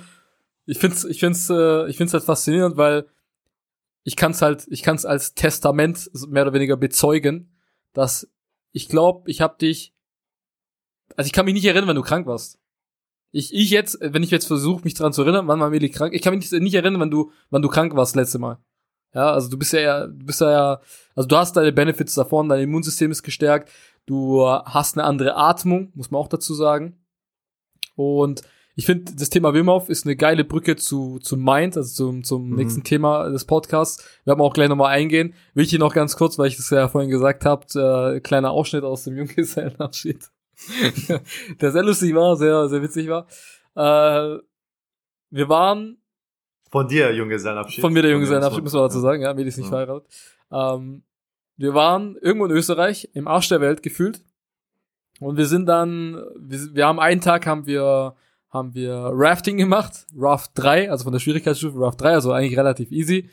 ich 0.65 0.79
find's, 0.79 1.05
ich 1.05 1.21
find's, 1.21 1.51
äh, 1.51 1.87
ich 1.87 1.99
find's 1.99 2.15
halt 2.15 2.25
faszinierend, 2.25 2.79
weil 2.79 3.07
ich 4.05 4.17
kann's 4.17 4.41
halt, 4.41 4.67
ich 4.71 4.83
kann's 4.83 5.05
als 5.05 5.35
Testament 5.35 6.11
mehr 6.29 6.45
oder 6.45 6.55
weniger 6.55 6.79
bezeugen, 6.79 7.55
dass 7.93 8.27
ich 8.73 8.89
glaube, 8.89 9.31
ich 9.31 9.43
habe 9.43 9.59
dich, 9.59 9.93
also 11.15 11.27
ich 11.27 11.35
kann 11.35 11.45
mich 11.45 11.53
nicht 11.53 11.67
erinnern, 11.67 11.89
wenn 11.89 11.97
du 11.97 12.01
krank 12.01 12.27
warst. 12.27 12.59
Ich, 13.33 13.53
ich 13.53 13.69
jetzt, 13.69 13.99
wenn 14.01 14.23
ich 14.23 14.31
jetzt 14.31 14.47
versuche, 14.47 14.83
mich 14.83 14.95
dran 14.95 15.13
zu 15.13 15.25
erinnern, 15.25 15.47
wann 15.47 15.61
war 15.61 15.69
Meli 15.69 15.91
krank, 15.91 16.15
ich 16.15 16.23
kann 16.23 16.35
mich 16.35 16.51
nicht, 16.51 16.63
nicht 16.63 16.75
erinnern, 16.75 17.03
wenn 17.03 17.11
du, 17.11 17.31
wann 17.51 17.61
du 17.61 17.69
krank 17.69 17.95
warst 17.97 18.17
letzte 18.17 18.39
Mal. 18.39 18.57
Ja, 19.15 19.33
also 19.33 19.49
du 19.49 19.59
bist 19.59 19.73
ja, 19.73 20.07
du 20.07 20.27
bist 20.27 20.41
ja, 20.41 20.81
also 21.15 21.29
du 21.29 21.37
hast 21.37 21.57
deine 21.57 21.73
Benefits 21.73 22.15
davon, 22.15 22.49
dein 22.49 22.63
Immunsystem 22.63 23.11
ist 23.11 23.23
gestärkt, 23.23 23.71
du 24.05 24.47
hast 24.47 24.97
eine 24.97 25.05
andere 25.05 25.37
Atmung, 25.37 25.91
muss 25.95 26.11
man 26.11 26.21
auch 26.21 26.29
dazu 26.29 26.55
sagen. 26.55 26.99
Und 27.95 28.43
ich 28.79 28.85
finde, 28.85 29.15
das 29.15 29.31
Thema 29.31 29.55
Wim 29.55 29.71
Hof 29.71 29.89
ist 29.89 30.05
eine 30.05 30.17
geile 30.17 30.45
Brücke 30.45 30.77
zu, 30.77 31.19
zu 31.19 31.39
Mind, 31.39 31.79
also 31.79 31.95
zum, 31.95 32.25
zum 32.25 32.51
mhm. 32.51 32.57
nächsten 32.57 32.85
Thema 32.85 33.31
des 33.31 33.47
Podcasts. 33.47 34.05
Wir 34.25 34.33
haben 34.33 34.43
auch 34.43 34.53
gleich 34.53 34.69
nochmal 34.69 34.93
eingehen. 34.93 35.33
Will 35.55 35.65
ich 35.65 35.71
hier 35.71 35.79
noch 35.79 35.95
ganz 35.95 36.17
kurz, 36.17 36.39
weil 36.39 36.49
ich 36.49 36.59
das 36.59 36.69
ja 36.69 36.87
vorhin 36.87 37.11
gesagt 37.11 37.47
habe, 37.47 37.65
äh, 38.17 38.21
kleiner 38.21 38.51
Ausschnitt 38.51 38.85
aus 38.85 39.05
dem 39.05 39.17
Junggesellenabschied. 39.17 40.31
der 41.61 41.73
sehr 41.73 41.83
lustig 41.83 42.15
war, 42.15 42.37
sehr, 42.37 42.69
sehr 42.69 42.83
witzig 42.83 43.09
war. 43.09 43.27
Äh, 43.75 44.41
wir 45.31 45.49
waren 45.49 45.97
von 46.71 46.89
dir 46.89 47.15
Junggesellenabschied. 47.15 47.81
Von 47.81 47.93
mir 47.93 48.03
der 48.03 48.13
Junggesellenabschied, 48.13 48.63
muss 48.63 48.73
man 48.73 48.83
dazu 48.83 49.01
sagen, 49.01 49.23
ja, 49.23 49.33
mir 49.35 49.47
ist 49.47 49.57
nicht 49.57 49.67
ja. 49.67 49.71
verheiratet. 49.71 50.09
Ähm, 50.51 51.03
wir 51.57 51.75
waren 51.75 52.17
irgendwo 52.21 52.47
in 52.47 52.53
Österreich, 52.53 53.09
im 53.15 53.29
Arsch 53.29 53.49
der 53.49 53.61
Welt 53.61 53.83
gefühlt. 53.83 54.21
Und 55.21 55.37
wir 55.37 55.47
sind 55.47 55.67
dann, 55.67 56.23
wir, 56.39 56.75
wir 56.75 56.87
haben 56.87 57.01
einen 57.01 57.21
Tag 57.21 57.47
haben 57.47 57.67
wir, 57.67 58.15
haben 58.51 58.75
wir 58.75 59.11
Rafting 59.13 59.57
gemacht, 59.57 60.07
Raft 60.15 60.51
3, 60.55 60.91
also 60.91 61.05
von 61.05 61.13
der 61.13 61.21
Schwierigkeitsstufe 61.21 61.79
Raft 61.79 62.01
3, 62.01 62.13
also 62.13 62.33
eigentlich 62.33 62.59
relativ 62.59 62.91
easy. 62.91 63.31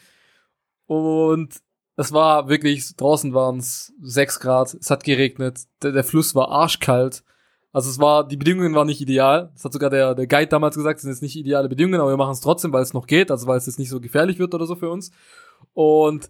Und 0.86 1.62
es 1.96 2.12
war 2.14 2.48
wirklich, 2.50 2.96
draußen 2.96 3.34
waren 3.34 3.58
es 3.58 3.94
6 4.02 4.40
Grad, 4.40 4.74
es 4.74 4.90
hat 4.90 5.04
geregnet, 5.04 5.62
der, 5.82 5.92
der 5.92 6.04
Fluss 6.04 6.34
war 6.36 6.50
arschkalt. 6.50 7.24
Also 7.74 7.90
es 7.90 8.00
war, 8.00 8.26
die 8.26 8.38
Bedingungen 8.38 8.76
waren 8.76 8.88
nicht 8.88 9.02
ideal. 9.02 9.50
Das 9.54 9.66
hat 9.66 9.74
sogar 9.74 9.90
der, 9.90 10.14
der 10.14 10.28
Guide 10.28 10.48
damals 10.48 10.76
gesagt, 10.76 10.98
es 10.98 11.02
sind 11.02 11.12
jetzt 11.12 11.24
nicht 11.24 11.36
ideale 11.36 11.68
Bedingungen, 11.68 12.00
aber 12.00 12.12
wir 12.12 12.18
machen 12.18 12.34
es 12.34 12.40
trotzdem, 12.40 12.72
weil 12.72 12.84
es 12.84 12.94
noch 12.94 13.08
geht, 13.08 13.32
also 13.32 13.48
weil 13.48 13.58
es 13.58 13.66
jetzt 13.66 13.80
nicht 13.80 13.90
so 13.90 14.00
gefährlich 14.00 14.38
wird 14.38 14.54
oder 14.54 14.68
so 14.68 14.76
für 14.76 14.92
uns. 14.92 15.12
Und 15.74 16.30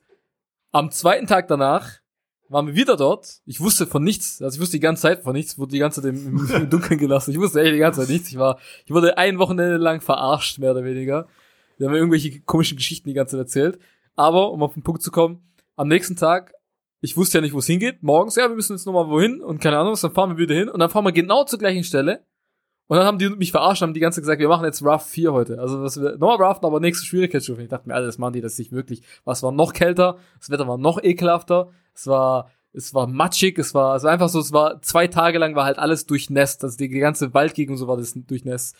am 0.72 0.90
zweiten 0.90 1.28
Tag 1.28 1.50
danach 1.50 2.00
waren 2.48 2.68
wir 2.68 2.76
wieder 2.76 2.96
dort. 2.96 3.42
Ich 3.46 3.60
wusste 3.60 3.86
von 3.86 4.04
nichts, 4.04 4.42
also 4.42 4.56
ich 4.56 4.62
wusste 4.62 4.78
die 4.78 4.82
ganze 4.82 5.02
Zeit 5.02 5.24
von 5.24 5.34
nichts, 5.34 5.60
wurde 5.60 5.74
die 5.74 5.80
ganze 5.80 6.02
Zeit 6.02 6.14
im, 6.14 6.48
im 6.56 6.70
Dunkeln 6.70 6.98
gelassen. 6.98 7.32
Ich 7.32 7.40
wusste 7.40 7.62
echt 7.62 7.74
die 7.74 7.80
ganze 7.80 8.02
Zeit 8.02 8.10
nichts. 8.10 8.30
Ich 8.30 8.38
war, 8.38 8.58
ich 8.86 8.92
wurde 8.92 9.18
ein 9.18 9.38
Wochenende 9.38 9.76
lang 9.76 10.00
verarscht, 10.00 10.60
mehr 10.60 10.72
oder 10.72 10.86
weniger. 10.86 11.28
Wir 11.78 11.88
haben 11.88 11.94
mir 11.94 12.00
irgendwelche 12.00 12.40
komischen 12.42 12.78
Geschichten 12.78 13.10
die 13.10 13.16
ganze 13.16 13.36
Zeit 13.36 13.46
erzählt. 13.46 13.80
Aber, 14.16 14.52
um 14.52 14.64
auf 14.64 14.76
den 14.76 14.84
Punkt 14.84 15.02
zu 15.02 15.12
kommen, 15.12 15.44
am 15.76 15.88
nächsten 15.90 16.16
Tag 16.16 16.54
ich 17.04 17.18
wusste 17.18 17.38
ja 17.38 17.42
nicht, 17.42 17.54
wo 17.54 17.60
es 17.60 17.68
hingeht. 17.68 18.02
Morgens, 18.02 18.38
ja, 18.38 18.48
wir 18.48 18.56
müssen 18.56 18.78
jetzt 18.78 18.86
nochmal 18.86 19.10
wohin 19.10 19.42
und 19.42 19.60
keine 19.60 19.78
Ahnung 19.78 19.92
was, 19.92 20.02
dann 20.02 20.14
fahren 20.14 20.30
wir 20.30 20.38
wieder 20.38 20.56
hin 20.56 20.70
und 20.70 20.80
dann 20.80 20.90
fahren 20.90 21.04
wir 21.04 21.12
genau 21.12 21.44
zur 21.44 21.60
gleichen 21.60 21.84
Stelle 21.84 22.26
Und 22.88 22.96
dann 22.96 23.06
haben 23.06 23.18
die 23.18 23.30
mich 23.30 23.52
verarscht, 23.52 23.82
haben 23.82 23.94
die 23.94 24.00
ganze 24.00 24.22
gesagt, 24.22 24.40
wir 24.40 24.48
machen 24.48 24.64
jetzt 24.64 24.82
Rough 24.82 25.06
4 25.08 25.34
heute. 25.34 25.60
Also 25.60 25.84
das 25.84 26.02
wir 26.02 26.12
nochmal 26.18 26.42
Rough, 26.42 26.64
aber 26.64 26.80
nächste 26.80 27.06
Schwierigkeitsstufe. 27.06 27.62
Ich 27.62 27.68
dachte 27.68 27.90
mir, 27.90 27.96
Alter, 27.96 28.06
das 28.06 28.20
machen 28.20 28.34
die 28.34 28.42
das 28.42 28.58
nicht 28.58 28.72
wirklich. 28.72 29.02
Was 29.26 29.44
war 29.44 29.52
noch 29.52 29.74
kälter, 29.74 30.18
das 30.40 30.50
Wetter 30.50 30.66
war 30.66 30.78
noch 30.78 31.04
ekelhafter, 31.04 31.72
es 31.94 32.08
war, 32.08 32.50
es 32.72 32.94
war 32.94 33.08
matschig, 33.08 33.60
es 33.60 33.74
war, 33.74 33.98
es 33.98 34.04
war 34.04 34.12
einfach 34.12 34.30
so, 34.30 34.40
es 34.40 34.54
war 34.54 34.82
zwei 34.82 35.08
Tage 35.08 35.40
lang 35.40 35.56
war 35.56 35.66
halt 35.66 35.80
alles 35.80 36.06
durchnässt. 36.06 36.64
Also 36.64 36.78
die, 36.78 36.88
die 36.88 37.00
ganze 37.00 37.34
Waldgegend 37.34 37.72
und 37.72 37.78
so 37.80 37.88
war 37.90 37.98
das 37.98 38.14
durchnässt. 38.16 38.78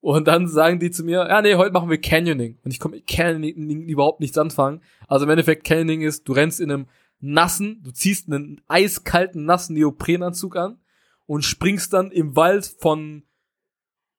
Und 0.00 0.26
dann 0.26 0.48
sagen 0.48 0.80
die 0.80 0.90
zu 0.90 1.04
mir, 1.04 1.28
ja, 1.28 1.40
nee, 1.40 1.54
heute 1.54 1.72
machen 1.72 1.88
wir 1.88 2.00
Canyoning. 2.00 2.58
Und 2.64 2.72
ich 2.72 2.80
komme 2.80 2.96
mit 2.96 3.06
Canyoning 3.06 3.82
überhaupt 3.82 4.18
nichts 4.18 4.36
anfangen. 4.36 4.82
Also 5.06 5.24
im 5.24 5.30
Endeffekt, 5.30 5.62
Canyoning 5.62 6.02
ist, 6.02 6.28
du 6.28 6.32
rennst 6.32 6.60
in 6.60 6.72
einem 6.72 6.86
nassen, 7.20 7.80
du 7.82 7.90
ziehst 7.90 8.30
einen 8.30 8.60
eiskalten, 8.68 9.44
nassen 9.44 9.74
Neoprenanzug 9.74 10.56
an 10.56 10.78
und 11.26 11.44
springst 11.44 11.92
dann 11.92 12.10
im 12.10 12.36
Wald 12.36 12.66
von 12.78 13.24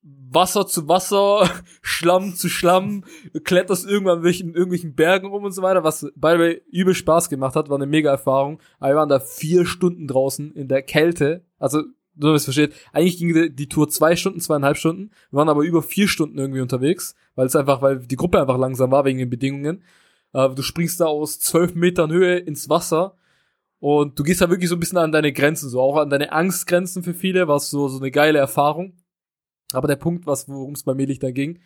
Wasser 0.01 0.67
zu 0.67 0.87
Wasser, 0.87 1.49
Schlamm 1.81 2.35
zu 2.35 2.47
Schlamm, 2.47 3.03
kletterst 3.43 3.87
irgendwann 3.87 4.23
in 4.23 4.53
irgendwelchen 4.53 4.93
Bergen 4.93 5.27
rum 5.27 5.43
und 5.43 5.51
so 5.51 5.61
weiter, 5.61 5.83
was 5.83 6.01
by 6.15 6.33
the 6.33 6.39
way 6.39 6.61
übel 6.71 6.93
Spaß 6.93 7.29
gemacht 7.29 7.55
hat, 7.55 7.69
war 7.69 7.77
eine 7.77 7.87
mega 7.87 8.11
Erfahrung. 8.11 8.59
Aber 8.79 8.91
wir 8.91 8.97
waren 8.97 9.09
da 9.09 9.19
vier 9.19 9.65
Stunden 9.65 10.07
draußen 10.07 10.53
in 10.53 10.67
der 10.67 10.83
Kälte, 10.83 11.45
also 11.57 11.83
so 12.17 12.31
wie 12.31 12.35
es 12.35 12.45
versteht, 12.45 12.73
eigentlich 12.93 13.17
ging 13.17 13.55
die 13.55 13.69
Tour 13.69 13.89
zwei 13.89 14.15
Stunden, 14.15 14.39
zweieinhalb 14.39 14.77
Stunden. 14.77 15.11
Wir 15.31 15.37
waren 15.37 15.49
aber 15.49 15.63
über 15.63 15.81
vier 15.81 16.07
Stunden 16.07 16.37
irgendwie 16.37 16.61
unterwegs, 16.61 17.15
weil 17.35 17.47
es 17.47 17.55
einfach, 17.55 17.81
weil 17.81 17.99
die 17.99 18.15
Gruppe 18.15 18.39
einfach 18.39 18.57
langsam 18.57 18.91
war 18.91 19.05
wegen 19.05 19.19
den 19.19 19.29
Bedingungen. 19.29 19.83
Äh, 20.35 20.53
du 20.53 20.61
springst 20.61 20.99
da 20.99 21.05
aus 21.05 21.39
zwölf 21.39 21.73
Metern 21.75 22.11
Höhe 22.11 22.37
ins 22.37 22.67
Wasser 22.69 23.17
und 23.79 24.19
du 24.19 24.23
gehst 24.23 24.41
da 24.41 24.49
wirklich 24.49 24.69
so 24.69 24.75
ein 24.75 24.79
bisschen 24.79 24.97
an 24.97 25.13
deine 25.13 25.31
Grenzen, 25.31 25.69
so 25.69 25.79
auch 25.79 25.97
an 25.97 26.09
deine 26.09 26.31
Angstgrenzen 26.33 27.03
für 27.03 27.13
viele, 27.13 27.47
was 27.47 27.69
so, 27.69 27.87
so 27.87 27.99
eine 27.99 28.11
geile 28.11 28.39
Erfahrung. 28.39 28.97
Aber 29.71 29.87
der 29.87 29.95
Punkt, 29.95 30.27
was, 30.27 30.49
worum 30.49 30.73
es 30.73 30.83
bei 30.83 30.93
Melich 30.93 31.19
da 31.19 31.31
ging, 31.31 31.59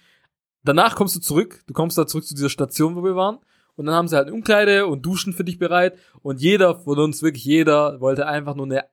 danach 0.63 0.95
kommst 0.95 1.15
du 1.15 1.19
zurück, 1.19 1.63
du 1.65 1.73
kommst 1.73 1.97
da 1.97 2.05
zurück 2.05 2.25
zu 2.25 2.35
dieser 2.35 2.49
Station, 2.49 2.95
wo 2.95 3.03
wir 3.03 3.15
waren. 3.15 3.39
Und 3.75 3.85
dann 3.85 3.95
haben 3.95 4.07
sie 4.07 4.17
halt 4.17 4.29
Umkleide 4.29 4.87
und 4.87 5.05
Duschen 5.05 5.33
für 5.33 5.43
dich 5.43 5.57
bereit. 5.57 5.97
Und 6.21 6.41
jeder 6.41 6.75
von 6.75 6.99
uns, 6.99 7.23
wirklich 7.23 7.45
jeder, 7.45 7.99
wollte 8.01 8.27
einfach 8.27 8.55
nur 8.55 8.65
eine, 8.65 8.83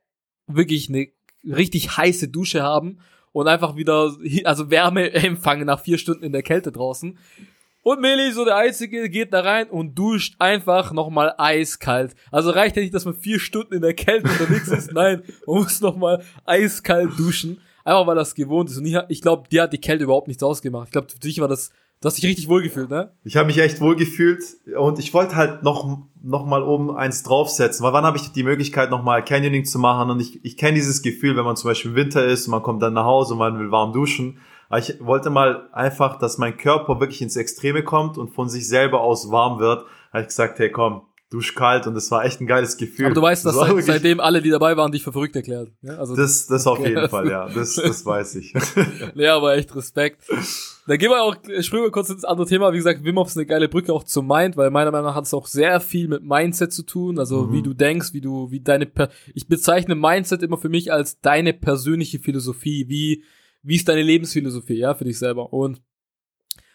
wirklich 0.47 0.89
eine 0.89 1.09
richtig 1.45 1.97
heiße 1.97 2.29
Dusche 2.29 2.63
haben 2.63 3.01
und 3.33 3.49
einfach 3.49 3.77
wieder, 3.77 4.17
also 4.45 4.71
Wärme 4.71 5.13
empfangen 5.13 5.67
nach 5.67 5.81
vier 5.81 5.99
Stunden 5.99 6.23
in 6.25 6.33
der 6.33 6.43
Kälte 6.43 6.73
draußen. 6.73 7.19
Und 7.87 8.01
Meli, 8.01 8.33
so 8.33 8.45
der 8.45 8.57
Einzige, 8.57 9.09
geht 9.09 9.33
da 9.33 9.43
rein 9.43 9.71
und 9.71 9.95
duscht 9.95 10.35
einfach 10.41 10.91
nochmal 10.91 11.33
eiskalt. 11.39 12.17
Also 12.33 12.51
reicht 12.51 12.75
ja 12.75 12.83
nicht, 12.83 12.93
dass 12.93 13.05
man 13.05 13.15
vier 13.15 13.39
Stunden 13.39 13.75
in 13.75 13.81
der 13.81 13.95
Kälte 13.95 14.29
unterwegs 14.29 14.67
ist. 14.67 14.93
Nein, 14.93 15.23
man 15.47 15.61
muss 15.61 15.81
nochmal 15.81 16.25
eiskalt 16.45 17.17
duschen. 17.17 17.61
Einfach 17.85 18.09
weil 18.09 18.17
das 18.17 18.35
gewohnt 18.35 18.71
ist. 18.71 18.79
Und 18.79 18.87
ich, 18.87 18.99
ich 19.07 19.23
glaube, 19.23 19.49
dir 19.49 19.63
hat 19.63 19.73
die 19.73 19.79
Kälte 19.79 20.03
überhaupt 20.03 20.27
nichts 20.27 20.43
ausgemacht. 20.43 20.89
Ich 20.89 20.91
glaube, 20.91 21.07
für 21.09 21.21
dich 21.21 21.41
war 21.41 21.47
das 21.47 21.71
Du 22.01 22.09
hast 22.09 22.17
dich 22.17 22.27
richtig 22.27 22.49
wohl 22.49 22.63
gefühlt, 22.63 22.91
ne? 22.91 23.13
Ich 23.25 23.37
habe 23.37 23.47
mich 23.47 23.57
echt 23.57 23.81
wohl 23.81 23.97
gefühlt 23.97 24.43
und 24.79 24.99
ich 24.99 25.15
wollte 25.15 25.35
halt 25.35 25.63
noch 25.63 25.99
noch 26.23 26.45
mal 26.45 26.63
oben 26.63 26.95
eins 26.95 27.23
draufsetzen, 27.23 27.83
weil 27.87 27.95
wann 27.95 28.05
habe 28.05 28.19
ich 28.19 28.33
die 28.33 28.43
Möglichkeit 28.43 28.91
noch 28.91 29.03
mal 29.03 29.25
Canyoning 29.25 29.65
zu 29.65 29.79
machen 29.79 30.11
und 30.11 30.21
ich, 30.21 30.45
ich 30.45 30.59
kenne 30.59 30.75
dieses 30.75 31.01
Gefühl, 31.01 31.37
wenn 31.37 31.45
man 31.45 31.57
zum 31.57 31.71
Beispiel 31.71 31.95
Winter 31.95 32.23
ist 32.27 32.49
und 32.49 32.51
man 32.51 32.63
kommt 32.63 32.83
dann 32.83 32.93
nach 32.93 33.07
Hause 33.07 33.33
und 33.33 33.39
man 33.39 33.59
will 33.59 33.71
warm 33.71 33.95
duschen. 33.95 34.41
Aber 34.69 34.79
ich 34.79 34.95
wollte 35.01 35.31
mal 35.31 35.69
einfach, 35.73 36.19
dass 36.19 36.39
mein 36.39 36.57
Körper 36.57 37.01
wirklich 37.01 37.23
ins 37.23 37.37
Extreme 37.37 37.83
kommt 37.83 38.19
und 38.19 38.31
von 38.35 38.49
sich 38.49 38.69
selber 38.69 39.01
aus 39.01 39.31
warm 39.31 39.59
wird. 39.59 39.87
Habe 40.13 40.23
ich 40.23 40.29
gesagt, 40.29 40.59
hey 40.59 40.71
komm, 40.71 41.03
duschkalt 41.31 41.89
und 41.89 41.97
es 41.97 42.11
war 42.13 42.25
echt 42.25 42.41
ein 42.41 42.47
geiles 42.47 42.77
Gefühl. 42.77 43.07
Aber 43.07 43.15
du 43.15 43.23
weißt, 43.23 43.45
dass 43.45 43.57
seit, 43.57 43.85
seitdem 43.85 44.21
alle, 44.21 44.41
die 44.41 44.51
dabei 44.51 44.77
waren, 44.77 44.93
dich 44.93 45.03
für 45.03 45.11
verrückt 45.13 45.35
erklärt. 45.35 45.73
Ja, 45.83 45.97
also 45.97 46.15
das, 46.15 46.47
das 46.47 46.67
auf 46.69 46.79
jeden 46.79 47.09
Fall, 47.09 47.29
ja. 47.29 47.49
Das, 47.49 47.75
das 47.75 48.07
weiß 48.07 48.37
ich. 48.37 48.55
ja, 49.15 49.37
aber 49.37 49.57
echt 49.57 49.75
Respekt. 49.75 50.23
Dann 50.87 50.99
gehen 50.99 51.11
wir 51.11 51.23
auch, 51.23 51.35
springen 51.63 51.83
wir 51.83 51.91
kurz 51.91 52.11
ins 52.11 52.25
andere 52.25 52.47
Thema. 52.47 52.73
Wie 52.73 52.77
gesagt, 52.77 53.03
Wim 53.03 53.19
Hof 53.19 53.27
ist 53.27 53.37
eine 53.37 53.47
geile 53.47 53.69
Brücke 53.69 53.93
auch 53.93 54.05
zum 54.05 54.29
Mind, 54.29 54.57
weil 54.57 54.71
meiner 54.71 54.93
Meinung 54.93 55.09
nach 55.09 55.17
hat 55.17 55.25
es 55.25 55.35
auch 55.35 55.49
sehr 55.49 55.81
viel 55.81 56.07
mit 56.07 56.23
Mindset 56.23 56.73
zu 56.73 56.85
tun. 56.85 57.19
Also 57.19 57.47
mhm. 57.47 57.53
wie 57.53 57.63
du 57.63 57.75
denkst, 57.75 58.13
wie 58.13 58.21
du, 58.21 58.53
wie 58.53 58.61
deine, 58.61 58.87
per 58.87 59.09
ich 59.35 59.49
bezeichne 59.49 59.97
Mindset 59.97 60.45
immer 60.45 60.59
für 60.59 60.69
mich 60.69 60.93
als 60.93 61.21
deine 61.21 61.53
persönliche 61.53 62.21
Philosophie. 62.21 62.89
Wie, 62.89 63.25
wie 63.63 63.77
ist 63.77 63.89
deine 63.89 64.03
Lebensphilosophie, 64.03 64.75
ja, 64.79 64.95
für 64.95 65.05
dich 65.05 65.19
selber. 65.19 65.53
Und 65.53 65.83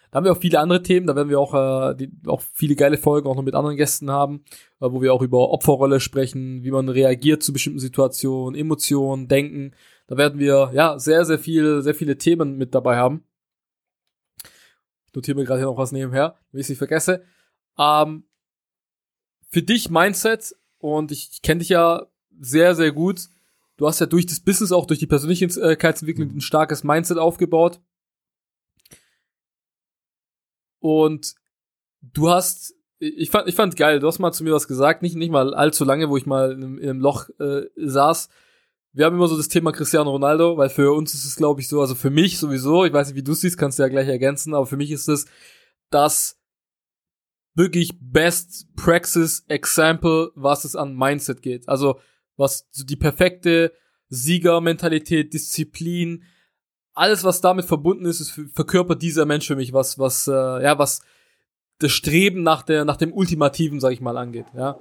da 0.10 0.18
haben 0.18 0.26
wir 0.26 0.34
auch 0.34 0.42
viele 0.42 0.60
andere 0.60 0.84
Themen, 0.84 1.08
da 1.08 1.16
werden 1.16 1.30
wir 1.30 1.40
auch, 1.40 1.54
äh, 1.54 1.96
die, 1.96 2.12
auch 2.28 2.42
viele 2.54 2.76
geile 2.76 2.98
Folgen 2.98 3.30
auch 3.30 3.36
noch 3.36 3.44
mit 3.44 3.56
anderen 3.56 3.78
Gästen 3.78 4.12
haben, 4.12 4.44
äh, 4.82 4.92
wo 4.92 5.02
wir 5.02 5.14
auch 5.14 5.22
über 5.22 5.50
Opferrolle 5.52 6.00
sprechen, 6.00 6.64
wie 6.64 6.72
man 6.72 6.90
reagiert 6.90 7.44
zu 7.44 7.54
bestimmten 7.54 7.80
Situationen, 7.80 8.60
Emotionen, 8.60 9.28
Denken. 9.28 9.74
Da 10.08 10.18
werden 10.18 10.40
wir 10.40 10.72
ja 10.74 11.00
sehr, 11.00 11.24
sehr 11.24 11.40
viel, 11.40 11.82
sehr 11.82 11.96
viele 11.96 12.18
Themen 12.18 12.58
mit 12.58 12.76
dabei 12.76 12.98
haben. 12.98 13.24
Ich 15.08 15.14
notiere 15.14 15.38
mir 15.38 15.46
gerade 15.46 15.60
hier 15.60 15.68
noch 15.68 15.78
was 15.78 15.92
nebenher, 15.92 16.36
wenn 16.52 16.60
ich 16.60 16.66
es 16.66 16.70
nicht 16.70 16.78
vergesse. 16.78 17.24
Ähm, 17.78 18.26
für 19.50 19.62
dich 19.62 19.90
Mindset, 19.90 20.56
und 20.82 21.12
ich, 21.12 21.30
ich 21.32 21.42
kenne 21.42 21.60
dich 21.60 21.70
ja 21.70 22.08
sehr, 22.40 22.76
sehr 22.76 22.92
gut. 22.92 23.30
Du 23.82 23.88
hast 23.88 24.00
ja 24.00 24.06
durch 24.06 24.28
das 24.28 24.40
Business, 24.40 24.72
auch 24.72 24.86
durch 24.86 25.00
die 25.00 25.08
Persönlichkeitsentwicklung 25.08 26.30
ein 26.36 26.42
starkes 26.42 26.84
Mindset 26.84 27.18
aufgebaut. 27.18 27.82
Und 30.80 31.34
du 32.04 32.30
hast, 32.30 32.76
ich 33.00 33.32
fand, 33.32 33.50
ich 33.50 33.56
fand 33.56 33.76
geil, 33.76 34.00
du 34.00 34.06
hast 34.06 34.20
mal 34.20 34.34
zu 34.34 34.44
mir 34.44 34.54
was 34.54 34.68
gesagt, 34.68 35.02
nicht, 35.02 35.16
nicht 35.16 35.32
mal 35.32 35.56
allzu 35.56 35.84
lange, 35.84 36.12
wo 36.12 36.18
ich 36.18 36.28
mal 36.28 36.52
in 36.52 36.80
einem 36.80 37.00
Loch 37.00 37.30
äh, 37.40 37.64
saß. 37.76 38.30
Wir 38.94 39.06
haben 39.06 39.16
immer 39.16 39.28
so 39.28 39.36
das 39.36 39.48
Thema 39.48 39.72
Cristiano 39.72 40.12
Ronaldo, 40.12 40.58
weil 40.58 40.70
für 40.70 40.94
uns 40.94 41.16
ist 41.16 41.26
es, 41.26 41.36
glaube 41.36 41.62
ich, 41.62 41.68
so, 41.68 41.82
also 41.82 41.96
für 41.96 42.12
mich 42.12 42.38
sowieso, 42.38 42.86
ich 42.86 42.94
weiß 42.94 43.08
nicht, 43.08 43.18
wie 43.18 43.24
du 43.24 43.34
siehst, 43.34 43.58
kannst 43.58 43.80
du 43.80 43.84
ja 43.84 43.90
gleich 43.90 44.08
ergänzen, 44.08 44.54
aber 44.54 44.68
für 44.68 44.78
mich 44.78 44.92
ist 44.92 45.08
es 45.08 45.26
das 45.90 46.40
wirklich 47.56 47.94
Best 48.00 48.68
Praxis 48.76 49.44
Example, 49.48 50.32
was 50.36 50.66
es 50.66 50.76
an 50.76 50.96
Mindset 50.96 51.42
geht. 51.42 51.68
Also, 51.68 52.00
was 52.38 52.70
die 52.72 52.96
perfekte 52.96 53.74
Siegermentalität, 54.10 55.34
Disziplin, 55.34 56.24
alles, 56.94 57.24
was 57.24 57.42
damit 57.42 57.66
verbunden 57.66 58.06
ist, 58.06 58.20
ist 58.20 58.40
verkörpert 58.54 59.02
dieser 59.02 59.26
Mensch 59.26 59.48
für 59.48 59.56
mich, 59.56 59.74
was, 59.74 59.98
was, 59.98 60.28
äh, 60.28 60.32
ja, 60.32 60.78
was 60.78 61.02
das 61.80 61.92
Streben 61.92 62.44
nach 62.44 62.64
der, 62.64 62.86
nach 62.86 62.98
dem 62.98 63.14
Ultimativen, 63.14 63.80
sag 63.80 63.94
ich 63.94 64.02
mal, 64.02 64.18
angeht, 64.18 64.46
ja. 64.56 64.80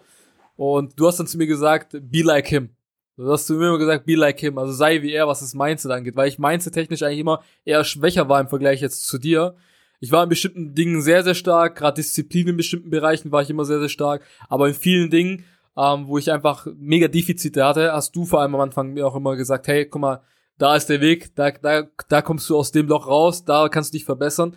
Und 0.57 0.99
du 0.99 1.07
hast 1.07 1.19
dann 1.19 1.27
zu 1.27 1.39
mir 1.39 1.47
gesagt, 1.47 1.97
be 1.99 2.23
like 2.23 2.49
him. 2.49 2.71
Du 3.17 3.31
hast 3.31 3.47
zu 3.47 3.55
mir 3.55 3.69
immer 3.69 3.79
gesagt, 3.79 4.05
be 4.05 4.15
like 4.15 4.41
him, 4.41 4.59
also 4.59 4.73
sei 4.73 5.03
wie 5.03 5.13
er, 5.13 5.27
was 5.27 5.41
das 5.41 5.55
Mindset 5.55 5.91
angeht, 5.93 6.17
weil 6.17 6.29
ich 6.29 6.39
Mindset 6.39 6.75
technisch 6.75 7.03
eigentlich 7.03 7.21
immer 7.21 7.43
eher 7.65 7.85
schwächer 7.85 8.29
war 8.29 8.41
im 8.41 8.49
Vergleich 8.49 8.81
jetzt 8.81 9.07
zu 9.07 9.19
dir. 9.19 9.57
Ich 10.01 10.13
war 10.13 10.23
in 10.23 10.29
bestimmten 10.29 10.75
Dingen 10.75 11.03
sehr, 11.03 11.23
sehr 11.23 11.35
stark, 11.35 11.77
gerade 11.77 11.97
Disziplin 11.97 12.49
in 12.49 12.57
bestimmten 12.57 12.91
Bereichen 12.91 13.31
war 13.31 13.43
ich 13.43 13.51
immer 13.51 13.65
sehr, 13.65 13.79
sehr 13.79 13.89
stark, 13.89 14.23
aber 14.49 14.69
in 14.69 14.75
vielen 14.75 15.11
Dingen, 15.11 15.45
ähm, 15.77 16.07
wo 16.09 16.19
ich 16.19 16.31
einfach 16.31 16.67
mega 16.77 17.09
Defizite 17.09 17.65
hatte, 17.65 17.93
hast 17.93 18.15
du 18.17 18.25
vor 18.25 18.41
allem 18.41 18.55
am 18.55 18.61
Anfang 18.61 18.93
mir 18.93 19.07
auch 19.07 19.17
immer 19.17 19.37
gesagt, 19.37 19.69
hey, 19.69 19.87
guck 19.87 20.01
mal, 20.01 20.23
da 20.59 20.77
ist 20.77 20.87
der 20.87 21.01
Weg, 21.01 21.35
da, 21.37 21.51
da, 21.51 21.85
da 22.09 22.23
kommst 22.23 22.49
du 22.51 22.57
aus 22.57 22.71
dem 22.71 22.87
Loch 22.87 23.07
raus, 23.07 23.45
da 23.45 23.69
kannst 23.69 23.93
du 23.93 23.99
dich 23.99 24.05
verbessern. 24.05 24.55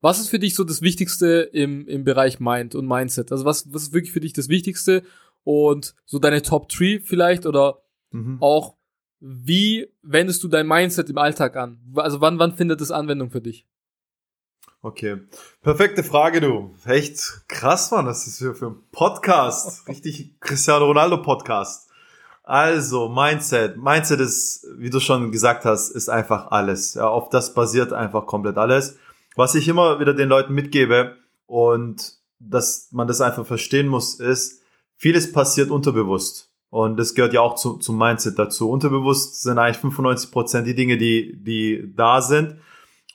Was 0.00 0.20
ist 0.20 0.28
für 0.28 0.38
dich 0.38 0.54
so 0.54 0.64
das 0.64 0.82
Wichtigste 0.82 1.48
im, 1.52 1.86
im 1.86 2.04
Bereich 2.04 2.40
Mind 2.40 2.74
und 2.74 2.86
Mindset? 2.86 3.32
Also 3.32 3.44
was, 3.44 3.72
was 3.72 3.84
ist 3.84 3.92
wirklich 3.92 4.12
für 4.12 4.20
dich 4.20 4.32
das 4.32 4.48
Wichtigste 4.48 5.02
und 5.44 5.94
so 6.06 6.18
deine 6.18 6.42
Top 6.42 6.68
3 6.68 7.00
vielleicht 7.04 7.46
oder 7.46 7.82
mhm. 8.10 8.38
auch 8.40 8.76
wie 9.20 9.88
wendest 10.02 10.42
du 10.44 10.48
dein 10.48 10.66
Mindset 10.66 11.10
im 11.10 11.18
Alltag 11.18 11.56
an? 11.56 11.80
Also 11.96 12.20
wann, 12.20 12.38
wann 12.38 12.54
findet 12.54 12.80
es 12.80 12.90
Anwendung 12.90 13.30
für 13.30 13.40
dich? 13.40 13.66
Okay. 14.80 15.22
Perfekte 15.62 16.04
Frage, 16.04 16.40
du. 16.40 16.74
Echt 16.84 17.48
krass, 17.48 17.90
Mann. 17.90 18.06
Das 18.06 18.26
ist 18.28 18.38
für, 18.38 18.54
für 18.54 18.68
ein 18.68 18.76
Podcast. 18.92 19.88
Richtig 19.88 20.38
Cristiano 20.40 20.86
Ronaldo 20.86 21.20
Podcast. 21.20 21.90
Also, 22.44 23.08
Mindset. 23.08 23.76
Mindset 23.76 24.20
ist, 24.20 24.66
wie 24.76 24.88
du 24.88 25.00
schon 25.00 25.32
gesagt 25.32 25.64
hast, 25.64 25.90
ist 25.90 26.08
einfach 26.08 26.52
alles. 26.52 26.94
Ja, 26.94 27.08
auf 27.08 27.28
das 27.28 27.54
basiert 27.54 27.92
einfach 27.92 28.26
komplett 28.26 28.56
alles. 28.56 28.96
Was 29.34 29.56
ich 29.56 29.66
immer 29.66 29.98
wieder 29.98 30.14
den 30.14 30.28
Leuten 30.28 30.54
mitgebe 30.54 31.16
und 31.46 32.14
dass 32.38 32.88
man 32.92 33.08
das 33.08 33.20
einfach 33.20 33.46
verstehen 33.46 33.88
muss, 33.88 34.20
ist, 34.20 34.62
vieles 34.96 35.32
passiert 35.32 35.70
unterbewusst. 35.70 36.52
Und 36.70 36.98
das 36.98 37.14
gehört 37.14 37.32
ja 37.32 37.40
auch 37.40 37.56
zu, 37.56 37.78
zum 37.78 37.98
Mindset 37.98 38.38
dazu. 38.38 38.70
Unterbewusst 38.70 39.42
sind 39.42 39.58
eigentlich 39.58 39.78
95 39.78 40.30
Prozent 40.30 40.66
die 40.66 40.74
Dinge, 40.74 40.98
die, 40.98 41.36
die 41.42 41.92
da 41.96 42.20
sind. 42.20 42.56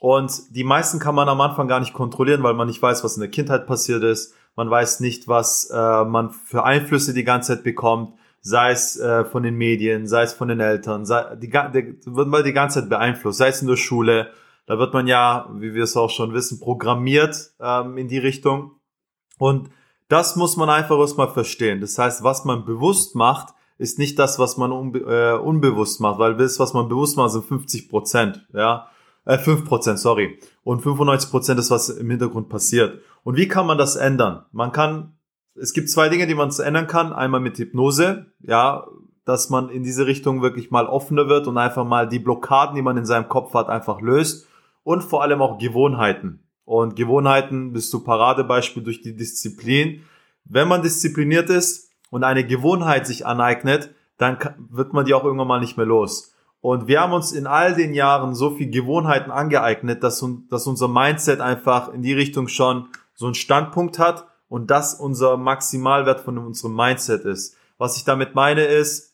Und 0.04 0.54
die 0.54 0.66
meisten 0.66 1.00
kann 1.00 1.16
man 1.16 1.30
am 1.30 1.40
Anfang 1.40 1.70
gar 1.70 1.80
nicht 1.80 1.94
kontrollieren, 1.94 2.44
weil 2.44 2.56
man 2.56 2.68
nicht 2.68 2.82
weiß, 2.82 3.06
was 3.06 3.16
in 3.16 3.22
der 3.22 3.32
Kindheit 3.32 3.66
passiert 3.68 4.04
ist. 4.04 4.36
Man 4.54 4.70
weiß 4.70 5.00
nicht, 5.00 5.30
was 5.30 5.70
äh, 5.74 6.04
man 6.04 6.32
für 6.32 6.66
Einflüsse 6.66 7.14
die 7.14 7.24
ganze 7.24 7.56
Zeit 7.56 7.64
bekommt 7.64 8.14
sei 8.46 8.72
es 8.72 9.00
äh, 9.00 9.24
von 9.24 9.44
den 9.44 9.56
Medien, 9.56 10.06
sei 10.06 10.24
es 10.24 10.34
von 10.34 10.50
den 10.50 10.60
Eltern, 10.60 11.06
sei, 11.06 11.36
die, 11.38 11.48
die, 11.48 11.96
wird 12.06 12.28
man 12.28 12.44
die 12.44 12.52
ganze 12.52 12.82
Zeit 12.82 12.90
beeinflusst, 12.90 13.38
sei 13.38 13.48
es 13.48 13.62
in 13.62 13.70
der 13.70 13.78
Schule, 13.78 14.32
da 14.66 14.78
wird 14.78 14.94
man 14.94 15.08
ja, 15.08 15.50
wie 15.54 15.74
wir 15.74 15.84
es 15.84 15.96
auch 15.96 16.10
schon 16.10 16.34
wissen, 16.34 16.60
programmiert 16.60 17.52
ähm, 17.62 17.98
in 17.98 18.10
die 18.10 18.18
Richtung. 18.18 18.72
Und 19.38 19.70
das 20.10 20.36
muss 20.36 20.58
man 20.58 20.70
einfach 20.70 21.00
erstmal 21.00 21.30
verstehen. 21.30 21.80
Das 21.80 21.98
heißt, 21.98 22.22
was 22.26 22.44
man 22.44 22.66
bewusst 22.66 23.16
macht, 23.16 23.54
ist 23.78 23.98
nicht 23.98 24.20
das, 24.20 24.40
was 24.40 24.58
man 24.58 24.74
unbe 24.74 25.00
äh, 25.00 25.40
unbewusst 25.40 26.02
macht, 26.02 26.20
weil 26.20 26.36
das, 26.36 26.60
was 26.60 26.74
man 26.74 26.90
bewusst 26.90 27.16
macht, 27.16 27.32
sind 27.32 27.46
50 27.46 27.90
Prozent, 27.90 28.46
ja, 28.54 28.90
äh, 29.26 29.38
5 29.38 29.66
Prozent, 29.66 30.00
sorry. 30.00 30.40
Und 30.64 30.82
95 30.82 31.32
Prozent 31.32 31.60
ist, 31.60 31.72
was 31.72 31.90
im 31.90 32.10
Hintergrund 32.10 32.50
passiert. 32.50 33.00
Und 33.24 33.38
wie 33.38 33.48
kann 33.48 33.66
man 33.66 33.78
das 33.78 33.96
ändern? 33.96 34.46
Man 34.52 34.72
kann, 34.72 35.14
es 35.56 35.74
gibt 35.74 35.90
zwei 35.90 36.10
Dinge, 36.10 36.28
die 36.28 36.36
man 36.36 36.50
ändern 36.50 36.88
kann. 36.88 37.14
Einmal 37.14 37.40
mit 37.40 37.58
Hypnose, 37.58 38.28
ja, 38.42 38.86
dass 39.26 39.50
man 39.50 39.70
in 39.70 39.84
diese 39.84 40.06
Richtung 40.06 40.42
wirklich 40.42 40.72
mal 40.72 40.86
offener 40.86 41.30
wird 41.30 41.48
und 41.48 41.58
einfach 41.58 41.86
mal 41.86 42.08
die 42.08 42.20
Blockaden, 42.20 42.76
die 42.76 42.82
man 42.82 42.98
in 42.98 43.06
seinem 43.06 43.30
Kopf 43.30 43.54
hat, 43.54 43.70
einfach 43.70 44.02
löst. 44.02 44.48
Und 44.84 45.04
vor 45.04 45.22
allem 45.22 45.42
auch 45.42 45.58
Gewohnheiten. 45.58 46.44
Und 46.66 46.96
Gewohnheiten 46.96 47.72
bist 47.72 47.94
du 47.94 48.04
Paradebeispiel 48.04 48.84
durch 48.84 49.02
die 49.02 49.16
Disziplin. 49.16 50.04
Wenn 50.44 50.68
man 50.68 50.82
diszipliniert 50.82 51.50
ist 51.50 51.92
und 52.10 52.26
eine 52.26 52.46
Gewohnheit 52.46 53.08
sich 53.08 53.26
aneignet, 53.26 53.96
dann 54.18 54.38
wird 54.70 54.94
man 54.94 55.06
die 55.06 55.14
auch 55.14 55.24
irgendwann 55.24 55.48
mal 55.48 55.62
nicht 55.62 55.78
mehr 55.78 55.86
los. 55.86 56.33
Und 56.64 56.88
wir 56.88 57.02
haben 57.02 57.12
uns 57.12 57.34
in 57.34 57.46
all 57.46 57.76
den 57.76 57.94
Jahren 57.94 58.36
so 58.36 58.52
viel 58.52 58.70
Gewohnheiten 58.70 59.32
angeeignet, 59.32 60.02
dass, 60.02 60.26
dass 60.50 60.66
unser 60.66 60.88
Mindset 60.88 61.42
einfach 61.42 61.92
in 61.92 62.04
die 62.04 62.14
Richtung 62.14 62.48
schon 62.48 62.88
so 63.16 63.26
einen 63.26 63.36
Standpunkt 63.36 64.00
hat 64.00 64.28
und 64.48 64.72
das 64.72 64.94
unser 64.94 65.36
Maximalwert 65.36 66.22
von 66.22 66.38
unserem 66.38 66.74
Mindset 66.74 67.26
ist. 67.26 67.58
Was 67.78 67.98
ich 67.98 68.06
damit 68.06 68.34
meine 68.34 68.64
ist, 68.64 69.14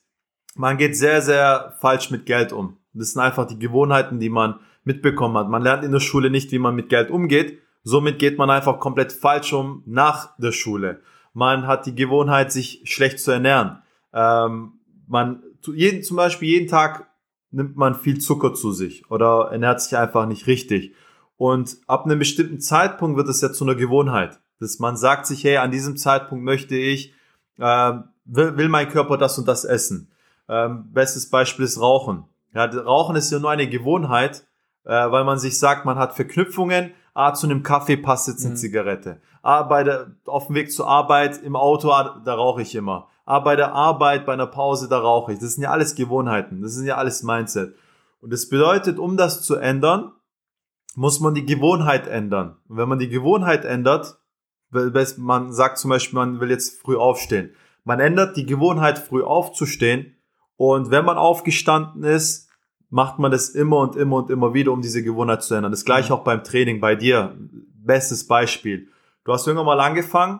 man 0.53 0.77
geht 0.77 0.95
sehr, 0.95 1.23
sehr 1.23 1.73
falsch 1.81 2.11
mit 2.11 2.27
Geld 2.27 2.53
um. 2.53 2.77
Das 2.93 3.13
sind 3.13 3.21
einfach 3.23 3.47
die 3.47 3.57
Gewohnheiten, 3.57 4.19
die 4.19 4.29
man 4.29 4.59
mitbekommen 4.83 5.35
hat. 5.35 5.49
Man 5.49 5.63
lernt 5.63 5.83
in 5.83 5.91
der 5.91 6.01
Schule 6.01 6.29
nicht, 6.29 6.51
wie 6.51 6.59
man 6.59 6.75
mit 6.75 6.89
Geld 6.89 7.09
umgeht. 7.09 7.63
Somit 7.81 8.19
geht 8.19 8.37
man 8.37 8.51
einfach 8.51 8.79
komplett 8.79 9.11
falsch 9.11 9.53
um 9.53 9.81
nach 9.87 10.37
der 10.37 10.51
Schule. 10.51 11.01
Man 11.33 11.65
hat 11.65 11.87
die 11.87 11.95
Gewohnheit, 11.95 12.51
sich 12.51 12.83
schlecht 12.83 13.19
zu 13.19 13.31
ernähren. 13.31 13.81
Ähm, 14.13 14.73
man 15.07 15.41
jeden, 15.65 16.03
zum 16.03 16.15
Beispiel 16.15 16.49
jeden 16.49 16.67
Tag 16.67 17.08
nimmt 17.51 17.75
man 17.75 17.95
viel 17.95 18.19
Zucker 18.19 18.53
zu 18.53 18.71
sich 18.71 19.09
oder 19.09 19.49
ernährt 19.51 19.81
sich 19.81 19.97
einfach 19.97 20.25
nicht 20.25 20.47
richtig. 20.47 20.93
Und 21.37 21.77
ab 21.87 22.05
einem 22.05 22.19
bestimmten 22.19 22.59
Zeitpunkt 22.59 23.17
wird 23.17 23.29
es 23.29 23.41
ja 23.41 23.51
zu 23.51 23.63
einer 23.63 23.75
Gewohnheit. 23.75 24.39
Dass 24.59 24.79
man 24.79 24.97
sagt 24.97 25.25
sich, 25.25 25.43
hey, 25.43 25.57
an 25.57 25.71
diesem 25.71 25.95
Zeitpunkt 25.95 26.43
möchte 26.43 26.75
ich, 26.75 27.13
äh, 27.57 27.93
will, 28.25 28.57
will 28.57 28.69
mein 28.69 28.89
Körper 28.89 29.17
das 29.17 29.37
und 29.37 29.47
das 29.47 29.63
essen. 29.63 30.11
Ähm, 30.49 30.91
bestes 30.91 31.29
Beispiel 31.29 31.65
ist 31.65 31.79
Rauchen. 31.79 32.25
Ja, 32.53 32.65
Rauchen 32.65 33.15
ist 33.15 33.31
ja 33.31 33.39
nur 33.39 33.51
eine 33.51 33.69
Gewohnheit, 33.69 34.45
äh, 34.83 35.11
weil 35.11 35.23
man 35.23 35.39
sich 35.39 35.57
sagt, 35.57 35.85
man 35.85 35.97
hat 35.97 36.15
Verknüpfungen. 36.15 36.91
Ah, 37.13 37.33
zu 37.33 37.47
einem 37.47 37.63
Kaffee 37.63 37.97
passt 37.97 38.27
jetzt 38.27 38.45
eine 38.45 38.53
mhm. 38.53 38.57
Zigarette. 38.57 39.21
Ah, 39.41 39.63
bei 39.63 39.83
der, 39.83 40.11
auf 40.25 40.47
dem 40.47 40.55
Weg 40.55 40.71
zur 40.71 40.87
Arbeit, 40.87 41.41
im 41.43 41.55
Auto, 41.55 41.91
ah, 41.91 42.21
da 42.23 42.35
rauche 42.35 42.61
ich 42.61 42.75
immer. 42.75 43.07
Ah, 43.25 43.39
bei 43.39 43.55
der 43.55 43.73
Arbeit, 43.73 44.25
bei 44.25 44.33
einer 44.33 44.47
Pause, 44.47 44.87
da 44.89 44.99
rauche 44.99 45.33
ich. 45.33 45.39
Das 45.39 45.53
sind 45.53 45.63
ja 45.63 45.71
alles 45.71 45.95
Gewohnheiten. 45.95 46.61
Das 46.61 46.73
sind 46.73 46.85
ja 46.85 46.97
alles 46.97 47.23
Mindset. 47.23 47.75
Und 48.21 48.33
das 48.33 48.49
bedeutet, 48.49 48.99
um 48.99 49.17
das 49.17 49.43
zu 49.43 49.55
ändern, 49.55 50.11
muss 50.95 51.19
man 51.19 51.33
die 51.33 51.45
Gewohnheit 51.45 52.07
ändern. 52.07 52.57
Und 52.67 52.77
wenn 52.77 52.89
man 52.89 52.99
die 52.99 53.09
Gewohnheit 53.09 53.65
ändert, 53.65 54.17
man 54.71 55.53
sagt 55.53 55.77
zum 55.77 55.89
Beispiel, 55.89 56.17
man 56.17 56.39
will 56.39 56.49
jetzt 56.49 56.81
früh 56.81 56.97
aufstehen. 56.97 57.55
Man 57.83 57.99
ändert 57.99 58.35
die 58.35 58.45
Gewohnheit, 58.45 58.99
früh 58.99 59.23
aufzustehen, 59.23 60.15
und 60.59 60.91
wenn 60.91 61.05
man 61.05 61.17
aufgestanden 61.17 62.03
ist, 62.03 62.48
macht 62.89 63.19
man 63.19 63.31
das 63.31 63.49
immer 63.49 63.77
und 63.77 63.95
immer 63.95 64.17
und 64.17 64.29
immer 64.29 64.53
wieder, 64.53 64.71
um 64.71 64.81
diese 64.81 65.03
Gewohnheit 65.03 65.43
zu 65.43 65.53
ändern. 65.53 65.71
Das 65.71 65.85
gleiche 65.85 66.13
auch 66.13 66.23
beim 66.23 66.43
Training 66.43 66.79
bei 66.79 66.95
dir. 66.95 67.37
Bestes 67.73 68.27
Beispiel. 68.27 68.87
Du 69.23 69.33
hast 69.33 69.47
irgendwann 69.47 69.65
mal 69.65 69.79
angefangen 69.79 70.39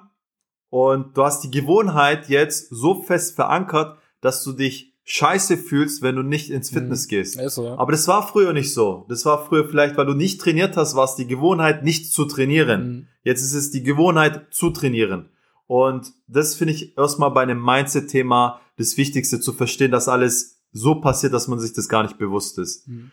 und 0.69 1.17
du 1.17 1.23
hast 1.23 1.43
die 1.43 1.51
Gewohnheit 1.51 2.29
jetzt 2.29 2.69
so 2.69 3.01
fest 3.01 3.35
verankert, 3.35 3.97
dass 4.21 4.43
du 4.43 4.53
dich 4.53 4.89
scheiße 5.03 5.57
fühlst, 5.57 6.03
wenn 6.03 6.15
du 6.15 6.21
nicht 6.21 6.51
ins 6.51 6.69
Fitness 6.69 7.05
mhm. 7.05 7.09
gehst. 7.09 7.49
So, 7.49 7.65
ja. 7.65 7.77
Aber 7.77 7.91
das 7.91 8.07
war 8.07 8.27
früher 8.27 8.53
nicht 8.53 8.73
so. 8.73 9.05
Das 9.09 9.25
war 9.25 9.43
früher 9.43 9.67
vielleicht, 9.67 9.97
weil 9.97 10.05
du 10.05 10.13
nicht 10.13 10.39
trainiert 10.39 10.77
hast, 10.77 10.95
war 10.95 11.05
es 11.05 11.15
die 11.15 11.25
Gewohnheit, 11.25 11.83
nicht 11.83 12.13
zu 12.13 12.25
trainieren. 12.25 12.87
Mhm. 12.87 13.07
Jetzt 13.23 13.41
ist 13.41 13.53
es 13.53 13.71
die 13.71 13.81
Gewohnheit 13.81 14.47
zu 14.51 14.69
trainieren. 14.69 15.29
Und 15.65 16.13
das 16.27 16.55
finde 16.55 16.73
ich 16.73 16.95
erstmal 16.97 17.31
bei 17.31 17.41
einem 17.41 17.63
Mindset-Thema 17.63 18.61
das 18.77 18.97
Wichtigste 18.97 19.39
zu 19.39 19.53
verstehen, 19.53 19.91
dass 19.91 20.07
alles 20.07 20.58
so 20.71 20.95
passiert, 20.95 21.33
dass 21.33 21.47
man 21.47 21.59
sich 21.59 21.73
das 21.73 21.89
gar 21.89 22.03
nicht 22.03 22.17
bewusst 22.17 22.57
ist. 22.57 22.87
Mhm. 22.87 23.11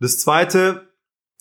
Das 0.00 0.18
zweite 0.18 0.88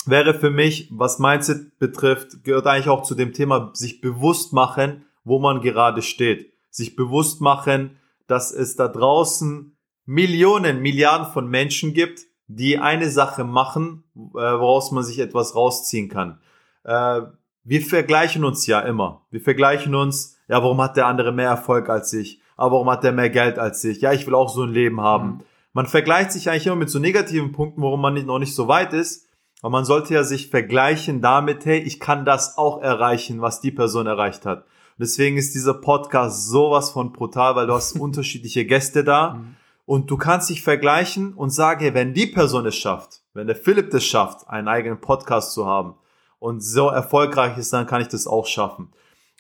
wäre 0.06 0.34
für 0.34 0.50
mich, 0.50 0.90
was 0.92 1.20
Mindset 1.20 1.80
betrifft, 1.80 2.44
gehört 2.44 2.68
eigentlich 2.68 2.90
auch 2.90 3.04
zu 3.04 3.16
dem 3.16 3.34
Thema, 3.34 3.72
sich 3.74 4.02
bewusst 4.02 4.54
machen, 4.54 5.06
wo 5.24 5.40
man 5.40 5.62
gerade 5.62 6.02
steht. 6.02 6.54
Sich 6.70 6.96
bewusst 6.96 7.40
machen, 7.42 7.98
dass 8.28 8.52
es 8.52 8.76
da 8.76 8.88
draußen 8.88 9.78
Millionen, 10.06 10.82
Milliarden 10.82 11.32
von 11.32 11.48
Menschen 11.48 11.94
gibt, 11.94 12.22
die 12.48 12.78
eine 12.78 13.10
Sache 13.10 13.44
machen, 13.44 14.04
äh, 14.16 14.20
woraus 14.20 14.92
man 14.92 15.04
sich 15.04 15.20
etwas 15.20 15.56
rausziehen 15.56 16.10
kann. 16.10 16.40
Äh, 16.84 17.22
wir 17.64 17.82
vergleichen 17.82 18.44
uns 18.44 18.68
ja 18.68 18.82
immer. 18.82 19.22
Wir 19.32 19.40
vergleichen 19.40 19.96
uns 19.96 20.34
ja, 20.48 20.62
warum 20.62 20.82
hat 20.82 20.98
der 20.98 21.08
andere 21.08 21.32
mehr 21.32 21.50
Erfolg 21.50 21.90
als 21.90 22.14
ich? 22.14 22.42
Aber 22.58 22.74
warum 22.74 22.90
hat 22.90 23.04
der 23.04 23.12
mehr 23.12 23.30
Geld 23.30 23.58
als 23.58 23.84
ich? 23.84 24.02
Ja, 24.02 24.14
ich 24.14 24.28
will 24.28 24.36
auch 24.36 24.50
so 24.50 24.64
ein 24.64 24.70
Leben 24.70 25.02
haben. 25.02 25.28
Mhm. 25.28 25.42
Man 25.74 25.88
vergleicht 25.88 26.32
sich 26.32 26.50
eigentlich 26.50 26.68
immer 26.68 26.76
mit 26.76 26.90
so 26.90 27.00
negativen 27.00 27.52
Punkten, 27.52 27.82
warum 27.82 28.02
man 28.02 28.14
nicht, 28.14 28.28
noch 28.28 28.40
nicht 28.40 28.56
so 28.56 28.68
weit 28.68 28.94
ist. 28.94 29.28
Aber 29.62 29.72
man 29.72 29.86
sollte 29.86 30.14
ja 30.14 30.24
sich 30.24 30.50
vergleichen 30.50 31.22
damit, 31.22 31.66
hey, 31.66 31.80
ich 31.80 32.00
kann 32.00 32.26
das 32.26 32.58
auch 32.58 32.82
erreichen, 32.82 33.42
was 33.42 33.62
die 33.62 33.72
Person 33.72 34.08
erreicht 34.08 34.46
hat. 34.46 34.60
Und 34.64 35.00
deswegen 35.00 35.38
ist 35.38 35.56
dieser 35.56 35.74
Podcast 35.74 36.48
sowas 36.48 36.92
von 36.92 37.12
brutal, 37.12 37.56
weil 37.56 37.68
du 37.68 37.74
hast 37.74 37.94
unterschiedliche 38.00 38.66
Gäste 38.66 39.04
da. 39.04 39.34
Mhm. 39.34 39.56
Und 39.86 40.12
du 40.12 40.18
kannst 40.18 40.50
dich 40.50 40.62
vergleichen 40.62 41.34
und 41.34 41.50
sagen, 41.50 41.82
hey, 41.82 41.94
wenn 41.94 42.14
die 42.14 42.28
Person 42.28 42.66
es 42.66 42.76
schafft, 42.76 43.22
wenn 43.34 43.48
der 43.48 43.56
Philipp 43.56 43.94
es 43.94 44.06
schafft, 44.06 44.48
einen 44.48 44.68
eigenen 44.68 45.02
Podcast 45.02 45.54
zu 45.54 45.66
haben 45.66 45.96
und 46.40 46.62
so 46.62 46.88
erfolgreich 46.88 47.58
ist, 47.58 47.74
dann 47.74 47.88
kann 47.88 48.02
ich 48.02 48.08
das 48.08 48.28
auch 48.28 48.46
schaffen. 48.46 48.94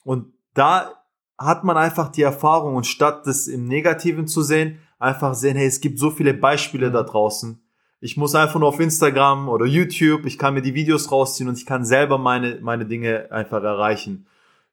Und 0.03 0.33
da 0.53 0.91
hat 1.37 1.63
man 1.63 1.77
einfach 1.77 2.09
die 2.09 2.23
Erfahrung 2.23 2.75
und 2.75 2.87
statt 2.87 3.25
das 3.25 3.47
im 3.47 3.67
Negativen 3.67 4.27
zu 4.27 4.41
sehen, 4.41 4.79
einfach 5.03 5.35
sehen, 5.35 5.57
hey, 5.57 5.67
es 5.67 5.81
gibt 5.81 5.99
so 5.99 6.09
viele 6.09 6.33
Beispiele 6.33 6.91
da 6.91 7.03
draußen. 7.03 7.59
Ich 7.99 8.17
muss 8.17 8.35
einfach 8.35 8.59
nur 8.59 8.69
auf 8.69 8.79
Instagram 8.79 9.47
oder 9.47 9.65
YouTube, 9.65 10.25
ich 10.25 10.37
kann 10.37 10.53
mir 10.53 10.61
die 10.61 10.73
Videos 10.73 11.11
rausziehen 11.11 11.47
und 11.47 11.57
ich 11.57 11.65
kann 11.65 11.85
selber 11.85 12.17
meine, 12.17 12.59
meine 12.61 12.85
Dinge 12.85 13.31
einfach 13.31 13.63
erreichen. 13.63 14.25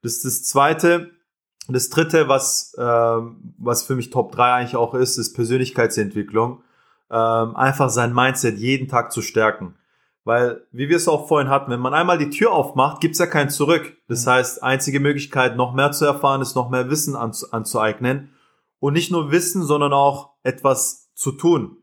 Das 0.02 0.16
ist 0.16 0.24
das 0.24 0.44
zweite. 0.44 1.10
Das 1.68 1.90
dritte, 1.90 2.26
was, 2.26 2.74
ähm, 2.78 3.54
was 3.58 3.82
für 3.82 3.94
mich 3.94 4.10
Top 4.10 4.32
3 4.32 4.54
eigentlich 4.54 4.76
auch 4.76 4.94
ist, 4.94 5.18
ist 5.18 5.34
Persönlichkeitsentwicklung. 5.34 6.62
Ähm, 7.10 7.56
einfach 7.56 7.90
sein 7.90 8.14
Mindset 8.14 8.58
jeden 8.58 8.88
Tag 8.88 9.12
zu 9.12 9.22
stärken. 9.22 9.74
Weil, 10.24 10.62
wie 10.72 10.88
wir 10.88 10.96
es 10.96 11.08
auch 11.08 11.28
vorhin 11.28 11.50
hatten, 11.50 11.70
wenn 11.70 11.80
man 11.80 11.94
einmal 11.94 12.18
die 12.18 12.30
Tür 12.30 12.52
aufmacht, 12.52 13.00
gibt's 13.00 13.18
ja 13.18 13.26
kein 13.26 13.50
Zurück. 13.50 13.96
Das 14.08 14.26
mhm. 14.26 14.30
heißt, 14.30 14.62
einzige 14.62 15.00
Möglichkeit, 15.00 15.56
noch 15.56 15.74
mehr 15.74 15.92
zu 15.92 16.04
erfahren, 16.04 16.42
ist 16.42 16.56
noch 16.56 16.70
mehr 16.70 16.90
Wissen 16.90 17.14
anzu 17.14 17.52
anzueignen. 17.52 18.30
Und 18.80 18.94
nicht 18.94 19.12
nur 19.12 19.30
Wissen, 19.30 19.62
sondern 19.62 19.92
auch 19.92 20.30
etwas 20.42 21.12
zu 21.14 21.32
tun. 21.32 21.76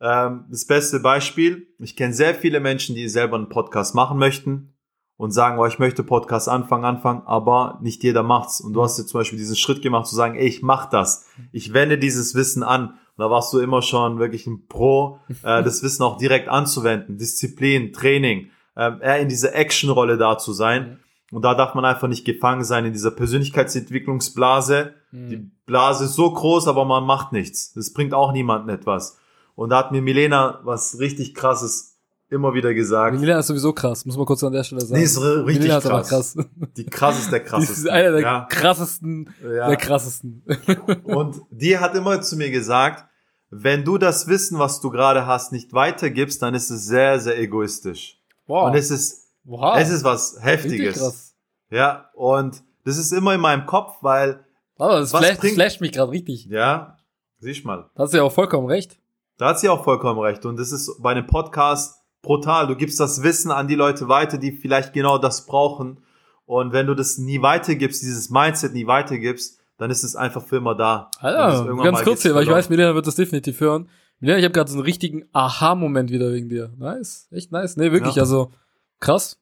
Ähm, 0.00 0.44
das 0.50 0.66
beste 0.66 1.00
Beispiel, 1.00 1.68
ich 1.78 1.96
kenne 1.96 2.12
sehr 2.12 2.34
viele 2.34 2.60
Menschen, 2.60 2.94
die 2.94 3.08
selber 3.08 3.36
einen 3.36 3.48
Podcast 3.48 3.94
machen 3.94 4.18
möchten 4.18 4.74
und 5.16 5.30
sagen, 5.30 5.58
oh, 5.58 5.66
ich 5.66 5.78
möchte 5.78 6.02
Podcast 6.02 6.48
anfangen, 6.48 6.84
anfangen, 6.84 7.22
aber 7.24 7.78
nicht 7.82 8.02
jeder 8.02 8.22
macht's. 8.22 8.60
Und 8.60 8.74
du 8.74 8.82
hast 8.82 8.98
jetzt 8.98 9.08
zum 9.08 9.20
Beispiel 9.20 9.38
diesen 9.38 9.56
Schritt 9.56 9.80
gemacht, 9.80 10.06
zu 10.06 10.14
sagen, 10.14 10.36
ey, 10.36 10.46
ich 10.46 10.62
mach 10.62 10.90
das. 10.90 11.26
Ich 11.52 11.72
wende 11.72 11.96
dieses 11.96 12.34
Wissen 12.34 12.62
an 12.62 12.98
da 13.20 13.28
warst 13.30 13.52
du 13.52 13.58
immer 13.58 13.82
schon 13.82 14.18
wirklich 14.18 14.46
ein 14.46 14.66
Pro, 14.66 15.20
äh, 15.42 15.62
das 15.62 15.82
Wissen 15.82 16.02
auch 16.02 16.16
direkt 16.16 16.48
anzuwenden, 16.48 17.18
Disziplin, 17.18 17.92
Training, 17.92 18.50
äh, 18.74 18.90
eher 19.00 19.18
in 19.18 19.28
dieser 19.28 19.54
Action-Rolle 19.54 20.16
da 20.16 20.38
zu 20.38 20.54
sein. 20.54 21.00
Und 21.30 21.42
da 21.44 21.54
darf 21.54 21.74
man 21.74 21.84
einfach 21.84 22.08
nicht 22.08 22.24
gefangen 22.24 22.64
sein 22.64 22.84
in 22.84 22.92
dieser 22.92 23.12
Persönlichkeitsentwicklungsblase. 23.12 24.94
Mhm. 25.12 25.28
Die 25.28 25.50
Blase 25.66 26.04
ist 26.04 26.14
so 26.14 26.32
groß, 26.32 26.66
aber 26.66 26.84
man 26.84 27.04
macht 27.04 27.32
nichts. 27.32 27.72
Das 27.72 27.92
bringt 27.92 28.14
auch 28.14 28.32
niemandem 28.32 28.74
etwas. 28.74 29.18
Und 29.54 29.70
da 29.70 29.78
hat 29.78 29.92
mir 29.92 30.02
Milena 30.02 30.60
was 30.64 30.98
richtig 30.98 31.34
krasses 31.34 31.98
immer 32.30 32.54
wieder 32.54 32.72
gesagt. 32.72 33.18
Milena 33.18 33.40
ist 33.40 33.48
sowieso 33.48 33.72
krass, 33.72 34.04
muss 34.06 34.16
man 34.16 34.24
kurz 34.24 34.42
an 34.44 34.52
der 34.52 34.64
Stelle 34.64 34.80
sagen. 34.80 34.94
Nee, 34.94 35.04
ist 35.04 35.20
richtig 35.20 35.62
Milena 35.62 35.80
krass. 35.80 36.08
krass. 36.08 36.36
Die 36.76 36.86
krasseste 36.86 37.30
der 37.30 37.40
krassesten. 37.40 37.74
Die 37.82 37.88
ist 37.88 37.90
einer 37.90 38.10
der 38.12 38.20
ja. 38.20 38.46
krassesten, 38.48 39.34
ja. 39.42 39.68
der 39.68 39.76
krassesten. 39.76 40.44
Und 41.04 41.42
die 41.50 41.78
hat 41.78 41.94
immer 41.94 42.20
zu 42.22 42.36
mir 42.36 42.50
gesagt, 42.50 43.04
wenn 43.50 43.84
du 43.84 43.98
das 43.98 44.28
Wissen, 44.28 44.58
was 44.58 44.80
du 44.80 44.90
gerade 44.90 45.26
hast, 45.26 45.50
nicht 45.52 45.72
weitergibst, 45.72 46.40
dann 46.40 46.54
ist 46.54 46.70
es 46.70 46.86
sehr, 46.86 47.18
sehr 47.18 47.38
egoistisch. 47.38 48.20
Wow. 48.46 48.68
Und 48.68 48.76
es 48.76 48.90
ist, 48.92 49.29
wow. 49.50 49.76
es 49.78 49.90
ist 49.90 50.04
was 50.04 50.38
Heftiges. 50.40 51.34
Ja, 51.70 52.10
und 52.14 52.62
das 52.84 52.96
ist 52.96 53.12
immer 53.12 53.34
in 53.34 53.40
meinem 53.40 53.66
Kopf, 53.66 53.98
weil. 54.00 54.44
Oh, 54.78 54.88
das, 54.88 55.12
was 55.12 55.24
flash, 55.26 55.54
flasht 55.54 55.80
mich 55.80 55.92
gerade 55.92 56.10
richtig. 56.10 56.46
Ja, 56.46 56.96
siehst 57.38 57.64
mal. 57.64 57.90
Da 57.94 58.04
hast 58.04 58.12
du 58.12 58.18
ja 58.18 58.22
auch 58.22 58.32
vollkommen 58.32 58.66
recht. 58.66 58.98
Da 59.36 59.48
hat 59.48 59.60
sie 59.60 59.68
auch 59.68 59.84
vollkommen 59.84 60.18
recht. 60.20 60.44
Und 60.46 60.58
das 60.58 60.72
ist 60.72 61.00
bei 61.00 61.12
einem 61.12 61.26
Podcast 61.26 62.02
brutal. 62.22 62.66
Du 62.66 62.76
gibst 62.76 63.00
das 63.00 63.22
Wissen 63.22 63.50
an 63.50 63.68
die 63.68 63.74
Leute 63.74 64.08
weiter, 64.08 64.38
die 64.38 64.52
vielleicht 64.52 64.92
genau 64.92 65.18
das 65.18 65.46
brauchen. 65.46 65.98
Und 66.44 66.72
wenn 66.72 66.86
du 66.86 66.94
das 66.94 67.18
nie 67.18 67.40
weitergibst, 67.40 68.02
dieses 68.02 68.30
Mindset 68.30 68.74
nie 68.74 68.86
weitergibst, 68.86 69.60
dann 69.78 69.90
ist 69.90 70.02
es 70.02 70.16
einfach 70.16 70.44
für 70.44 70.56
immer 70.56 70.74
da. 70.74 71.10
Alter, 71.20 71.74
ganz 71.76 72.02
kurz 72.02 72.22
hier, 72.22 72.34
weil 72.34 72.42
ich 72.42 72.50
weiß, 72.50 72.68
Milena 72.68 72.94
wird 72.94 73.06
das 73.06 73.14
definitiv 73.14 73.60
hören. 73.60 73.88
Milena, 74.18 74.38
ich 74.38 74.44
habe 74.44 74.52
gerade 74.52 74.70
so 74.70 74.76
einen 74.76 74.84
richtigen 74.84 75.24
Aha-Moment 75.32 76.10
wieder 76.10 76.32
wegen 76.32 76.50
dir. 76.50 76.74
Nice, 76.76 77.28
echt 77.30 77.50
nice. 77.52 77.76
Nee, 77.76 77.92
wirklich, 77.92 78.16
ja. 78.16 78.22
also 78.22 78.52
krass. 78.98 79.39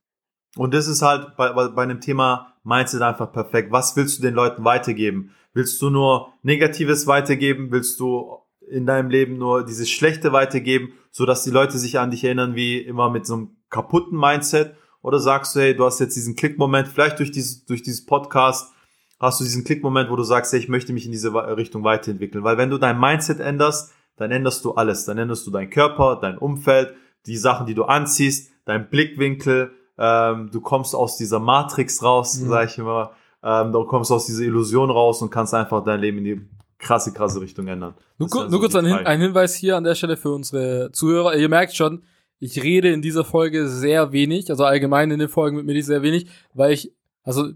Und 0.56 0.74
das 0.74 0.88
ist 0.88 1.02
halt 1.02 1.36
bei, 1.36 1.52
bei, 1.52 1.82
einem 1.82 2.00
Thema 2.00 2.54
Mindset 2.64 3.02
einfach 3.02 3.32
perfekt. 3.32 3.70
Was 3.70 3.96
willst 3.96 4.18
du 4.18 4.22
den 4.22 4.34
Leuten 4.34 4.64
weitergeben? 4.64 5.30
Willst 5.54 5.80
du 5.80 5.90
nur 5.90 6.32
Negatives 6.42 7.06
weitergeben? 7.06 7.70
Willst 7.70 8.00
du 8.00 8.38
in 8.68 8.86
deinem 8.86 9.10
Leben 9.10 9.38
nur 9.38 9.64
dieses 9.64 9.90
Schlechte 9.90 10.32
weitergeben, 10.32 10.92
so 11.10 11.26
dass 11.26 11.44
die 11.44 11.50
Leute 11.50 11.78
sich 11.78 11.98
an 11.98 12.10
dich 12.10 12.24
erinnern 12.24 12.54
wie 12.54 12.78
immer 12.78 13.10
mit 13.10 13.26
so 13.26 13.34
einem 13.34 13.56
kaputten 13.70 14.18
Mindset? 14.18 14.74
Oder 15.02 15.20
sagst 15.20 15.54
du, 15.54 15.60
hey, 15.60 15.76
du 15.76 15.84
hast 15.84 16.00
jetzt 16.00 16.16
diesen 16.16 16.36
Klickmoment, 16.36 16.88
vielleicht 16.88 17.18
durch 17.18 17.30
dieses, 17.30 17.64
durch 17.64 17.82
dieses 17.82 18.04
Podcast 18.04 18.72
hast 19.20 19.40
du 19.40 19.44
diesen 19.44 19.64
Klickmoment, 19.64 20.10
wo 20.10 20.16
du 20.16 20.22
sagst, 20.22 20.52
hey, 20.52 20.60
ich 20.60 20.68
möchte 20.68 20.92
mich 20.92 21.06
in 21.06 21.12
diese 21.12 21.32
Richtung 21.56 21.84
weiterentwickeln. 21.84 22.44
Weil 22.44 22.58
wenn 22.58 22.70
du 22.70 22.78
dein 22.78 22.98
Mindset 22.98 23.40
änderst, 23.40 23.92
dann 24.16 24.30
änderst 24.30 24.64
du 24.64 24.74
alles. 24.74 25.04
Dann 25.04 25.18
änderst 25.18 25.46
du 25.46 25.50
deinen 25.50 25.70
Körper, 25.70 26.18
dein 26.20 26.38
Umfeld, 26.38 26.94
die 27.26 27.36
Sachen, 27.36 27.66
die 27.66 27.74
du 27.74 27.84
anziehst, 27.84 28.52
dein 28.64 28.90
Blickwinkel, 28.90 29.72
ähm, 29.98 30.50
du 30.52 30.60
kommst 30.60 30.94
aus 30.94 31.16
dieser 31.16 31.40
Matrix 31.40 32.02
raus, 32.02 32.38
mhm. 32.38 32.48
sag 32.48 32.70
ich 32.70 32.78
immer, 32.78 33.12
ähm, 33.42 33.72
du 33.72 33.84
kommst 33.84 34.10
aus 34.10 34.26
dieser 34.26 34.42
Illusion 34.42 34.90
raus 34.90 35.22
und 35.22 35.30
kannst 35.30 35.54
einfach 35.54 35.84
dein 35.84 36.00
Leben 36.00 36.18
in 36.18 36.24
die 36.24 36.40
krasse, 36.78 37.12
krasse 37.12 37.40
Richtung 37.40 37.66
ändern. 37.66 37.94
Nur, 38.18 38.32
also 38.32 38.48
nur 38.48 38.60
kurz 38.60 38.74
ein, 38.74 38.86
Hin 38.86 38.94
ein 38.98 39.20
Hinweis 39.20 39.54
hier 39.54 39.76
an 39.76 39.84
der 39.84 39.94
Stelle 39.94 40.16
für 40.16 40.30
unsere 40.30 40.90
Zuhörer. 40.92 41.36
Ihr 41.36 41.48
merkt 41.48 41.74
schon, 41.74 42.04
ich 42.38 42.62
rede 42.62 42.92
in 42.92 43.02
dieser 43.02 43.24
Folge 43.24 43.68
sehr 43.68 44.12
wenig, 44.12 44.50
also 44.50 44.64
allgemein 44.64 45.10
in 45.10 45.18
den 45.18 45.28
Folgen 45.28 45.56
mit 45.56 45.66
mir 45.66 45.82
sehr 45.82 46.02
wenig, 46.02 46.28
weil 46.54 46.72
ich, 46.72 46.92
also 47.24 47.48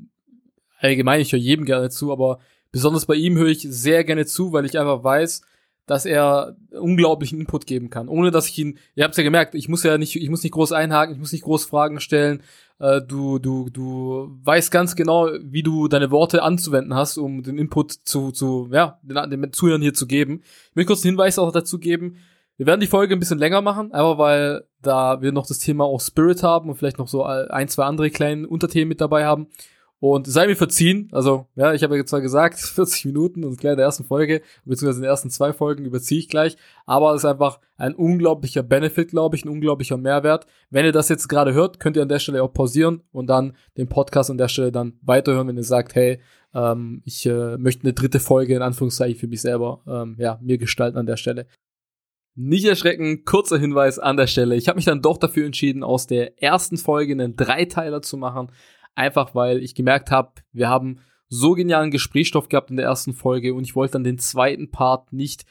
allgemein, 0.78 1.20
ich 1.20 1.32
höre 1.32 1.38
jedem 1.38 1.64
gerne 1.64 1.90
zu, 1.90 2.12
aber 2.12 2.40
besonders 2.72 3.06
bei 3.06 3.14
ihm 3.14 3.36
höre 3.36 3.48
ich 3.48 3.62
sehr 3.62 4.02
gerne 4.02 4.26
zu, 4.26 4.52
weil 4.52 4.64
ich 4.64 4.78
einfach 4.78 5.04
weiß, 5.04 5.42
dass 5.86 6.06
er 6.06 6.56
unglaublichen 6.70 7.40
Input 7.40 7.66
geben 7.66 7.90
kann, 7.90 8.08
ohne 8.08 8.30
dass 8.30 8.48
ich 8.48 8.58
ihn, 8.58 8.78
ihr 8.94 9.04
habt 9.04 9.16
ja 9.16 9.24
gemerkt, 9.24 9.54
ich 9.54 9.68
muss 9.68 9.82
ja 9.82 9.98
nicht, 9.98 10.14
ich 10.16 10.30
muss 10.30 10.42
nicht 10.42 10.52
groß 10.52 10.72
einhaken, 10.72 11.14
ich 11.14 11.20
muss 11.20 11.32
nicht 11.32 11.44
groß 11.44 11.64
Fragen 11.64 12.00
stellen. 12.00 12.42
Äh, 12.78 13.00
du, 13.02 13.38
du, 13.38 13.68
du 13.70 14.38
weißt 14.42 14.70
ganz 14.70 14.96
genau, 14.96 15.28
wie 15.40 15.62
du 15.62 15.88
deine 15.88 16.10
Worte 16.10 16.42
anzuwenden 16.42 16.94
hast, 16.94 17.18
um 17.18 17.42
den 17.42 17.58
Input 17.58 17.92
zu, 17.92 18.30
zu, 18.30 18.68
ja, 18.72 19.00
den, 19.02 19.30
den 19.30 19.52
Zuhörern 19.52 19.82
hier 19.82 19.94
zu 19.94 20.06
geben. 20.06 20.42
Ich 20.70 20.76
möchte 20.76 20.88
kurz 20.88 21.04
einen 21.04 21.12
Hinweis 21.14 21.38
auch 21.38 21.52
dazu 21.52 21.78
geben. 21.78 22.16
Wir 22.56 22.66
werden 22.66 22.80
die 22.80 22.86
Folge 22.86 23.16
ein 23.16 23.18
bisschen 23.18 23.38
länger 23.38 23.60
machen, 23.60 23.92
aber 23.92 24.18
weil 24.18 24.64
da 24.80 25.20
wir 25.20 25.32
noch 25.32 25.46
das 25.46 25.58
Thema 25.58 25.84
auch 25.84 26.00
Spirit 26.00 26.42
haben 26.42 26.68
und 26.68 26.76
vielleicht 26.76 26.98
noch 26.98 27.08
so 27.08 27.24
ein, 27.24 27.68
zwei 27.68 27.84
andere 27.84 28.10
kleine 28.10 28.46
Unterthemen 28.46 28.88
mit 28.88 29.00
dabei 29.00 29.24
haben. 29.26 29.48
Und 30.02 30.26
sei 30.26 30.48
mir 30.48 30.56
verziehen, 30.56 31.08
also 31.12 31.46
ja, 31.54 31.74
ich 31.74 31.84
habe 31.84 31.96
ja 31.96 32.04
zwar 32.04 32.20
gesagt, 32.20 32.58
40 32.58 33.04
Minuten 33.04 33.44
und 33.44 33.56
gleich 33.56 33.74
in 33.74 33.76
der 33.76 33.86
ersten 33.86 34.02
Folge, 34.02 34.42
beziehungsweise 34.64 34.98
in 34.98 35.02
den 35.02 35.10
ersten 35.10 35.30
zwei 35.30 35.52
Folgen 35.52 35.84
überziehe 35.84 36.18
ich 36.18 36.28
gleich, 36.28 36.56
aber 36.86 37.14
es 37.14 37.22
ist 37.22 37.24
einfach 37.24 37.60
ein 37.76 37.94
unglaublicher 37.94 38.64
Benefit, 38.64 39.10
glaube 39.10 39.36
ich, 39.36 39.44
ein 39.44 39.48
unglaublicher 39.48 39.96
Mehrwert. 39.96 40.48
Wenn 40.70 40.84
ihr 40.84 40.90
das 40.90 41.08
jetzt 41.08 41.28
gerade 41.28 41.54
hört, 41.54 41.78
könnt 41.78 41.96
ihr 41.96 42.02
an 42.02 42.08
der 42.08 42.18
Stelle 42.18 42.42
auch 42.42 42.52
pausieren 42.52 43.04
und 43.12 43.28
dann 43.28 43.56
den 43.76 43.88
Podcast 43.88 44.28
an 44.28 44.38
der 44.38 44.48
Stelle 44.48 44.72
dann 44.72 44.94
weiterhören, 45.02 45.46
wenn 45.46 45.56
ihr 45.56 45.62
sagt, 45.62 45.94
hey, 45.94 46.18
ähm, 46.52 47.02
ich 47.04 47.24
äh, 47.26 47.56
möchte 47.56 47.84
eine 47.84 47.92
dritte 47.92 48.18
Folge 48.18 48.56
in 48.56 48.62
Anführungszeichen 48.62 49.20
für 49.20 49.28
mich 49.28 49.40
selber, 49.40 49.82
ähm, 49.86 50.16
ja, 50.18 50.36
mir 50.42 50.58
gestalten 50.58 50.98
an 50.98 51.06
der 51.06 51.16
Stelle. 51.16 51.46
Nicht 52.34 52.64
erschrecken, 52.64 53.24
kurzer 53.24 53.58
Hinweis 53.58 54.00
an 54.00 54.16
der 54.16 54.26
Stelle. 54.26 54.56
Ich 54.56 54.66
habe 54.66 54.76
mich 54.78 54.86
dann 54.86 55.00
doch 55.00 55.18
dafür 55.18 55.46
entschieden, 55.46 55.84
aus 55.84 56.08
der 56.08 56.42
ersten 56.42 56.76
Folge 56.76 57.12
einen 57.12 57.36
Dreiteiler 57.36 58.02
zu 58.02 58.16
machen 58.16 58.50
Einfach 58.94 59.34
weil 59.34 59.62
ich 59.62 59.74
gemerkt 59.74 60.10
habe, 60.10 60.32
wir 60.52 60.68
haben 60.68 61.00
so 61.28 61.52
genialen 61.52 61.90
Gesprächsstoff 61.90 62.48
gehabt 62.48 62.70
in 62.70 62.76
der 62.76 62.86
ersten 62.86 63.14
Folge 63.14 63.54
und 63.54 63.64
ich 63.64 63.74
wollte 63.74 63.94
dann 63.94 64.04
den 64.04 64.18
zweiten 64.18 64.70
Part 64.70 65.12
nicht 65.12 65.46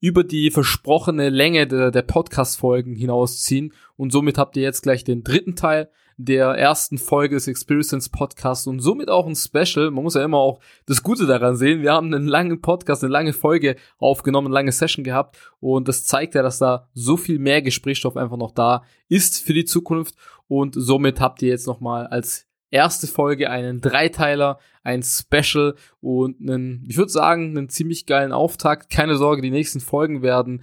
über 0.00 0.22
die 0.22 0.50
versprochene 0.50 1.30
Länge 1.30 1.66
der, 1.66 1.90
der 1.90 2.02
Podcast-Folgen 2.02 2.94
hinausziehen. 2.94 3.72
Und 3.96 4.12
somit 4.12 4.38
habt 4.38 4.56
ihr 4.56 4.62
jetzt 4.62 4.82
gleich 4.82 5.02
den 5.02 5.24
dritten 5.24 5.56
Teil 5.56 5.88
der 6.16 6.48
ersten 6.50 6.98
Folge 6.98 7.34
des 7.34 7.48
Experience 7.48 8.08
Podcasts 8.08 8.66
und 8.66 8.80
somit 8.80 9.08
auch 9.08 9.26
ein 9.26 9.34
Special. 9.34 9.90
Man 9.90 10.04
muss 10.04 10.14
ja 10.14 10.24
immer 10.24 10.38
auch 10.38 10.60
das 10.86 11.02
Gute 11.02 11.26
daran 11.26 11.56
sehen. 11.56 11.82
Wir 11.82 11.92
haben 11.92 12.12
einen 12.12 12.28
langen 12.28 12.60
Podcast, 12.60 13.02
eine 13.02 13.12
lange 13.12 13.32
Folge 13.32 13.76
aufgenommen, 13.98 14.48
eine 14.48 14.54
lange 14.54 14.72
Session 14.72 15.04
gehabt 15.04 15.38
und 15.58 15.88
das 15.88 16.04
zeigt 16.04 16.34
ja, 16.34 16.42
dass 16.42 16.58
da 16.58 16.88
so 16.92 17.16
viel 17.16 17.38
mehr 17.38 17.62
Gesprächsstoff 17.62 18.16
einfach 18.16 18.36
noch 18.36 18.52
da 18.52 18.84
ist 19.08 19.42
für 19.42 19.54
die 19.54 19.64
Zukunft 19.64 20.14
und 20.46 20.74
somit 20.76 21.20
habt 21.20 21.42
ihr 21.42 21.48
jetzt 21.48 21.66
nochmal 21.66 22.06
als 22.06 22.46
erste 22.74 23.06
Folge 23.06 23.48
einen 23.50 23.80
Dreiteiler, 23.80 24.58
ein 24.82 25.02
Special 25.02 25.76
und 26.00 26.40
einen, 26.40 26.84
ich 26.88 26.96
würde 26.96 27.12
sagen, 27.12 27.56
einen 27.56 27.68
ziemlich 27.68 28.04
geilen 28.04 28.32
Auftakt. 28.32 28.90
Keine 28.90 29.16
Sorge, 29.16 29.42
die 29.42 29.50
nächsten 29.50 29.80
Folgen 29.80 30.22
werden 30.22 30.62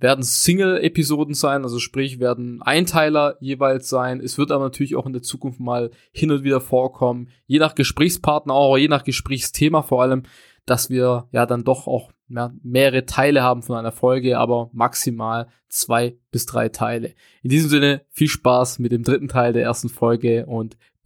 werden 0.00 0.22
Single-Episoden 0.22 1.34
sein, 1.34 1.64
also 1.64 1.80
sprich 1.80 2.20
werden 2.20 2.62
Einteiler 2.62 3.36
jeweils 3.40 3.88
sein. 3.88 4.20
Es 4.20 4.38
wird 4.38 4.52
aber 4.52 4.62
natürlich 4.62 4.94
auch 4.94 5.06
in 5.06 5.12
der 5.12 5.22
Zukunft 5.22 5.58
mal 5.58 5.90
hin 6.12 6.30
und 6.30 6.44
wieder 6.44 6.60
vorkommen, 6.60 7.30
je 7.46 7.58
nach 7.58 7.74
Gesprächspartner 7.74 8.54
auch, 8.54 8.78
je 8.78 8.86
nach 8.86 9.02
Gesprächsthema 9.02 9.82
vor 9.82 10.02
allem, 10.02 10.22
dass 10.66 10.88
wir 10.88 11.26
ja 11.32 11.46
dann 11.46 11.64
doch 11.64 11.88
auch 11.88 12.12
ja, 12.28 12.52
mehrere 12.62 13.06
Teile 13.06 13.42
haben 13.42 13.62
von 13.62 13.76
einer 13.76 13.90
Folge, 13.90 14.38
aber 14.38 14.70
maximal 14.72 15.48
zwei 15.68 16.16
bis 16.30 16.46
drei 16.46 16.68
Teile. 16.68 17.14
In 17.42 17.50
diesem 17.50 17.68
Sinne 17.68 18.02
viel 18.10 18.28
Spaß 18.28 18.78
mit 18.78 18.92
dem 18.92 19.02
dritten 19.02 19.26
Teil 19.26 19.52
der 19.52 19.64
ersten 19.64 19.88
Folge 19.88 20.46
und 20.46 20.76